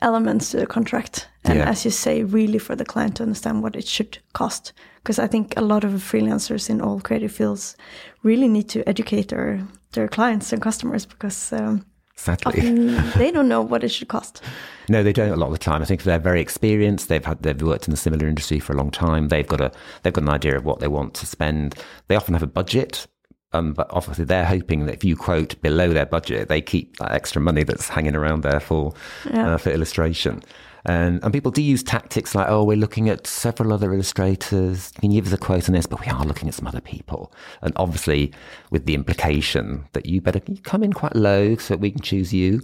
elements 0.00 0.50
to 0.50 0.56
the 0.56 0.66
contract. 0.66 1.28
And 1.44 1.58
Yeah. 1.58 1.68
as 1.70 1.84
you 1.84 1.90
say, 1.90 2.24
really 2.24 2.58
for 2.58 2.76
the 2.76 2.84
client 2.84 3.16
to 3.16 3.22
understand 3.22 3.62
what 3.62 3.76
it 3.76 3.86
should 3.86 4.18
cost. 4.32 4.72
Because 5.02 5.18
I 5.24 5.28
think 5.28 5.54
a 5.56 5.60
lot 5.60 5.84
of 5.84 5.92
freelancers 6.02 6.70
in 6.70 6.80
all 6.80 7.00
creative 7.00 7.32
fields 7.32 7.76
really 8.22 8.48
need 8.48 8.68
to 8.68 8.88
educate 8.88 9.28
their, 9.28 9.60
their 9.92 10.08
clients 10.08 10.52
and 10.52 10.62
customers 10.62 11.06
because 11.06 11.52
um, 11.52 11.84
Sadly. 12.14 12.60
often 12.60 13.10
they 13.18 13.30
don't 13.30 13.48
know 13.48 13.62
what 13.62 13.82
it 13.84 13.88
should 13.88 14.08
cost. 14.08 14.42
No, 14.88 15.04
they 15.04 15.12
don't 15.12 15.30
a 15.30 15.36
lot 15.36 15.46
of 15.46 15.52
the 15.52 15.58
time. 15.58 15.80
I 15.80 15.84
think 15.84 16.02
they're 16.02 16.18
very 16.18 16.40
experienced, 16.40 17.08
they've 17.08 17.24
had 17.24 17.40
they've 17.44 17.62
worked 17.62 17.86
in 17.86 17.94
a 17.94 17.96
similar 17.96 18.26
industry 18.26 18.58
for 18.58 18.72
a 18.72 18.76
long 18.76 18.90
time. 18.90 19.28
They've 19.28 19.46
got 19.46 19.60
a 19.60 19.70
they've 20.02 20.12
got 20.12 20.24
an 20.24 20.28
idea 20.28 20.56
of 20.56 20.64
what 20.64 20.80
they 20.80 20.88
want 20.88 21.14
to 21.14 21.26
spend. 21.26 21.76
They 22.08 22.16
often 22.16 22.34
have 22.34 22.42
a 22.42 22.48
budget, 22.48 23.06
um, 23.52 23.74
but 23.74 23.86
obviously 23.90 24.24
they're 24.24 24.44
hoping 24.44 24.86
that 24.86 24.94
if 24.94 25.04
you 25.04 25.14
quote 25.16 25.58
below 25.62 25.92
their 25.92 26.04
budget, 26.04 26.48
they 26.48 26.60
keep 26.60 26.96
that 26.96 27.12
extra 27.12 27.40
money 27.40 27.62
that's 27.62 27.88
hanging 27.88 28.16
around 28.16 28.42
there 28.42 28.58
for 28.60 28.92
Yeah. 29.32 29.54
uh, 29.54 29.56
for 29.56 29.70
illustration. 29.70 30.42
And 30.84 31.22
and 31.22 31.32
people 31.32 31.50
do 31.50 31.62
use 31.62 31.82
tactics 31.82 32.34
like, 32.34 32.48
oh, 32.48 32.64
we're 32.64 32.76
looking 32.76 33.08
at 33.08 33.26
several 33.26 33.72
other 33.72 33.92
illustrators. 33.94 34.90
Can 35.00 35.10
you 35.10 35.20
give 35.20 35.32
us 35.32 35.32
a 35.32 35.38
quote 35.38 35.68
on 35.68 35.74
this? 35.74 35.86
But 35.86 36.00
we 36.00 36.08
are 36.08 36.24
looking 36.24 36.48
at 36.48 36.54
some 36.54 36.66
other 36.66 36.80
people, 36.80 37.32
and 37.62 37.72
obviously 37.76 38.32
with 38.70 38.86
the 38.86 38.94
implication 38.94 39.84
that 39.92 40.06
you 40.06 40.20
better 40.20 40.40
come 40.62 40.82
in 40.82 40.92
quite 40.92 41.14
low 41.14 41.56
so 41.56 41.74
that 41.74 41.80
we 41.80 41.90
can 41.90 42.02
choose 42.02 42.32
you 42.32 42.60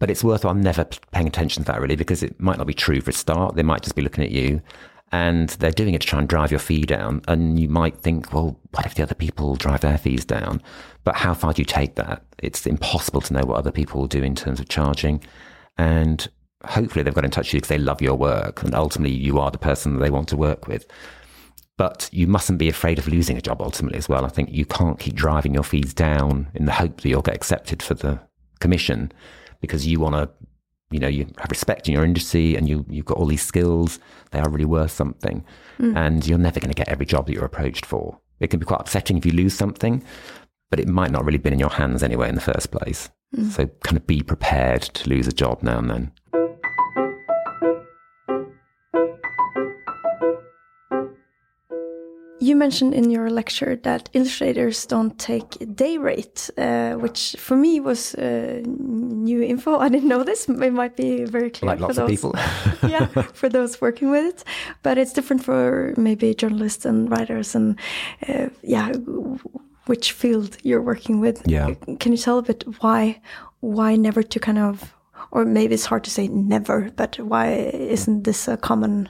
but 0.00 0.10
it's 0.10 0.24
worthwhile 0.24 0.54
never 0.54 0.84
paying 1.12 1.26
attention 1.26 1.64
to 1.64 1.72
that 1.72 1.80
really 1.80 1.96
because 1.96 2.22
it 2.22 2.38
might 2.38 2.58
not 2.58 2.66
be 2.66 2.74
true 2.74 3.00
for 3.00 3.10
a 3.10 3.14
start. 3.14 3.54
They 3.54 3.62
might 3.62 3.82
just 3.82 3.94
be 3.94 4.02
looking 4.02 4.24
at 4.24 4.32
you 4.32 4.60
and 5.12 5.50
they're 5.50 5.70
doing 5.70 5.94
it 5.94 6.00
to 6.00 6.06
try 6.06 6.18
and 6.18 6.28
drive 6.28 6.50
your 6.50 6.58
fee 6.58 6.84
down. 6.84 7.22
And 7.28 7.58
you 7.58 7.68
might 7.68 7.98
think, 7.98 8.32
well, 8.32 8.58
what 8.72 8.84
if 8.84 8.94
the 8.96 9.02
other 9.04 9.14
people 9.14 9.54
drive 9.54 9.80
their 9.80 9.96
fees 9.96 10.24
down? 10.24 10.60
But 11.04 11.14
how 11.16 11.34
far 11.34 11.52
do 11.52 11.62
you 11.62 11.66
take 11.66 11.94
that? 11.94 12.24
It's 12.38 12.66
impossible 12.66 13.20
to 13.22 13.34
know 13.34 13.42
what 13.44 13.58
other 13.58 13.70
people 13.70 14.00
will 14.00 14.08
do 14.08 14.22
in 14.22 14.34
terms 14.34 14.58
of 14.58 14.68
charging. 14.68 15.22
And 15.78 16.26
hopefully 16.66 17.02
they've 17.02 17.14
got 17.14 17.24
in 17.24 17.30
touch 17.30 17.48
with 17.48 17.54
you 17.54 17.58
because 17.58 17.68
they 17.68 17.78
love 17.78 18.02
your 18.02 18.14
work 18.14 18.62
and 18.62 18.74
ultimately 18.74 19.14
you 19.14 19.38
are 19.38 19.50
the 19.50 19.58
person 19.58 19.94
that 19.94 20.00
they 20.00 20.10
want 20.10 20.28
to 20.28 20.36
work 20.36 20.66
with. 20.66 20.86
But 21.76 22.08
you 22.12 22.26
mustn't 22.26 22.58
be 22.58 22.68
afraid 22.68 22.98
of 22.98 23.08
losing 23.08 23.36
a 23.36 23.40
job 23.40 23.60
ultimately 23.60 23.98
as 23.98 24.08
well. 24.08 24.24
I 24.24 24.28
think 24.28 24.50
you 24.52 24.64
can't 24.64 24.98
keep 24.98 25.14
driving 25.14 25.54
your 25.54 25.64
fees 25.64 25.92
down 25.92 26.48
in 26.54 26.66
the 26.66 26.72
hope 26.72 27.00
that 27.00 27.08
you'll 27.08 27.22
get 27.22 27.34
accepted 27.34 27.82
for 27.82 27.94
the 27.94 28.20
commission 28.60 29.10
because 29.60 29.86
you 29.86 29.98
want 29.98 30.14
to, 30.14 30.30
you 30.90 31.00
know, 31.00 31.08
you 31.08 31.26
have 31.38 31.50
respect 31.50 31.88
in 31.88 31.94
your 31.94 32.04
industry 32.04 32.54
and 32.54 32.68
you, 32.68 32.86
you've 32.88 33.06
got 33.06 33.18
all 33.18 33.26
these 33.26 33.42
skills. 33.42 33.98
They 34.30 34.38
are 34.38 34.48
really 34.48 34.64
worth 34.64 34.92
something. 34.92 35.44
Mm. 35.80 35.96
And 35.96 36.26
you're 36.26 36.38
never 36.38 36.60
going 36.60 36.70
to 36.70 36.76
get 36.76 36.88
every 36.88 37.06
job 37.06 37.26
that 37.26 37.32
you're 37.32 37.44
approached 37.44 37.86
for. 37.86 38.20
It 38.38 38.50
can 38.50 38.60
be 38.60 38.66
quite 38.66 38.80
upsetting 38.80 39.16
if 39.16 39.26
you 39.26 39.32
lose 39.32 39.54
something, 39.54 40.04
but 40.70 40.78
it 40.78 40.88
might 40.88 41.10
not 41.10 41.24
really 41.24 41.38
been 41.38 41.52
in 41.52 41.58
your 41.58 41.70
hands 41.70 42.02
anyway 42.02 42.28
in 42.28 42.34
the 42.36 42.40
first 42.40 42.70
place. 42.70 43.10
Mm. 43.36 43.50
So 43.50 43.66
kind 43.82 43.96
of 43.96 44.06
be 44.06 44.22
prepared 44.22 44.82
to 44.82 45.08
lose 45.08 45.26
a 45.26 45.32
job 45.32 45.62
now 45.62 45.78
and 45.78 45.90
then. 45.90 46.12
You 52.44 52.56
mentioned 52.56 52.92
in 52.92 53.10
your 53.10 53.30
lecture 53.30 53.76
that 53.84 54.10
illustrators 54.12 54.84
don't 54.84 55.18
take 55.18 55.48
day 55.74 55.96
rate, 55.96 56.50
uh, 56.58 56.92
which 56.92 57.36
for 57.38 57.56
me 57.56 57.80
was 57.80 58.14
uh, 58.16 58.60
new 58.66 59.40
info. 59.42 59.78
I 59.86 59.88
didn't 59.88 60.08
know 60.08 60.24
this. 60.24 60.46
It 60.46 60.72
might 60.72 60.94
be 60.94 61.24
very 61.24 61.48
clear 61.48 61.70
like 61.70 61.78
for 61.78 61.86
lots 61.86 61.96
those, 61.96 62.04
of 62.04 62.10
people. 62.10 62.34
yeah, 62.86 63.06
for 63.32 63.48
those 63.48 63.80
working 63.80 64.10
with 64.10 64.26
it, 64.26 64.44
but 64.82 64.98
it's 64.98 65.14
different 65.14 65.42
for 65.42 65.94
maybe 65.96 66.34
journalists 66.34 66.84
and 66.84 67.10
writers 67.10 67.54
and 67.54 67.78
uh, 68.28 68.50
yeah, 68.62 68.92
which 69.86 70.12
field 70.12 70.58
you're 70.62 70.82
working 70.82 71.20
with. 71.20 71.40
Yeah, 71.46 71.72
can 71.98 72.12
you 72.12 72.18
tell 72.18 72.38
a 72.38 72.42
bit 72.42 72.64
why 72.82 73.22
why 73.60 73.96
never 73.96 74.22
to 74.22 74.38
kind 74.38 74.58
of 74.58 74.92
or 75.30 75.46
maybe 75.46 75.74
it's 75.74 75.86
hard 75.86 76.04
to 76.04 76.10
say 76.10 76.28
never, 76.28 76.90
but 76.96 77.18
why 77.18 77.54
isn't 77.94 78.24
this 78.24 78.48
a 78.48 78.56
common 78.56 79.08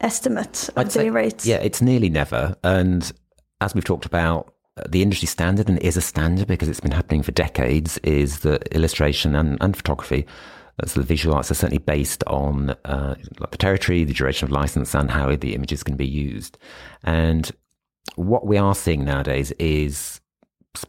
estimate 0.00 0.68
of 0.70 0.78
I'd 0.78 0.86
day 0.86 0.90
say, 0.90 1.10
rates? 1.10 1.46
Yeah, 1.46 1.56
it's 1.56 1.82
nearly 1.82 2.08
never. 2.10 2.56
And 2.62 3.10
as 3.60 3.74
we've 3.74 3.84
talked 3.84 4.06
about, 4.06 4.52
the 4.88 5.02
industry 5.02 5.26
standard, 5.26 5.68
and 5.68 5.78
is 5.78 5.96
a 5.96 6.02
standard 6.02 6.46
because 6.46 6.68
it's 6.68 6.80
been 6.80 6.90
happening 6.90 7.22
for 7.22 7.32
decades, 7.32 7.98
is 7.98 8.40
that 8.40 8.66
illustration 8.74 9.34
and, 9.34 9.56
and 9.60 9.76
photography, 9.76 10.26
so 10.84 11.00
the 11.00 11.06
visual 11.06 11.34
arts 11.34 11.50
are 11.50 11.54
certainly 11.54 11.78
based 11.78 12.22
on 12.26 12.70
uh, 12.84 13.14
the 13.50 13.56
territory, 13.56 14.04
the 14.04 14.12
duration 14.12 14.44
of 14.44 14.52
license, 14.52 14.94
and 14.94 15.10
how 15.10 15.34
the 15.34 15.54
images 15.54 15.82
can 15.82 15.96
be 15.96 16.06
used. 16.06 16.58
And 17.02 17.50
what 18.16 18.46
we 18.46 18.58
are 18.58 18.74
seeing 18.74 19.04
nowadays 19.04 19.52
is 19.52 20.20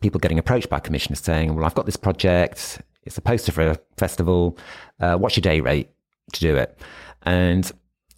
people 0.01 0.19
getting 0.19 0.39
approached 0.39 0.69
by 0.69 0.79
commissioners 0.79 1.21
saying, 1.21 1.55
"Well, 1.55 1.65
I've 1.65 1.75
got 1.75 1.85
this 1.85 1.95
project. 1.95 2.81
It's 3.03 3.17
a 3.17 3.21
poster 3.21 3.53
for 3.53 3.69
a 3.69 3.79
festival. 3.95 4.57
Uh, 4.99 5.15
what's 5.15 5.37
your 5.37 5.41
day 5.43 5.61
rate 5.61 5.89
to 6.33 6.41
do 6.41 6.57
it?" 6.57 6.77
And 7.23 7.71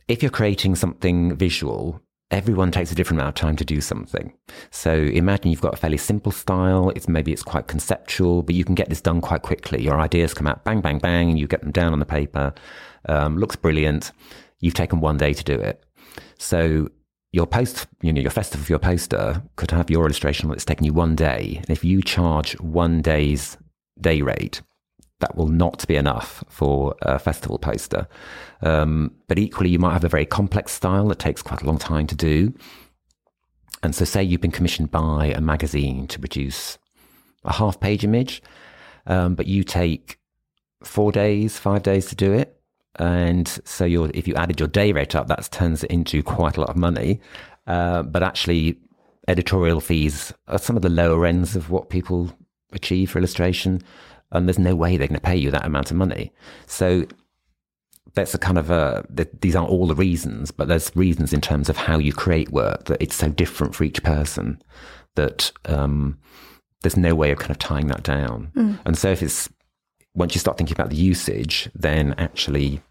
if 0.10 0.24
you're 0.24 0.32
creating 0.32 0.76
something 0.76 1.36
visual, 1.36 2.02
everyone 2.32 2.72
takes 2.72 2.92
a 2.92 2.96
different 2.96 3.22
amount 3.22 3.38
of 3.38 3.42
time 3.42 3.56
to 3.56 3.64
do 3.64 3.80
something. 3.80 4.34
So 4.72 4.94
imagine 4.94 5.52
you've 5.52 5.62
got 5.62 5.76
a 5.76 5.78
fairly 5.78 5.98
simple 5.98 6.32
style. 6.32 6.90
It's 6.96 7.08
maybe 7.08 7.32
it's 7.32 7.44
quite 7.44 7.68
conceptual, 7.68 8.42
but 8.42 8.56
you 8.56 8.66
can 8.66 8.76
get 8.76 8.90
this 8.90 9.02
done 9.02 9.22
quite 9.22 9.44
quickly. 9.44 9.84
Your 9.84 10.00
ideas 10.00 10.34
come 10.34 10.48
out 10.48 10.64
bang, 10.64 10.82
bang, 10.82 10.98
bang, 10.98 11.30
and 11.30 11.40
you 11.40 11.48
get 11.48 11.62
them 11.62 11.72
down 11.72 11.94
on 11.94 12.00
the 12.00 12.06
paper. 12.06 12.54
Um, 13.08 13.38
looks 13.38 13.56
brilliant. 13.56 14.12
You've 14.60 14.74
taken 14.74 15.00
one 15.00 15.18
day 15.18 15.34
to 15.34 15.44
do 15.44 15.54
it. 15.54 15.84
So 16.40 16.90
your 17.32 17.46
post, 17.46 17.86
you 18.02 18.12
know, 18.12 18.22
your 18.22 18.32
festival 18.32 18.66
your 18.68 18.80
poster 18.80 19.44
could 19.56 19.70
have 19.72 19.92
your 19.92 20.06
illustration 20.06 20.50
that's 20.50 20.66
taken 20.66 20.86
you 20.86 20.94
one 20.94 21.16
day. 21.16 21.58
And 21.58 21.70
if 21.70 21.84
you 21.84 22.02
charge 22.02 22.60
one 22.60 23.04
day's 23.04 23.58
day 24.02 24.24
rate, 24.24 24.62
that 25.20 25.36
will 25.36 25.48
not 25.48 25.86
be 25.88 25.96
enough 25.96 26.44
for 26.50 26.96
a 27.02 27.20
festival 27.20 27.60
poster. 27.60 28.08
Um, 28.62 29.12
but 29.28 29.38
equally, 29.38 29.70
you 29.70 29.80
might 29.80 29.94
have 29.94 30.04
a 30.04 30.10
very 30.10 30.26
complex 30.26 30.72
style 30.72 31.08
that 31.10 31.20
takes 31.20 31.42
quite 31.42 31.62
a 31.62 31.66
long 31.66 31.78
time 31.78 32.08
to 32.08 32.16
do. 32.16 32.54
And 33.84 33.94
so, 33.96 34.06
say 34.06 34.24
you've 34.24 34.42
been 34.42 34.52
commissioned 34.52 34.92
by 34.92 35.28
a 35.28 35.42
magazine 35.42 36.08
to 36.08 36.20
produce 36.20 36.78
a 37.44 37.54
half 37.54 37.80
page 37.80 38.04
image, 38.04 38.42
um, 39.06 39.36
but 39.36 39.46
you 39.46 39.64
take 39.64 40.20
four 40.84 41.12
days, 41.12 41.58
five 41.58 41.84
days 41.84 42.08
to 42.08 42.16
do 42.16 42.34
it. 42.34 42.56
And 42.96 43.48
so, 43.66 43.86
if 43.86 44.28
you 44.28 44.36
added 44.36 44.60
your 44.60 44.68
day 44.68 44.92
rate 44.92 45.16
up, 45.16 45.28
that 45.28 45.50
turns 45.52 45.84
it 45.84 45.92
into 45.92 46.24
quite 46.24 46.58
a 46.58 46.62
lot 46.62 46.70
of 46.70 46.76
money. 46.76 47.22
Uh, 47.68 48.04
but 48.04 48.24
actually, 48.24 48.78
editorial 49.28 49.80
fees 49.80 50.34
are 50.48 50.58
some 50.58 50.76
of 50.76 50.82
the 50.82 50.90
lower 50.90 51.26
ends 51.26 51.56
of 51.56 51.70
what 51.70 51.90
people 51.90 52.32
achieve 52.72 53.12
for 53.12 53.20
illustration 53.20 53.82
and 54.32 54.48
there's 54.48 54.60
no 54.60 54.76
way 54.76 54.98
they're 54.98 55.08
going 55.08 55.20
to 55.20 55.22
pay 55.22 55.36
you 55.36 55.52
that 55.52 55.66
amount 55.66 55.92
of 55.92 55.98
money. 55.98 56.32
So 56.68 57.06
that's 58.14 58.34
a 58.34 58.38
kind 58.38 58.58
of 58.58 58.70
a, 58.70 59.06
these 59.42 59.56
aren't 59.56 59.70
all 59.70 59.88
the 59.88 59.96
reasons, 59.96 60.52
but 60.52 60.68
there's 60.68 60.96
reasons 60.96 61.34
in 61.34 61.42
terms 61.42 61.70
of 61.70 61.78
how 61.78 61.98
you 61.98 62.14
create 62.14 62.52
work 62.52 62.86
that 62.86 63.02
it's 63.02 63.16
so 63.16 63.30
different 63.30 63.76
for 63.76 63.84
each 63.84 64.04
person 64.04 64.62
that 65.16 65.52
um, 65.66 66.18
there's 66.82 66.98
no 66.98 67.14
way 67.14 67.32
of 67.32 67.40
kind 67.40 67.52
of 67.52 67.60
tying 67.60 67.88
that 67.88 68.04
down. 68.04 68.52
Mm. 68.56 68.80
And 68.86 68.98
so 68.98 69.12
if 69.12 69.22
it's, 69.22 69.50
once 70.14 70.34
you 70.34 70.40
start 70.40 70.58
thinking 70.58 70.76
about 70.76 70.90
the 70.90 70.96
usage, 70.96 71.70
then 71.76 72.16
actually 72.18 72.82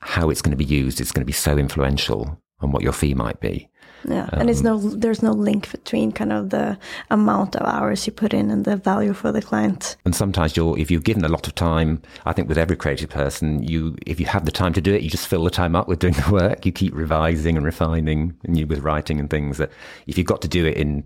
how 0.00 0.30
it's 0.30 0.42
going 0.42 0.52
to 0.52 0.56
be 0.56 0.64
used 0.64 1.00
is 1.00 1.12
going 1.12 1.22
to 1.22 1.26
be 1.26 1.32
so 1.32 1.58
influential 1.58 2.40
on 2.60 2.72
what 2.72 2.82
your 2.82 2.92
fee 2.92 3.14
might 3.14 3.40
be. 3.40 3.68
Yeah, 4.04 4.28
um, 4.32 4.40
and 4.40 4.50
it's 4.50 4.62
no 4.62 4.78
there's 4.78 5.22
no 5.22 5.32
link 5.32 5.70
between 5.70 6.12
kind 6.12 6.32
of 6.32 6.50
the 6.50 6.78
amount 7.10 7.56
of 7.56 7.66
hours 7.66 8.06
you 8.06 8.12
put 8.12 8.32
in 8.32 8.50
and 8.50 8.64
the 8.64 8.76
value 8.76 9.12
for 9.12 9.32
the 9.32 9.42
client. 9.42 9.96
And 10.04 10.14
sometimes 10.14 10.56
you're 10.56 10.78
if 10.78 10.90
you've 10.90 11.04
given 11.04 11.24
a 11.24 11.28
lot 11.28 11.46
of 11.46 11.54
time, 11.54 12.02
I 12.24 12.32
think 12.32 12.48
with 12.48 12.58
every 12.58 12.76
creative 12.76 13.10
person, 13.10 13.62
you 13.62 13.96
if 14.06 14.18
you 14.20 14.26
have 14.26 14.44
the 14.44 14.52
time 14.52 14.72
to 14.74 14.80
do 14.80 14.94
it, 14.94 15.02
you 15.02 15.10
just 15.10 15.28
fill 15.28 15.44
the 15.44 15.50
time 15.50 15.76
up 15.76 15.88
with 15.88 15.98
doing 15.98 16.14
the 16.26 16.30
work. 16.32 16.64
You 16.64 16.72
keep 16.72 16.94
revising 16.94 17.56
and 17.56 17.64
refining, 17.64 18.36
and 18.44 18.58
you 18.58 18.66
with 18.66 18.80
writing 18.80 19.20
and 19.20 19.28
things. 19.28 19.58
That 19.58 19.70
if 20.06 20.16
you've 20.16 20.26
got 20.26 20.42
to 20.42 20.48
do 20.48 20.66
it 20.66 20.76
in 20.76 21.04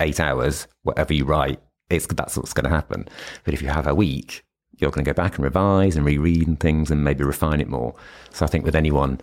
eight 0.00 0.20
hours, 0.20 0.66
whatever 0.82 1.12
you 1.12 1.24
write, 1.24 1.60
it's 1.90 2.06
that's 2.06 2.36
what's 2.36 2.52
going 2.52 2.64
to 2.64 2.70
happen. 2.70 3.08
But 3.44 3.54
if 3.54 3.62
you 3.62 3.68
have 3.68 3.86
a 3.86 3.94
week, 3.94 4.44
you're 4.78 4.90
going 4.90 5.04
to 5.04 5.10
go 5.10 5.14
back 5.14 5.36
and 5.36 5.44
revise 5.44 5.96
and 5.96 6.06
reread 6.06 6.46
and 6.46 6.58
things 6.58 6.90
and 6.90 7.04
maybe 7.04 7.24
refine 7.24 7.60
it 7.60 7.68
more. 7.68 7.94
So 8.32 8.44
I 8.46 8.48
think 8.48 8.64
with 8.64 8.76
anyone 8.76 9.20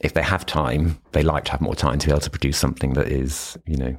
if 0.00 0.14
they 0.14 0.22
have 0.22 0.46
time, 0.46 0.98
they 1.12 1.22
like 1.22 1.44
to 1.44 1.52
have 1.52 1.60
more 1.60 1.74
time 1.74 1.98
to 1.98 2.06
be 2.06 2.12
able 2.12 2.20
to 2.20 2.30
produce 2.30 2.58
something 2.58 2.94
that 2.94 3.08
is, 3.08 3.56
you 3.66 3.76
know, 3.76 3.96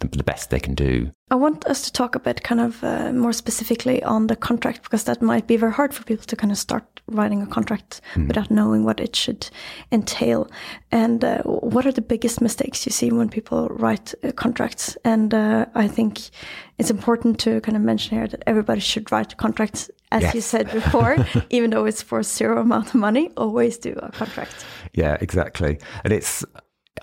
the, 0.00 0.08
the 0.08 0.24
best 0.24 0.50
they 0.50 0.60
can 0.60 0.74
do. 0.74 1.10
I 1.30 1.34
want 1.34 1.64
us 1.66 1.82
to 1.82 1.92
talk 1.92 2.14
a 2.14 2.20
bit 2.20 2.42
kind 2.42 2.60
of 2.60 2.84
uh, 2.84 3.12
more 3.12 3.32
specifically 3.32 4.02
on 4.02 4.28
the 4.28 4.36
contract 4.36 4.82
because 4.82 5.04
that 5.04 5.20
might 5.20 5.46
be 5.46 5.56
very 5.56 5.72
hard 5.72 5.92
for 5.92 6.04
people 6.04 6.24
to 6.26 6.36
kind 6.36 6.52
of 6.52 6.58
start 6.58 6.84
writing 7.08 7.42
a 7.42 7.46
contract 7.46 8.00
mm. 8.14 8.28
without 8.28 8.50
knowing 8.50 8.84
what 8.84 9.00
it 9.00 9.16
should 9.16 9.48
entail. 9.90 10.48
And 10.92 11.24
uh, 11.24 11.42
what 11.42 11.86
are 11.86 11.92
the 11.92 12.02
biggest 12.02 12.40
mistakes 12.40 12.86
you 12.86 12.92
see 12.92 13.10
when 13.10 13.28
people 13.28 13.68
write 13.68 14.14
uh, 14.22 14.32
contracts? 14.32 14.96
And 15.04 15.34
uh, 15.34 15.66
I 15.74 15.88
think 15.88 16.30
it's 16.78 16.90
important 16.90 17.38
to 17.40 17.60
kind 17.60 17.76
of 17.76 17.82
mention 17.82 18.16
here 18.16 18.28
that 18.28 18.42
everybody 18.46 18.80
should 18.80 19.10
write 19.10 19.36
contracts, 19.36 19.90
as 20.12 20.22
yes. 20.22 20.34
you 20.34 20.40
said 20.40 20.70
before, 20.72 21.16
even 21.50 21.70
though 21.70 21.86
it's 21.86 22.02
for 22.02 22.22
zero 22.22 22.60
amount 22.60 22.88
of 22.88 22.94
money, 22.96 23.30
always 23.36 23.78
do 23.78 23.94
a 24.02 24.10
contract. 24.12 24.64
Yeah, 24.92 25.16
exactly. 25.20 25.78
And 26.04 26.12
it's 26.12 26.44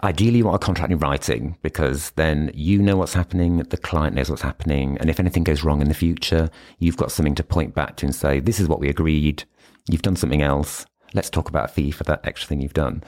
ideally 0.03 0.39
you 0.39 0.45
want 0.45 0.61
a 0.61 0.65
contract 0.65 0.91
in 0.91 0.99
writing 0.99 1.57
because 1.61 2.11
then 2.11 2.51
you 2.53 2.81
know 2.81 2.97
what's 2.97 3.13
happening, 3.13 3.57
the 3.57 3.77
client 3.77 4.15
knows 4.15 4.29
what's 4.29 4.41
happening, 4.41 4.97
and 4.99 5.09
if 5.09 5.19
anything 5.19 5.43
goes 5.43 5.63
wrong 5.63 5.81
in 5.81 5.87
the 5.87 5.93
future, 5.93 6.49
you've 6.79 6.97
got 6.97 7.11
something 7.11 7.35
to 7.35 7.43
point 7.43 7.73
back 7.73 7.95
to 7.97 8.05
and 8.05 8.13
say, 8.13 8.39
this 8.39 8.59
is 8.59 8.67
what 8.67 8.79
we 8.79 8.89
agreed, 8.89 9.45
you've 9.89 10.01
done 10.01 10.15
something 10.15 10.41
else, 10.41 10.85
let's 11.13 11.29
talk 11.29 11.49
about 11.49 11.65
a 11.65 11.73
fee 11.73 11.91
for 11.91 12.03
that 12.03 12.25
extra 12.25 12.47
thing 12.47 12.61
you've 12.61 12.73
done. 12.73 13.03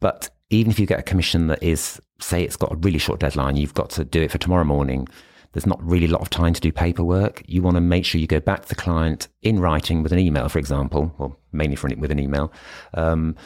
But 0.00 0.28
even 0.50 0.70
if 0.70 0.78
you 0.78 0.86
get 0.86 1.00
a 1.00 1.04
commission 1.04 1.46
that 1.48 1.62
is, 1.62 2.00
say 2.20 2.42
it's 2.42 2.56
got 2.56 2.72
a 2.72 2.76
really 2.76 2.98
short 2.98 3.20
deadline, 3.20 3.56
you've 3.56 3.74
got 3.74 3.90
to 3.90 4.04
do 4.04 4.22
it 4.22 4.30
for 4.30 4.38
tomorrow 4.38 4.64
morning, 4.64 5.08
there's 5.52 5.66
not 5.66 5.82
really 5.82 6.06
a 6.06 6.10
lot 6.10 6.20
of 6.20 6.30
time 6.30 6.52
to 6.52 6.60
do 6.60 6.72
paperwork. 6.72 7.42
You 7.46 7.62
want 7.62 7.76
to 7.76 7.80
make 7.80 8.04
sure 8.04 8.20
you 8.20 8.26
go 8.26 8.40
back 8.40 8.62
to 8.62 8.68
the 8.68 8.74
client 8.74 9.28
in 9.42 9.60
writing 9.60 10.02
with 10.02 10.12
an 10.12 10.18
email, 10.18 10.48
for 10.48 10.58
example, 10.58 11.14
or 11.16 11.36
mainly 11.54 11.76
for, 11.76 11.88
with 11.96 12.10
an 12.10 12.18
email. 12.18 12.52
Um, 12.94 13.36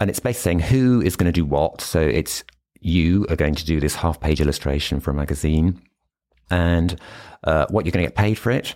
and 0.00 0.10
it's 0.10 0.20
basically 0.20 0.42
saying 0.42 0.60
who 0.60 1.00
is 1.02 1.16
going 1.16 1.26
to 1.26 1.32
do 1.32 1.44
what. 1.44 1.80
So 1.80 2.00
it's 2.00 2.44
you 2.80 3.26
are 3.28 3.36
going 3.36 3.54
to 3.54 3.64
do 3.64 3.80
this 3.80 3.96
half 3.96 4.20
page 4.20 4.40
illustration 4.40 5.00
for 5.00 5.10
a 5.10 5.14
magazine 5.14 5.82
and 6.50 6.98
uh, 7.44 7.66
what 7.70 7.84
you're 7.84 7.92
going 7.92 8.04
to 8.04 8.10
get 8.10 8.16
paid 8.16 8.38
for 8.38 8.50
it 8.50 8.74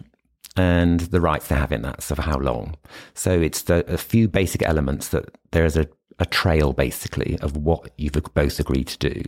and 0.57 1.01
the 1.01 1.21
rights 1.21 1.49
to 1.49 1.55
have 1.55 1.73
in 1.73 1.83
that. 1.83 2.03
So 2.03 2.15
for 2.15 2.23
how 2.23 2.39
long. 2.39 2.77
So 3.15 3.41
it's 3.41 3.63
the, 3.63 3.85
a 3.93 3.99
few 3.99 4.29
basic 4.29 4.63
elements 4.63 5.09
that 5.09 5.27
there 5.53 5.65
is 5.65 5.77
a, 5.77 5.87
a 6.19 6.27
trail 6.27 6.73
basically 6.73 7.39
of 7.41 7.57
what 7.57 7.93
you've 7.97 8.21
both 8.35 8.59
agreed 8.59 8.89
to 8.89 9.11
do. 9.11 9.23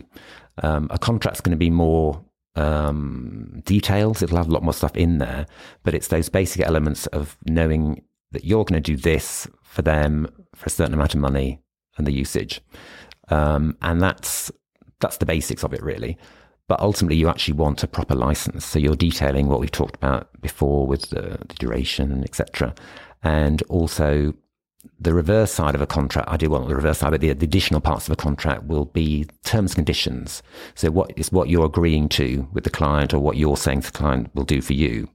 Um, 0.61 0.87
a 0.91 0.99
contract's 0.99 1.41
going 1.41 1.51
to 1.51 1.57
be 1.57 1.69
more 1.69 2.23
um, 2.55 3.61
details. 3.65 4.21
It'll 4.21 4.37
have 4.37 4.49
a 4.49 4.51
lot 4.51 4.63
more 4.63 4.73
stuff 4.73 4.95
in 4.95 5.17
there, 5.17 5.45
but 5.83 5.93
it's 5.93 6.09
those 6.09 6.29
basic 6.29 6.61
elements 6.61 7.07
of 7.07 7.37
knowing 7.45 8.03
that 8.33 8.43
you're 8.43 8.65
going 8.65 8.81
to 8.81 8.91
do 8.91 8.97
this 8.97 9.47
for 9.63 9.81
them 9.81 10.27
for 10.55 10.67
a 10.67 10.69
certain 10.69 10.93
amount 10.93 11.13
of 11.13 11.19
money 11.19 11.59
and 11.97 12.05
the 12.05 12.11
usage. 12.11 12.61
Um, 13.29 13.77
and 13.81 14.01
that's, 14.01 14.51
that's 14.99 15.17
the 15.17 15.25
basics 15.25 15.63
of 15.63 15.73
it 15.73 15.81
really. 15.81 16.17
But 16.67 16.79
ultimately, 16.79 17.17
you 17.17 17.27
actually 17.27 17.55
want 17.55 17.83
a 17.83 17.87
proper 17.87 18.15
license. 18.15 18.65
So 18.65 18.79
you're 18.79 18.95
detailing 18.95 19.47
what 19.47 19.59
we've 19.59 19.69
talked 19.69 19.95
about 19.95 20.29
before 20.41 20.87
with 20.87 21.09
the, 21.09 21.37
the 21.47 21.55
duration, 21.59 22.23
etc. 22.23 22.73
And 23.21 23.61
also, 23.63 24.33
the 24.99 25.13
reverse 25.13 25.51
side 25.51 25.75
of 25.75 25.81
a 25.81 25.87
contract, 25.87 26.29
I 26.29 26.37
do 26.37 26.49
want 26.49 26.67
the 26.67 26.75
reverse 26.75 26.99
side, 26.99 27.11
but 27.11 27.21
the, 27.21 27.33
the, 27.33 27.45
additional 27.45 27.81
parts 27.81 28.07
of 28.07 28.13
a 28.13 28.15
contract 28.15 28.63
will 28.63 28.85
be 28.85 29.27
terms 29.43 29.71
and 29.71 29.75
conditions. 29.75 30.41
So 30.75 30.91
what 30.91 31.11
is 31.17 31.31
what 31.31 31.49
you're 31.49 31.65
agreeing 31.65 32.09
to 32.09 32.47
with 32.53 32.63
the 32.63 32.69
client 32.69 33.13
or 33.13 33.19
what 33.19 33.37
you're 33.37 33.57
saying 33.57 33.81
the 33.81 33.91
client 33.91 34.33
will 34.33 34.43
do 34.43 34.61
for 34.61 34.73
you. 34.73 35.09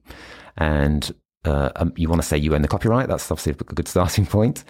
And 0.57 1.11
uh, 1.45 1.69
um, 1.75 1.93
you 1.95 2.09
want 2.09 2.21
to 2.21 2.27
say 2.27 2.37
you 2.37 2.53
own 2.53 2.61
the 2.61 2.67
copyright. 2.67 3.07
That's 3.07 3.31
obviously 3.31 3.53
a 3.53 3.73
good 3.73 3.87
starting 3.87 4.25
point. 4.37 4.63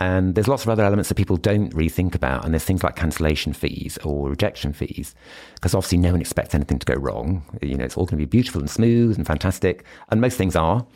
And 0.00 0.36
there's 0.36 0.46
lots 0.46 0.62
of 0.62 0.68
other 0.68 0.84
elements 0.84 1.08
that 1.08 1.16
people 1.16 1.36
don't 1.36 1.74
really 1.74 1.88
think 1.88 2.14
about. 2.14 2.44
And 2.44 2.54
there's 2.54 2.64
things 2.64 2.84
like 2.84 2.94
cancellation 2.94 3.52
fees 3.52 3.98
or 4.04 4.30
rejection 4.30 4.72
fees, 4.72 5.14
because 5.54 5.74
obviously 5.74 5.98
no 5.98 6.12
one 6.12 6.20
expects 6.20 6.54
anything 6.54 6.78
to 6.78 6.86
go 6.86 6.94
wrong. 6.94 7.44
You 7.62 7.76
know, 7.76 7.84
it's 7.84 7.96
all 7.96 8.04
going 8.04 8.18
to 8.18 8.24
be 8.24 8.26
beautiful 8.26 8.60
and 8.60 8.70
smooth 8.70 9.16
and 9.16 9.26
fantastic. 9.26 9.84
And 10.10 10.20
most 10.20 10.36
things 10.36 10.54
are. 10.54 10.86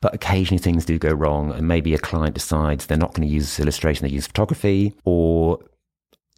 But 0.00 0.14
occasionally 0.14 0.58
things 0.58 0.84
do 0.84 0.98
go 0.98 1.10
wrong, 1.10 1.52
and 1.52 1.66
maybe 1.66 1.94
a 1.94 1.98
client 1.98 2.34
decides 2.34 2.86
they're 2.86 2.98
not 2.98 3.14
going 3.14 3.26
to 3.26 3.34
use 3.34 3.58
illustration, 3.58 4.06
they 4.06 4.12
use 4.12 4.26
photography, 4.26 4.94
or 5.04 5.58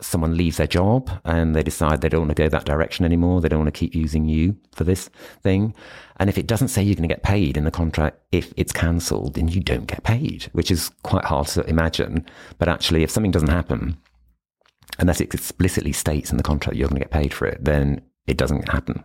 someone 0.00 0.36
leaves 0.36 0.58
their 0.58 0.66
job 0.66 1.10
and 1.24 1.54
they 1.54 1.62
decide 1.62 2.00
they 2.00 2.08
don't 2.08 2.20
want 2.20 2.36
to 2.36 2.42
go 2.42 2.48
that 2.48 2.64
direction 2.64 3.04
anymore. 3.04 3.40
They 3.40 3.48
don't 3.48 3.58
want 3.58 3.72
to 3.72 3.78
keep 3.78 3.94
using 3.94 4.26
you 4.26 4.56
for 4.72 4.84
this 4.84 5.08
thing. 5.42 5.74
And 6.18 6.30
if 6.30 6.38
it 6.38 6.46
doesn't 6.46 6.68
say 6.68 6.82
you're 6.82 6.94
going 6.94 7.08
to 7.08 7.14
get 7.14 7.22
paid 7.22 7.56
in 7.56 7.64
the 7.64 7.70
contract, 7.70 8.18
if 8.32 8.52
it's 8.56 8.72
cancelled, 8.72 9.34
then 9.34 9.48
you 9.48 9.60
don't 9.60 9.86
get 9.86 10.04
paid, 10.04 10.44
which 10.52 10.70
is 10.70 10.90
quite 11.02 11.24
hard 11.24 11.48
to 11.48 11.64
imagine. 11.64 12.26
But 12.58 12.68
actually, 12.68 13.02
if 13.02 13.10
something 13.10 13.30
doesn't 13.30 13.48
happen, 13.48 13.96
unless 14.98 15.20
it 15.20 15.34
explicitly 15.34 15.92
states 15.92 16.30
in 16.30 16.36
the 16.36 16.42
contract 16.42 16.76
you're 16.76 16.88
going 16.88 17.00
to 17.00 17.04
get 17.04 17.12
paid 17.12 17.32
for 17.32 17.46
it, 17.46 17.64
then 17.64 18.00
it 18.28 18.36
doesn't 18.36 18.68
happen. 18.68 19.02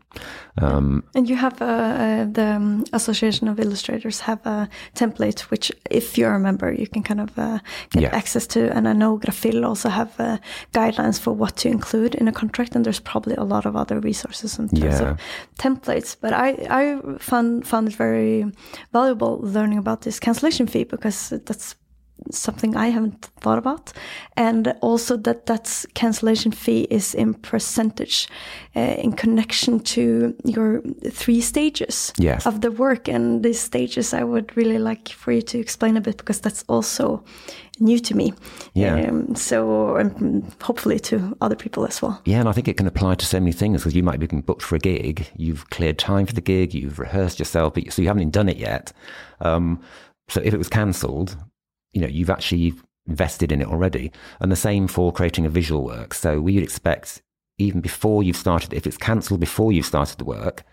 Um, 0.57 1.03
and 1.15 1.29
you 1.29 1.35
have 1.35 1.61
uh, 1.61 1.65
uh, 1.65 2.25
the 2.25 2.45
um, 2.55 2.83
Association 2.91 3.47
of 3.47 3.59
Illustrators 3.59 4.19
have 4.19 4.45
a 4.45 4.69
template, 4.95 5.39
which 5.49 5.71
if 5.89 6.17
you're 6.17 6.35
a 6.35 6.39
member, 6.39 6.71
you 6.71 6.87
can 6.87 7.03
kind 7.03 7.21
of 7.21 7.39
uh, 7.39 7.59
get 7.91 8.03
yeah. 8.03 8.15
access 8.15 8.45
to. 8.47 8.75
And 8.75 8.87
I 8.87 8.93
know 8.93 9.17
Grafil 9.17 9.65
also 9.65 9.89
have 9.89 10.19
uh, 10.19 10.37
guidelines 10.73 11.19
for 11.19 11.31
what 11.31 11.55
to 11.57 11.69
include 11.69 12.15
in 12.15 12.27
a 12.27 12.31
contract, 12.31 12.75
and 12.75 12.85
there's 12.85 12.99
probably 12.99 13.35
a 13.35 13.43
lot 13.43 13.65
of 13.65 13.75
other 13.75 13.99
resources 13.99 14.59
in 14.59 14.67
terms 14.67 14.99
yeah. 14.99 15.11
of 15.11 15.19
templates. 15.57 16.15
But 16.19 16.33
I 16.33 16.49
I 16.69 16.99
found 17.17 17.65
found 17.65 17.87
it 17.87 17.95
very 17.95 18.45
valuable 18.91 19.39
learning 19.41 19.79
about 19.79 20.01
this 20.01 20.19
cancellation 20.19 20.67
fee 20.67 20.83
because 20.83 21.29
that's 21.45 21.75
something 22.31 22.75
I 22.75 22.87
haven't 22.87 23.29
thought 23.41 23.57
about, 23.57 23.93
and 24.35 24.73
also 24.81 25.17
that 25.17 25.45
that 25.45 25.85
cancellation 25.93 26.51
fee 26.51 26.87
is 26.89 27.13
in 27.13 27.33
percentage 27.33 28.27
uh, 28.75 28.79
in 28.79 29.13
connection 29.13 29.79
to 29.79 30.35
your 30.43 30.81
three 31.11 31.41
stages 31.41 32.13
yes. 32.17 32.45
of 32.45 32.61
the 32.61 32.71
work. 32.71 33.07
And 33.07 33.43
these 33.43 33.59
stages, 33.59 34.13
I 34.13 34.23
would 34.23 34.55
really 34.57 34.79
like 34.79 35.09
for 35.09 35.31
you 35.31 35.41
to 35.41 35.59
explain 35.59 35.97
a 35.97 36.01
bit 36.01 36.17
because 36.17 36.41
that's 36.41 36.63
also 36.67 37.23
new 37.79 37.99
to 37.99 38.15
me. 38.15 38.33
Yeah. 38.73 38.95
Um, 38.95 39.35
so 39.35 39.97
um, 39.99 40.47
hopefully 40.61 40.99
to 40.99 41.35
other 41.41 41.55
people 41.55 41.85
as 41.85 42.01
well. 42.01 42.21
Yeah, 42.25 42.39
and 42.39 42.49
I 42.49 42.51
think 42.51 42.67
it 42.67 42.77
can 42.77 42.87
apply 42.87 43.15
to 43.15 43.25
so 43.25 43.39
many 43.39 43.51
things 43.51 43.81
because 43.81 43.95
you 43.95 44.03
might 44.03 44.19
be 44.19 44.27
booked 44.27 44.61
for 44.61 44.75
a 44.75 44.79
gig, 44.79 45.27
you've 45.35 45.69
cleared 45.69 45.97
time 45.97 46.25
for 46.25 46.33
the 46.33 46.41
gig, 46.41 46.73
you've 46.73 46.99
rehearsed 46.99 47.39
yourself, 47.39 47.73
but 47.73 47.91
so 47.91 48.01
you 48.01 48.07
haven't 48.07 48.21
even 48.21 48.31
done 48.31 48.49
it 48.49 48.57
yet. 48.57 48.93
Um, 49.41 49.81
so 50.29 50.41
if 50.43 50.53
it 50.53 50.57
was 50.57 50.69
cancelled, 50.69 51.37
you 51.93 52.01
know, 52.01 52.07
you've 52.07 52.29
actually 52.29 52.73
invested 53.07 53.51
in 53.51 53.61
it 53.61 53.67
already. 53.67 54.11
And 54.39 54.51
the 54.51 54.55
same 54.55 54.87
for 54.87 55.11
creating 55.11 55.45
a 55.45 55.49
visual 55.49 55.83
work. 55.83 56.13
So 56.13 56.39
we 56.39 56.55
would 56.55 56.63
expect 56.63 57.21
even 57.57 57.81
before 57.81 58.23
you've 58.23 58.37
started, 58.37 58.73
if 58.73 58.87
it's 58.87 58.97
cancelled 58.97 59.39
before 59.39 59.71
you've 59.71 59.85
started 59.85 60.17
the 60.17 60.25
work, 60.25 60.63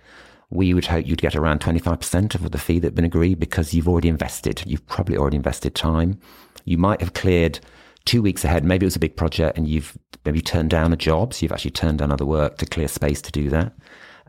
we 0.50 0.74
would 0.74 0.86
hope 0.86 1.06
you'd 1.06 1.22
get 1.22 1.36
around 1.36 1.60
25% 1.60 2.34
of 2.34 2.50
the 2.50 2.58
fee 2.58 2.78
that 2.80 2.88
had 2.88 2.94
been 2.94 3.04
agreed 3.04 3.38
because 3.38 3.72
you've 3.72 3.88
already 3.88 4.08
invested. 4.08 4.62
You've 4.66 4.86
probably 4.86 5.16
already 5.16 5.36
invested 5.36 5.74
time. 5.74 6.18
You 6.64 6.76
might 6.78 7.00
have 7.00 7.12
cleared 7.12 7.60
two 8.04 8.22
weeks 8.22 8.44
ahead. 8.44 8.64
Maybe 8.64 8.84
it 8.84 8.88
was 8.88 8.96
a 8.96 9.00
big 9.00 9.16
project 9.16 9.56
and 9.56 9.68
you've 9.68 9.96
maybe 10.24 10.40
turned 10.40 10.70
down 10.70 10.92
a 10.92 10.96
job. 10.96 11.34
So 11.34 11.44
you've 11.44 11.52
actually 11.52 11.70
turned 11.72 11.98
down 11.98 12.10
other 12.10 12.26
work 12.26 12.58
to 12.58 12.66
clear 12.66 12.88
space 12.88 13.22
to 13.22 13.32
do 13.32 13.48
that. 13.50 13.74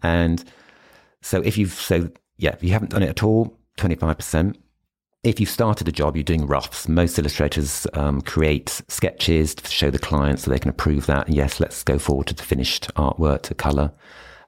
And 0.04 0.44
so 1.22 1.42
if 1.42 1.58
you've, 1.58 1.74
so 1.74 2.12
yeah, 2.38 2.52
if 2.52 2.64
you 2.64 2.72
haven't 2.72 2.92
done 2.92 3.04
it 3.04 3.10
at 3.10 3.24
all, 3.24 3.58
25% 3.78 4.56
if 5.24 5.40
you've 5.40 5.50
started 5.50 5.88
a 5.88 5.92
job, 5.92 6.16
you're 6.16 6.24
doing 6.24 6.48
roughs. 6.48 6.88
Most 6.88 7.20
illustrators 7.20 7.86
um, 7.94 8.22
create 8.22 8.82
sketches 8.88 9.54
to 9.54 9.70
show 9.70 9.92
the 9.92 10.00
client 10.00 10.40
so 10.40 10.50
they 10.50 10.58
can 10.58 10.70
approve 10.70 11.06
that. 11.06 11.28
And 11.28 11.36
yes, 11.36 11.60
let's 11.60 11.84
go 11.84 12.00
forward 12.00 12.28
to 12.28 12.34
the 12.34 12.44
finished 12.44 12.92
artwork 12.96 13.44
to 13.44 13.54
color. 13.54 13.92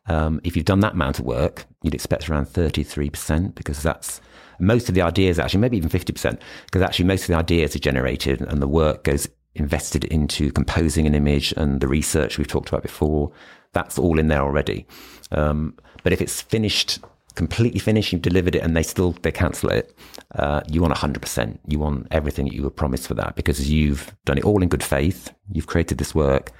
Um, 0.07 0.41
if 0.43 0.55
you've 0.55 0.65
done 0.65 0.79
that 0.79 0.93
amount 0.93 1.19
of 1.19 1.25
work, 1.25 1.65
you'd 1.83 1.93
expect 1.93 2.27
around 2.27 2.47
33% 2.47 3.53
because 3.53 3.83
that's 3.83 4.19
most 4.59 4.89
of 4.89 4.95
the 4.95 5.01
ideas, 5.01 5.37
actually, 5.37 5.59
maybe 5.59 5.77
even 5.77 5.89
50%, 5.89 6.39
because 6.65 6.81
actually 6.81 7.05
most 7.05 7.21
of 7.23 7.27
the 7.27 7.35
ideas 7.35 7.75
are 7.75 7.79
generated 7.79 8.41
and 8.41 8.61
the 8.61 8.67
work 8.67 9.03
goes 9.03 9.27
invested 9.55 10.05
into 10.05 10.51
composing 10.51 11.05
an 11.05 11.13
image 11.13 11.53
and 11.55 11.81
the 11.81 11.87
research 11.87 12.39
we've 12.39 12.47
talked 12.47 12.69
about 12.69 12.81
before. 12.81 13.31
That's 13.73 13.99
all 13.99 14.17
in 14.17 14.27
there 14.27 14.41
already. 14.41 14.87
Um, 15.31 15.75
but 16.01 16.13
if 16.13 16.21
it's 16.21 16.41
finished 16.41 16.99
completely 17.35 17.79
finished, 17.79 18.11
you've 18.11 18.21
delivered 18.21 18.55
it, 18.55 18.63
and 18.63 18.75
they 18.75 18.83
still 18.83 19.11
they 19.21 19.31
cancel 19.31 19.69
it, 19.69 19.95
uh, 20.35 20.61
you 20.67 20.81
want 20.81 20.95
hundred 20.97 21.21
percent. 21.21 21.59
You 21.67 21.79
want 21.79 22.07
everything 22.11 22.45
that 22.45 22.53
you 22.53 22.63
were 22.63 22.69
promised 22.69 23.07
for 23.07 23.13
that 23.15 23.35
because 23.35 23.69
you've 23.69 24.13
done 24.25 24.37
it 24.37 24.43
all 24.43 24.61
in 24.61 24.69
good 24.69 24.83
faith. 24.83 25.31
You've 25.51 25.67
created 25.67 25.97
this 25.97 26.15
work, 26.15 26.51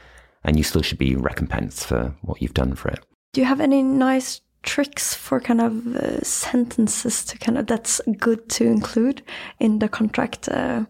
and 0.44 0.58
you 0.58 0.64
still 0.64 0.82
should 0.82 0.98
be 0.98 1.16
recompensed 1.16 1.86
for 1.86 2.14
what 2.22 2.42
you've 2.42 2.54
done 2.54 2.76
for 2.76 2.90
it. 2.90 3.00
Do 3.34 3.42
you 3.42 3.48
have 3.48 3.62
any 3.62 3.82
nice 3.82 4.42
tricks 4.62 5.14
for 5.14 5.40
kind 5.40 5.60
of 5.62 5.96
uh, 5.96 6.22
sentences 6.22 7.26
to 7.26 7.38
kind 7.38 7.58
of 7.58 7.68
that's 7.68 8.00
good 8.18 8.50
to 8.50 8.66
include 8.66 9.22
in 9.60 9.80
the 9.80 9.90
contract? 9.90 10.48
Uh, 10.50 10.86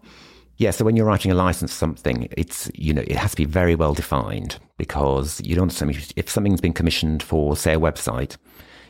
yeah, 0.57 0.71
so 0.71 0.85
when 0.85 0.95
you're 0.95 1.05
writing 1.05 1.31
a 1.31 1.35
license 1.35 1.73
something, 1.73 2.27
it's 2.31 2.69
you 2.75 2.93
know 2.93 3.01
it 3.01 3.15
has 3.15 3.31
to 3.31 3.37
be 3.37 3.45
very 3.45 3.75
well 3.75 3.93
defined 3.93 4.59
because 4.77 5.41
you 5.43 5.55
don't. 5.55 5.73
If 6.15 6.29
something's 6.29 6.61
been 6.61 6.73
commissioned 6.73 7.23
for, 7.23 7.57
say, 7.57 7.73
a 7.73 7.79
website, 7.79 8.37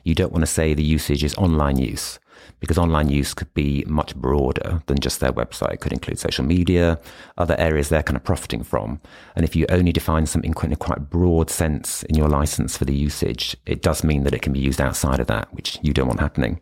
you 0.04 0.16
don't 0.16 0.32
want 0.32 0.44
to 0.44 0.48
say 0.48 0.74
the 0.74 0.84
usage 0.84 1.24
is 1.24 1.36
online 1.36 1.78
use 1.78 2.20
because 2.60 2.78
online 2.78 3.10
use 3.10 3.34
could 3.34 3.54
be 3.54 3.84
much 3.88 4.16
broader 4.16 4.82
than 4.86 4.98
just 5.00 5.20
their 5.20 5.34
website. 5.34 5.74
It 5.74 5.82
could 5.82 5.92
include 5.92 6.20
social 6.20 6.46
media, 6.46 7.00
other 7.38 7.56
areas 7.60 7.90
they're 7.90 8.04
kind 8.04 8.16
of 8.16 8.24
profiting 8.24 8.64
from. 8.64 9.02
And 9.36 9.44
if 9.44 9.56
you 9.56 9.66
only 9.70 9.92
define 9.92 10.26
something 10.26 10.54
in 10.64 10.72
a 10.72 10.78
quite 10.78 11.10
broad 11.10 11.50
sense 11.50 12.04
in 12.04 12.16
your 12.16 12.30
license 12.30 12.78
for 12.78 12.86
the 12.86 12.96
usage, 12.96 13.58
it 13.66 13.82
does 13.82 14.04
mean 14.04 14.24
that 14.24 14.34
it 14.34 14.42
can 14.42 14.54
be 14.54 14.60
used 14.60 14.80
outside 14.80 15.20
of 15.20 15.28
that, 15.28 15.54
which 15.54 15.78
you 15.82 15.94
don't 15.94 16.08
want 16.08 16.20
happening. 16.20 16.62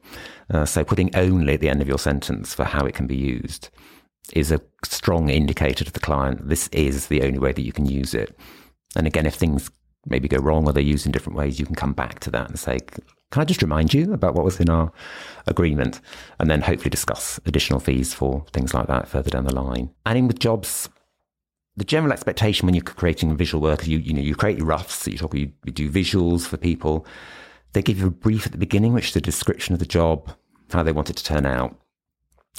Uh, 0.52 0.66
so 0.66 0.84
putting 0.84 1.16
only 1.16 1.54
at 1.54 1.60
the 1.60 1.70
end 1.70 1.82
of 1.82 1.88
your 1.88 2.00
sentence 2.00 2.54
for 2.54 2.64
how 2.64 2.86
it 2.86 2.96
can 2.96 3.06
be 3.06 3.16
used 3.16 3.70
is 4.34 4.52
a 4.52 4.62
strong 4.84 5.30
indicator 5.30 5.84
to 5.84 5.92
the 5.92 6.00
client 6.00 6.48
this 6.48 6.68
is 6.70 7.08
the 7.08 7.22
only 7.24 7.40
way 7.40 7.52
that 7.52 7.64
you 7.64 7.72
can 7.72 7.86
use 7.86 8.14
it. 8.14 8.36
And 8.96 9.08
again, 9.08 9.26
if 9.26 9.36
things 9.36 9.70
maybe 10.06 10.28
go 10.28 10.38
wrong 10.38 10.68
or 10.68 10.74
they're 10.74 10.84
used 10.84 11.06
in 11.06 11.12
different 11.12 11.38
ways, 11.38 11.60
you 11.60 11.66
can 11.66 11.76
come 11.76 11.94
back 11.94 12.20
to 12.22 12.32
that 12.32 12.50
and 12.50 12.60
say, 12.60 12.80
can 13.32 13.42
I 13.42 13.46
just 13.46 13.62
remind 13.62 13.94
you 13.94 14.14
about 14.14 14.36
what 14.36 14.46
was 14.46 14.60
in 14.60 14.70
our 14.70 14.92
agreement? 15.48 16.02
And 16.40 16.50
then 16.50 16.62
hopefully 16.62 16.90
discuss 16.90 17.40
additional 17.46 17.80
fees 17.80 18.14
for 18.14 18.46
things 18.52 18.74
like 18.74 18.88
that 18.88 19.08
further 19.08 19.30
down 19.30 19.46
the 19.46 19.56
line. 19.56 19.90
And 20.06 20.18
in 20.18 20.28
with 20.28 20.40
jobs, 20.40 20.90
the 21.78 21.86
general 21.86 22.12
expectation 22.12 22.66
when 22.66 22.76
you're 22.76 22.84
creating 22.84 23.36
visual 23.38 23.62
work 23.62 23.88
you, 23.88 23.98
you 23.98 24.14
know, 24.14 24.22
you 24.22 24.36
create 24.36 24.62
roughs, 24.62 25.08
you 25.08 25.18
talk, 25.18 25.34
you, 25.34 25.52
you 25.64 25.72
do 25.72 25.90
visuals 25.90 26.46
for 26.46 26.58
people. 26.58 27.06
They 27.72 27.82
give 27.82 28.00
you 28.00 28.08
a 28.08 28.12
brief 28.12 28.46
at 28.46 28.52
the 28.52 28.58
beginning, 28.58 28.94
which 28.94 29.10
is 29.10 29.16
a 29.16 29.22
description 29.22 29.74
of 29.74 29.80
the 29.80 29.86
job, 29.86 30.36
how 30.72 30.84
they 30.84 30.92
want 30.92 31.10
it 31.10 31.16
to 31.16 31.24
turn 31.24 31.46
out. 31.46 31.78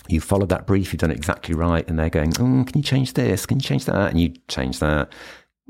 You 0.08 0.22
followed 0.22 0.48
that 0.48 0.66
brief, 0.66 0.92
you've 0.92 1.00
done 1.00 1.10
it 1.10 1.18
exactly 1.18 1.54
right, 1.54 1.86
and 1.86 1.98
they're 1.98 2.08
going, 2.08 2.32
oh, 2.40 2.64
can 2.64 2.72
you 2.74 2.82
change 2.82 3.12
this? 3.12 3.44
Can 3.44 3.58
you 3.58 3.62
change 3.62 3.84
that? 3.84 4.10
And 4.10 4.18
you 4.18 4.34
change 4.48 4.78
that 4.78 5.12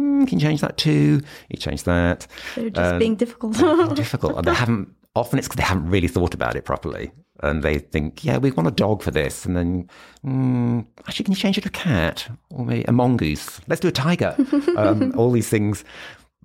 mm, 0.00 0.26
can 0.26 0.38
you 0.38 0.46
change 0.46 0.60
that 0.60 0.76
too? 0.76 1.20
You 1.48 1.56
change 1.58 1.84
that. 1.84 2.26
They're 2.54 2.70
just 2.70 2.92
um, 2.92 2.98
being 2.98 3.16
difficult. 3.16 3.56
difficult. 3.94 4.36
And 4.36 4.46
they 4.46 4.54
haven't, 4.54 4.94
often 5.16 5.38
it's 5.38 5.48
because 5.48 5.56
they 5.56 5.62
haven't 5.68 5.88
really 5.88 6.08
thought 6.08 6.34
about 6.34 6.56
it 6.56 6.64
properly. 6.64 7.12
And 7.42 7.62
they 7.62 7.78
think, 7.78 8.24
yeah, 8.24 8.38
we 8.38 8.52
want 8.52 8.68
a 8.68 8.72
dog 8.72 9.02
for 9.02 9.10
this. 9.10 9.44
And 9.44 9.56
then, 9.56 9.90
mm, 10.24 10.86
actually, 11.08 11.24
can 11.24 11.32
you 11.32 11.38
change 11.38 11.58
it 11.58 11.62
to 11.62 11.68
a 11.68 11.72
cat? 11.72 12.28
Or 12.50 12.64
maybe 12.64 12.84
a 12.84 12.92
mongoose? 12.92 13.60
Let's 13.66 13.80
do 13.80 13.88
a 13.88 13.92
tiger. 13.92 14.36
um, 14.76 15.12
all 15.16 15.30
these 15.30 15.48
things 15.48 15.84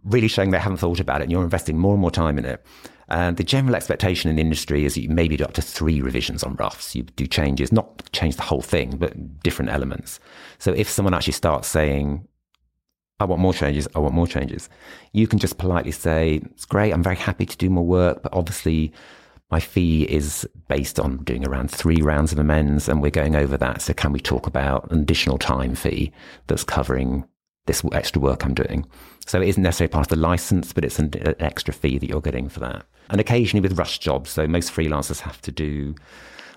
really 0.03 0.27
showing 0.27 0.51
they 0.51 0.59
haven't 0.59 0.77
thought 0.77 0.99
about 0.99 1.21
it 1.21 1.25
and 1.25 1.31
you're 1.31 1.43
investing 1.43 1.77
more 1.77 1.93
and 1.93 2.01
more 2.01 2.11
time 2.11 2.37
in 2.37 2.45
it. 2.45 2.65
And 3.09 3.37
the 3.37 3.43
general 3.43 3.75
expectation 3.75 4.29
in 4.29 4.35
the 4.35 4.41
industry 4.41 4.85
is 4.85 4.95
that 4.95 5.01
you 5.01 5.09
maybe 5.09 5.37
do 5.37 5.45
up 5.45 5.53
to 5.53 5.61
three 5.61 6.01
revisions 6.01 6.43
on 6.43 6.55
roughs. 6.55 6.93
You 6.93 7.03
do 7.03 7.25
changes, 7.25 7.71
not 7.71 8.11
change 8.11 8.35
the 8.35 8.41
whole 8.41 8.61
thing, 8.61 8.97
but 8.97 9.41
different 9.43 9.71
elements. 9.71 10.19
So 10.59 10.73
if 10.73 10.89
someone 10.89 11.13
actually 11.13 11.33
starts 11.33 11.67
saying, 11.67 12.27
I 13.19 13.25
want 13.25 13.41
more 13.41 13.53
changes. 13.53 13.87
I 13.95 13.99
want 13.99 14.13
more 14.13 14.27
changes. 14.27 14.69
You 15.11 15.27
can 15.27 15.39
just 15.39 15.57
politely 15.57 15.91
say, 15.91 16.41
it's 16.51 16.65
great. 16.65 16.93
I'm 16.93 17.03
very 17.03 17.15
happy 17.15 17.45
to 17.45 17.57
do 17.57 17.69
more 17.69 17.85
work, 17.85 18.21
but 18.21 18.33
obviously 18.33 18.93
my 19.49 19.59
fee 19.59 20.03
is 20.03 20.47
based 20.67 20.99
on 20.99 21.23
doing 21.23 21.47
around 21.47 21.71
three 21.71 22.01
rounds 22.01 22.31
of 22.31 22.39
amends 22.39 22.87
and 22.89 23.01
we're 23.01 23.09
going 23.09 23.35
over 23.35 23.57
that. 23.57 23.81
So 23.81 23.93
can 23.93 24.11
we 24.11 24.19
talk 24.19 24.45
about 24.45 24.91
an 24.91 24.99
additional 24.99 25.37
time 25.37 25.73
fee 25.73 26.11
that's 26.47 26.63
covering 26.63 27.25
this 27.65 27.83
extra 27.91 28.21
work 28.21 28.45
I'm 28.45 28.53
doing? 28.53 28.85
So 29.25 29.41
it 29.41 29.47
isn't 29.47 29.63
necessarily 29.63 29.91
part 29.91 30.05
of 30.05 30.09
the 30.09 30.21
license, 30.21 30.73
but 30.73 30.85
it's 30.85 30.99
an, 30.99 31.11
extra 31.39 31.73
fee 31.73 31.97
that 31.97 32.07
you're 32.07 32.21
getting 32.21 32.49
for 32.49 32.59
that. 32.59 32.85
And 33.09 33.21
occasionally 33.21 33.61
with 33.61 33.79
rush 33.79 33.99
jobs, 33.99 34.29
so 34.29 34.47
most 34.47 34.71
freelancers 34.71 35.21
have 35.21 35.41
to 35.43 35.51
do 35.51 35.95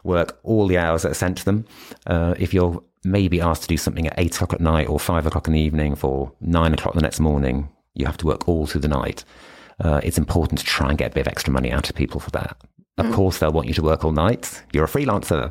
work 0.05 0.39
all 0.43 0.67
the 0.67 0.79
hours 0.79 1.03
that 1.03 1.13
are 1.13 1.15
sent 1.15 1.39
to 1.39 1.45
them. 1.45 1.65
Uh, 2.07 2.35
if 2.39 2.55
you're 2.55 2.83
maybe 3.05 3.41
asked 3.41 3.63
to 3.63 3.69
do 3.69 3.77
something 3.77 4.07
at 4.07 4.15
eight 4.19 4.35
o'clock 4.35 4.53
at 4.53 4.61
night 4.61 4.89
or 4.89 5.01
five 5.01 5.27
o'clock 5.27 5.47
in 5.47 5.55
the 5.55 5.61
evening 5.61 5.95
for 5.95 6.33
nine 6.41 6.75
o'clock 6.75 6.95
the 6.95 7.01
next 7.01 7.21
morning, 7.21 7.69
you 7.95 8.07
have 8.07 8.17
to 8.19 8.27
work 8.27 8.49
all 8.49 8.67
through 8.67 8.81
the 8.81 8.89
night. 8.89 9.25
Uh, 9.83 10.01
it's 10.03 10.19
important 10.19 10.59
to 10.59 10.65
try 10.65 10.91
and 10.91 10.99
get 10.99 11.13
a 11.13 11.15
bit 11.15 11.23
of 11.23 11.29
extra 11.29 11.53
money 11.53 11.73
out 11.73 11.89
of 11.89 11.97
people 11.97 12.21
for 12.21 12.31
that. 12.31 12.57
Of 12.99 13.07
mm. 13.07 13.15
course, 13.15 13.39
they'll 13.39 13.53
want 13.53 13.69
you 13.69 13.75
to 13.75 13.83
work 13.83 14.05
all 14.05 14.13
night. 14.13 14.63
You're 14.73 14.85
a 14.85 14.89
freelancer. 14.89 15.51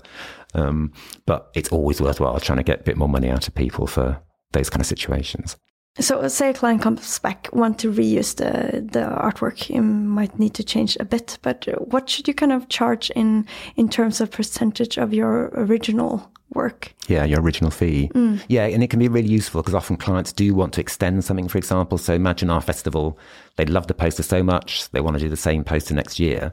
Um, 0.54 0.94
but 1.26 1.50
it's 1.54 1.70
always 1.70 2.02
worthwhile 2.02 2.40
trying 2.40 2.58
to 2.58 2.64
get 2.64 2.82
a 2.82 2.84
bit 2.84 2.98
more 2.98 3.10
money 3.10 3.30
out 3.30 3.48
of 3.48 3.56
people 3.56 3.88
for 3.88 4.22
those 4.52 4.70
kind 4.70 4.82
of 4.82 4.88
situations. 4.88 5.56
So, 6.00 6.28
say 6.28 6.50
a 6.50 6.54
client 6.54 6.82
comes 6.82 7.20
back, 7.20 7.50
want 7.52 7.80
to 7.80 7.92
reuse 7.92 8.36
the 8.36 8.82
the 8.82 9.02
artwork, 9.02 9.70
you 9.70 9.82
might 9.82 10.40
need 10.40 10.54
to 10.56 10.64
change 10.64 10.98
a 11.00 11.06
bit. 11.06 11.38
But 11.42 11.68
what 11.92 12.10
should 12.10 12.28
you 12.28 12.34
kind 12.34 12.52
of 12.52 12.70
charge 12.70 13.10
in 13.12 13.46
in 13.76 13.90
terms 13.90 14.22
of 14.22 14.32
percentage 14.32 14.98
of 14.98 15.14
your 15.14 15.52
original 15.54 16.32
work? 16.54 16.94
Yeah, 17.08 17.26
your 17.26 17.42
original 17.42 17.72
fee. 17.72 18.10
Mm. 18.14 18.42
Yeah, 18.48 18.66
and 18.66 18.84
it 18.84 18.90
can 18.90 19.00
be 19.00 19.10
really 19.10 19.30
useful 19.30 19.62
because 19.62 19.76
often 19.76 19.98
clients 19.98 20.32
do 20.32 20.54
want 20.54 20.74
to 20.74 20.82
extend 20.82 21.26
something. 21.26 21.48
For 21.48 21.58
example, 21.58 21.98
so 21.98 22.14
imagine 22.14 22.50
our 22.50 22.62
festival; 22.62 23.20
they 23.58 23.66
love 23.66 23.88
the 23.88 23.94
poster 23.94 24.24
so 24.24 24.42
much 24.42 24.90
they 24.92 25.02
want 25.02 25.18
to 25.18 25.24
do 25.24 25.30
the 25.30 25.38
same 25.38 25.64
poster 25.64 25.94
next 25.94 26.20
year 26.20 26.52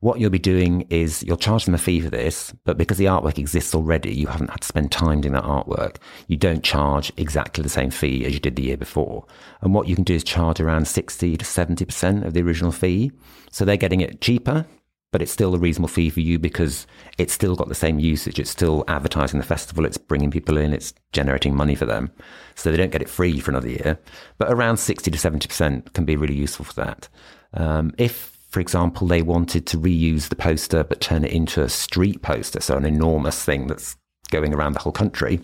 what 0.00 0.20
you'll 0.20 0.30
be 0.30 0.38
doing 0.38 0.82
is 0.90 1.24
you'll 1.24 1.36
charge 1.36 1.64
them 1.64 1.74
a 1.74 1.78
fee 1.78 2.00
for 2.00 2.10
this, 2.10 2.54
but 2.64 2.78
because 2.78 2.98
the 2.98 3.06
artwork 3.06 3.36
exists 3.36 3.74
already, 3.74 4.14
you 4.14 4.28
haven't 4.28 4.50
had 4.50 4.60
to 4.60 4.68
spend 4.68 4.92
time 4.92 5.20
doing 5.20 5.34
that 5.34 5.42
artwork. 5.42 5.96
You 6.28 6.36
don't 6.36 6.62
charge 6.62 7.12
exactly 7.16 7.62
the 7.62 7.68
same 7.68 7.90
fee 7.90 8.24
as 8.24 8.32
you 8.32 8.38
did 8.38 8.54
the 8.54 8.62
year 8.62 8.76
before. 8.76 9.26
And 9.60 9.74
what 9.74 9.88
you 9.88 9.96
can 9.96 10.04
do 10.04 10.14
is 10.14 10.22
charge 10.22 10.60
around 10.60 10.86
60 10.86 11.36
to 11.36 11.44
70% 11.44 12.24
of 12.24 12.32
the 12.32 12.42
original 12.42 12.70
fee. 12.70 13.10
So 13.50 13.64
they're 13.64 13.76
getting 13.76 14.00
it 14.00 14.20
cheaper, 14.20 14.66
but 15.10 15.20
it's 15.20 15.32
still 15.32 15.52
a 15.56 15.58
reasonable 15.58 15.88
fee 15.88 16.10
for 16.10 16.20
you 16.20 16.38
because 16.38 16.86
it's 17.18 17.32
still 17.32 17.56
got 17.56 17.68
the 17.68 17.74
same 17.74 17.98
usage. 17.98 18.38
It's 18.38 18.50
still 18.50 18.84
advertising 18.86 19.40
the 19.40 19.46
festival. 19.46 19.84
It's 19.84 19.98
bringing 19.98 20.30
people 20.30 20.58
in. 20.58 20.72
It's 20.72 20.94
generating 21.12 21.56
money 21.56 21.74
for 21.74 21.86
them. 21.86 22.12
So 22.54 22.70
they 22.70 22.76
don't 22.76 22.92
get 22.92 23.02
it 23.02 23.08
free 23.08 23.40
for 23.40 23.50
another 23.50 23.68
year, 23.68 23.98
but 24.38 24.52
around 24.52 24.76
60 24.76 25.10
to 25.10 25.18
70% 25.18 25.92
can 25.92 26.04
be 26.04 26.14
really 26.14 26.36
useful 26.36 26.66
for 26.66 26.74
that. 26.74 27.08
Um, 27.52 27.94
if 27.98 28.37
for 28.48 28.60
example, 28.60 29.06
they 29.06 29.22
wanted 29.22 29.66
to 29.66 29.78
reuse 29.78 30.28
the 30.28 30.36
poster 30.36 30.82
but 30.82 31.00
turn 31.00 31.24
it 31.24 31.32
into 31.32 31.62
a 31.62 31.68
street 31.68 32.22
poster, 32.22 32.60
so 32.60 32.76
an 32.76 32.84
enormous 32.84 33.42
thing 33.44 33.66
that's 33.66 33.96
going 34.30 34.54
around 34.54 34.72
the 34.72 34.80
whole 34.80 34.92
country. 34.92 35.40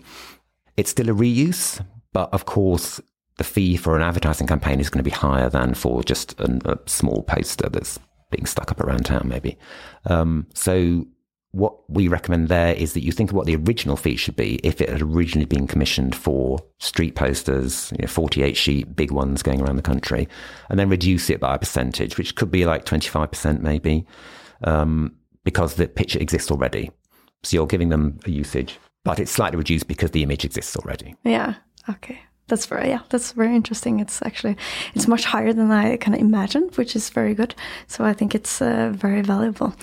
It's 0.76 0.90
still 0.90 1.10
a 1.10 1.14
reuse, 1.14 1.84
but 2.12 2.32
of 2.32 2.46
course, 2.46 3.00
the 3.36 3.44
fee 3.44 3.76
for 3.76 3.96
an 3.96 4.02
advertising 4.02 4.46
campaign 4.46 4.80
is 4.80 4.90
going 4.90 5.04
to 5.04 5.10
be 5.10 5.14
higher 5.14 5.50
than 5.50 5.74
for 5.74 6.02
just 6.02 6.38
an, 6.40 6.62
a 6.64 6.78
small 6.86 7.22
poster 7.22 7.68
that's 7.68 7.98
being 8.30 8.46
stuck 8.46 8.70
up 8.70 8.80
around 8.80 9.04
town, 9.04 9.28
maybe. 9.28 9.58
Um, 10.06 10.46
so 10.54 11.06
what 11.54 11.88
we 11.88 12.08
recommend 12.08 12.48
there 12.48 12.74
is 12.74 12.94
that 12.94 13.04
you 13.04 13.12
think 13.12 13.30
of 13.30 13.36
what 13.36 13.46
the 13.46 13.54
original 13.54 13.96
fee 13.96 14.16
should 14.16 14.34
be 14.34 14.56
if 14.64 14.80
it 14.80 14.88
had 14.88 15.00
originally 15.00 15.44
been 15.44 15.68
commissioned 15.68 16.14
for 16.14 16.58
street 16.80 17.14
posters, 17.14 17.92
you 17.92 17.98
know, 18.02 18.08
48 18.08 18.56
sheet, 18.56 18.96
big 18.96 19.12
ones 19.12 19.40
going 19.40 19.60
around 19.60 19.76
the 19.76 19.82
country, 19.82 20.28
and 20.68 20.80
then 20.80 20.88
reduce 20.88 21.30
it 21.30 21.38
by 21.38 21.54
a 21.54 21.58
percentage, 21.58 22.18
which 22.18 22.34
could 22.34 22.50
be 22.50 22.66
like 22.66 22.84
25% 22.84 23.60
maybe, 23.60 24.04
um, 24.64 25.14
because 25.44 25.76
the 25.76 25.86
picture 25.86 26.18
exists 26.18 26.50
already. 26.50 26.90
So 27.44 27.54
you're 27.56 27.66
giving 27.68 27.90
them 27.90 28.18
a 28.26 28.30
usage, 28.30 28.80
but 29.04 29.20
it's 29.20 29.30
slightly 29.30 29.56
reduced 29.56 29.86
because 29.86 30.10
the 30.10 30.24
image 30.24 30.44
exists 30.44 30.76
already. 30.76 31.14
Yeah. 31.22 31.54
Okay. 31.88 32.20
That's 32.48 32.66
very 32.66 32.90
yeah, 32.90 33.00
that's 33.08 33.32
very 33.32 33.56
interesting. 33.56 34.00
It's 34.00 34.20
actually 34.20 34.56
it's 34.94 35.08
much 35.08 35.24
higher 35.24 35.54
than 35.54 35.70
I 35.70 35.96
kind 35.96 36.14
of 36.14 36.20
imagined, 36.20 36.76
which 36.76 36.94
is 36.94 37.08
very 37.08 37.32
good. 37.32 37.54
So 37.86 38.04
I 38.04 38.12
think 38.12 38.34
it's 38.34 38.60
uh, 38.60 38.92
very 38.94 39.22
valuable. 39.22 39.74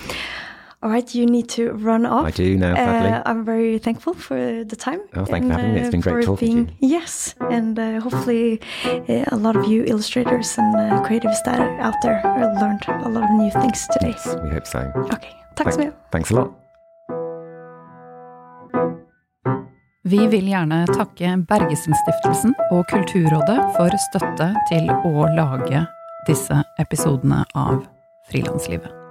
All 0.82 0.90
right, 0.90 1.14
you 1.14 1.26
need 1.26 1.48
to 1.50 1.70
run 1.74 2.04
off. 2.04 2.26
I 2.26 2.30
do 2.32 2.56
now, 2.56 2.74
uh, 2.74 3.22
I'm 3.24 3.44
very 3.44 3.78
thankful 3.78 4.14
for 4.14 4.64
the 4.64 4.74
time. 4.74 5.00
Oh, 5.14 5.24
thank 5.24 5.44
you 5.44 5.50
for 5.52 5.58
having 5.58 5.74
me. 5.74 5.80
It's 5.80 5.90
been 5.90 6.00
great 6.00 6.24
talking 6.24 6.54
being, 6.54 6.66
to 6.66 6.72
you. 6.72 6.88
Yes, 6.88 7.36
and 7.50 7.78
uh, 7.78 8.00
hopefully 8.00 8.60
uh, 8.84 9.24
a 9.30 9.36
lot 9.36 9.54
of 9.54 9.66
you 9.66 9.84
illustrators 9.84 10.58
and 10.58 10.74
uh, 10.74 11.00
creatives 11.06 11.38
that 11.44 11.60
are 11.60 11.80
out 11.80 11.94
there 12.02 12.20
learned 12.60 12.82
a 12.88 13.08
lot 13.08 13.22
of 13.22 13.30
new 13.30 13.50
things 13.52 13.86
today. 13.92 14.10
Yes, 14.10 14.36
we 14.42 14.50
hope 14.50 14.66
so. 14.66 14.80
Okay, 15.14 15.30
thanks, 15.54 15.76
Thank. 15.76 15.94
Thanks 16.10 16.30
a 16.32 16.34
lot. 16.34 16.50
Vi 20.04 20.26
vil 20.26 20.48
gjerne 20.50 20.80
takke 20.90 21.36
Bergesen-stiftelsen 21.46 22.56
og 22.72 22.82
Kulturrådet 22.90 23.60
for 23.76 23.94
støtte 24.08 24.50
til 24.72 24.90
å 24.90 25.28
lage 25.36 25.84
disse 26.26 26.58
episodene 26.82 27.44
av 27.54 27.84
Frilanslivet. 28.32 29.01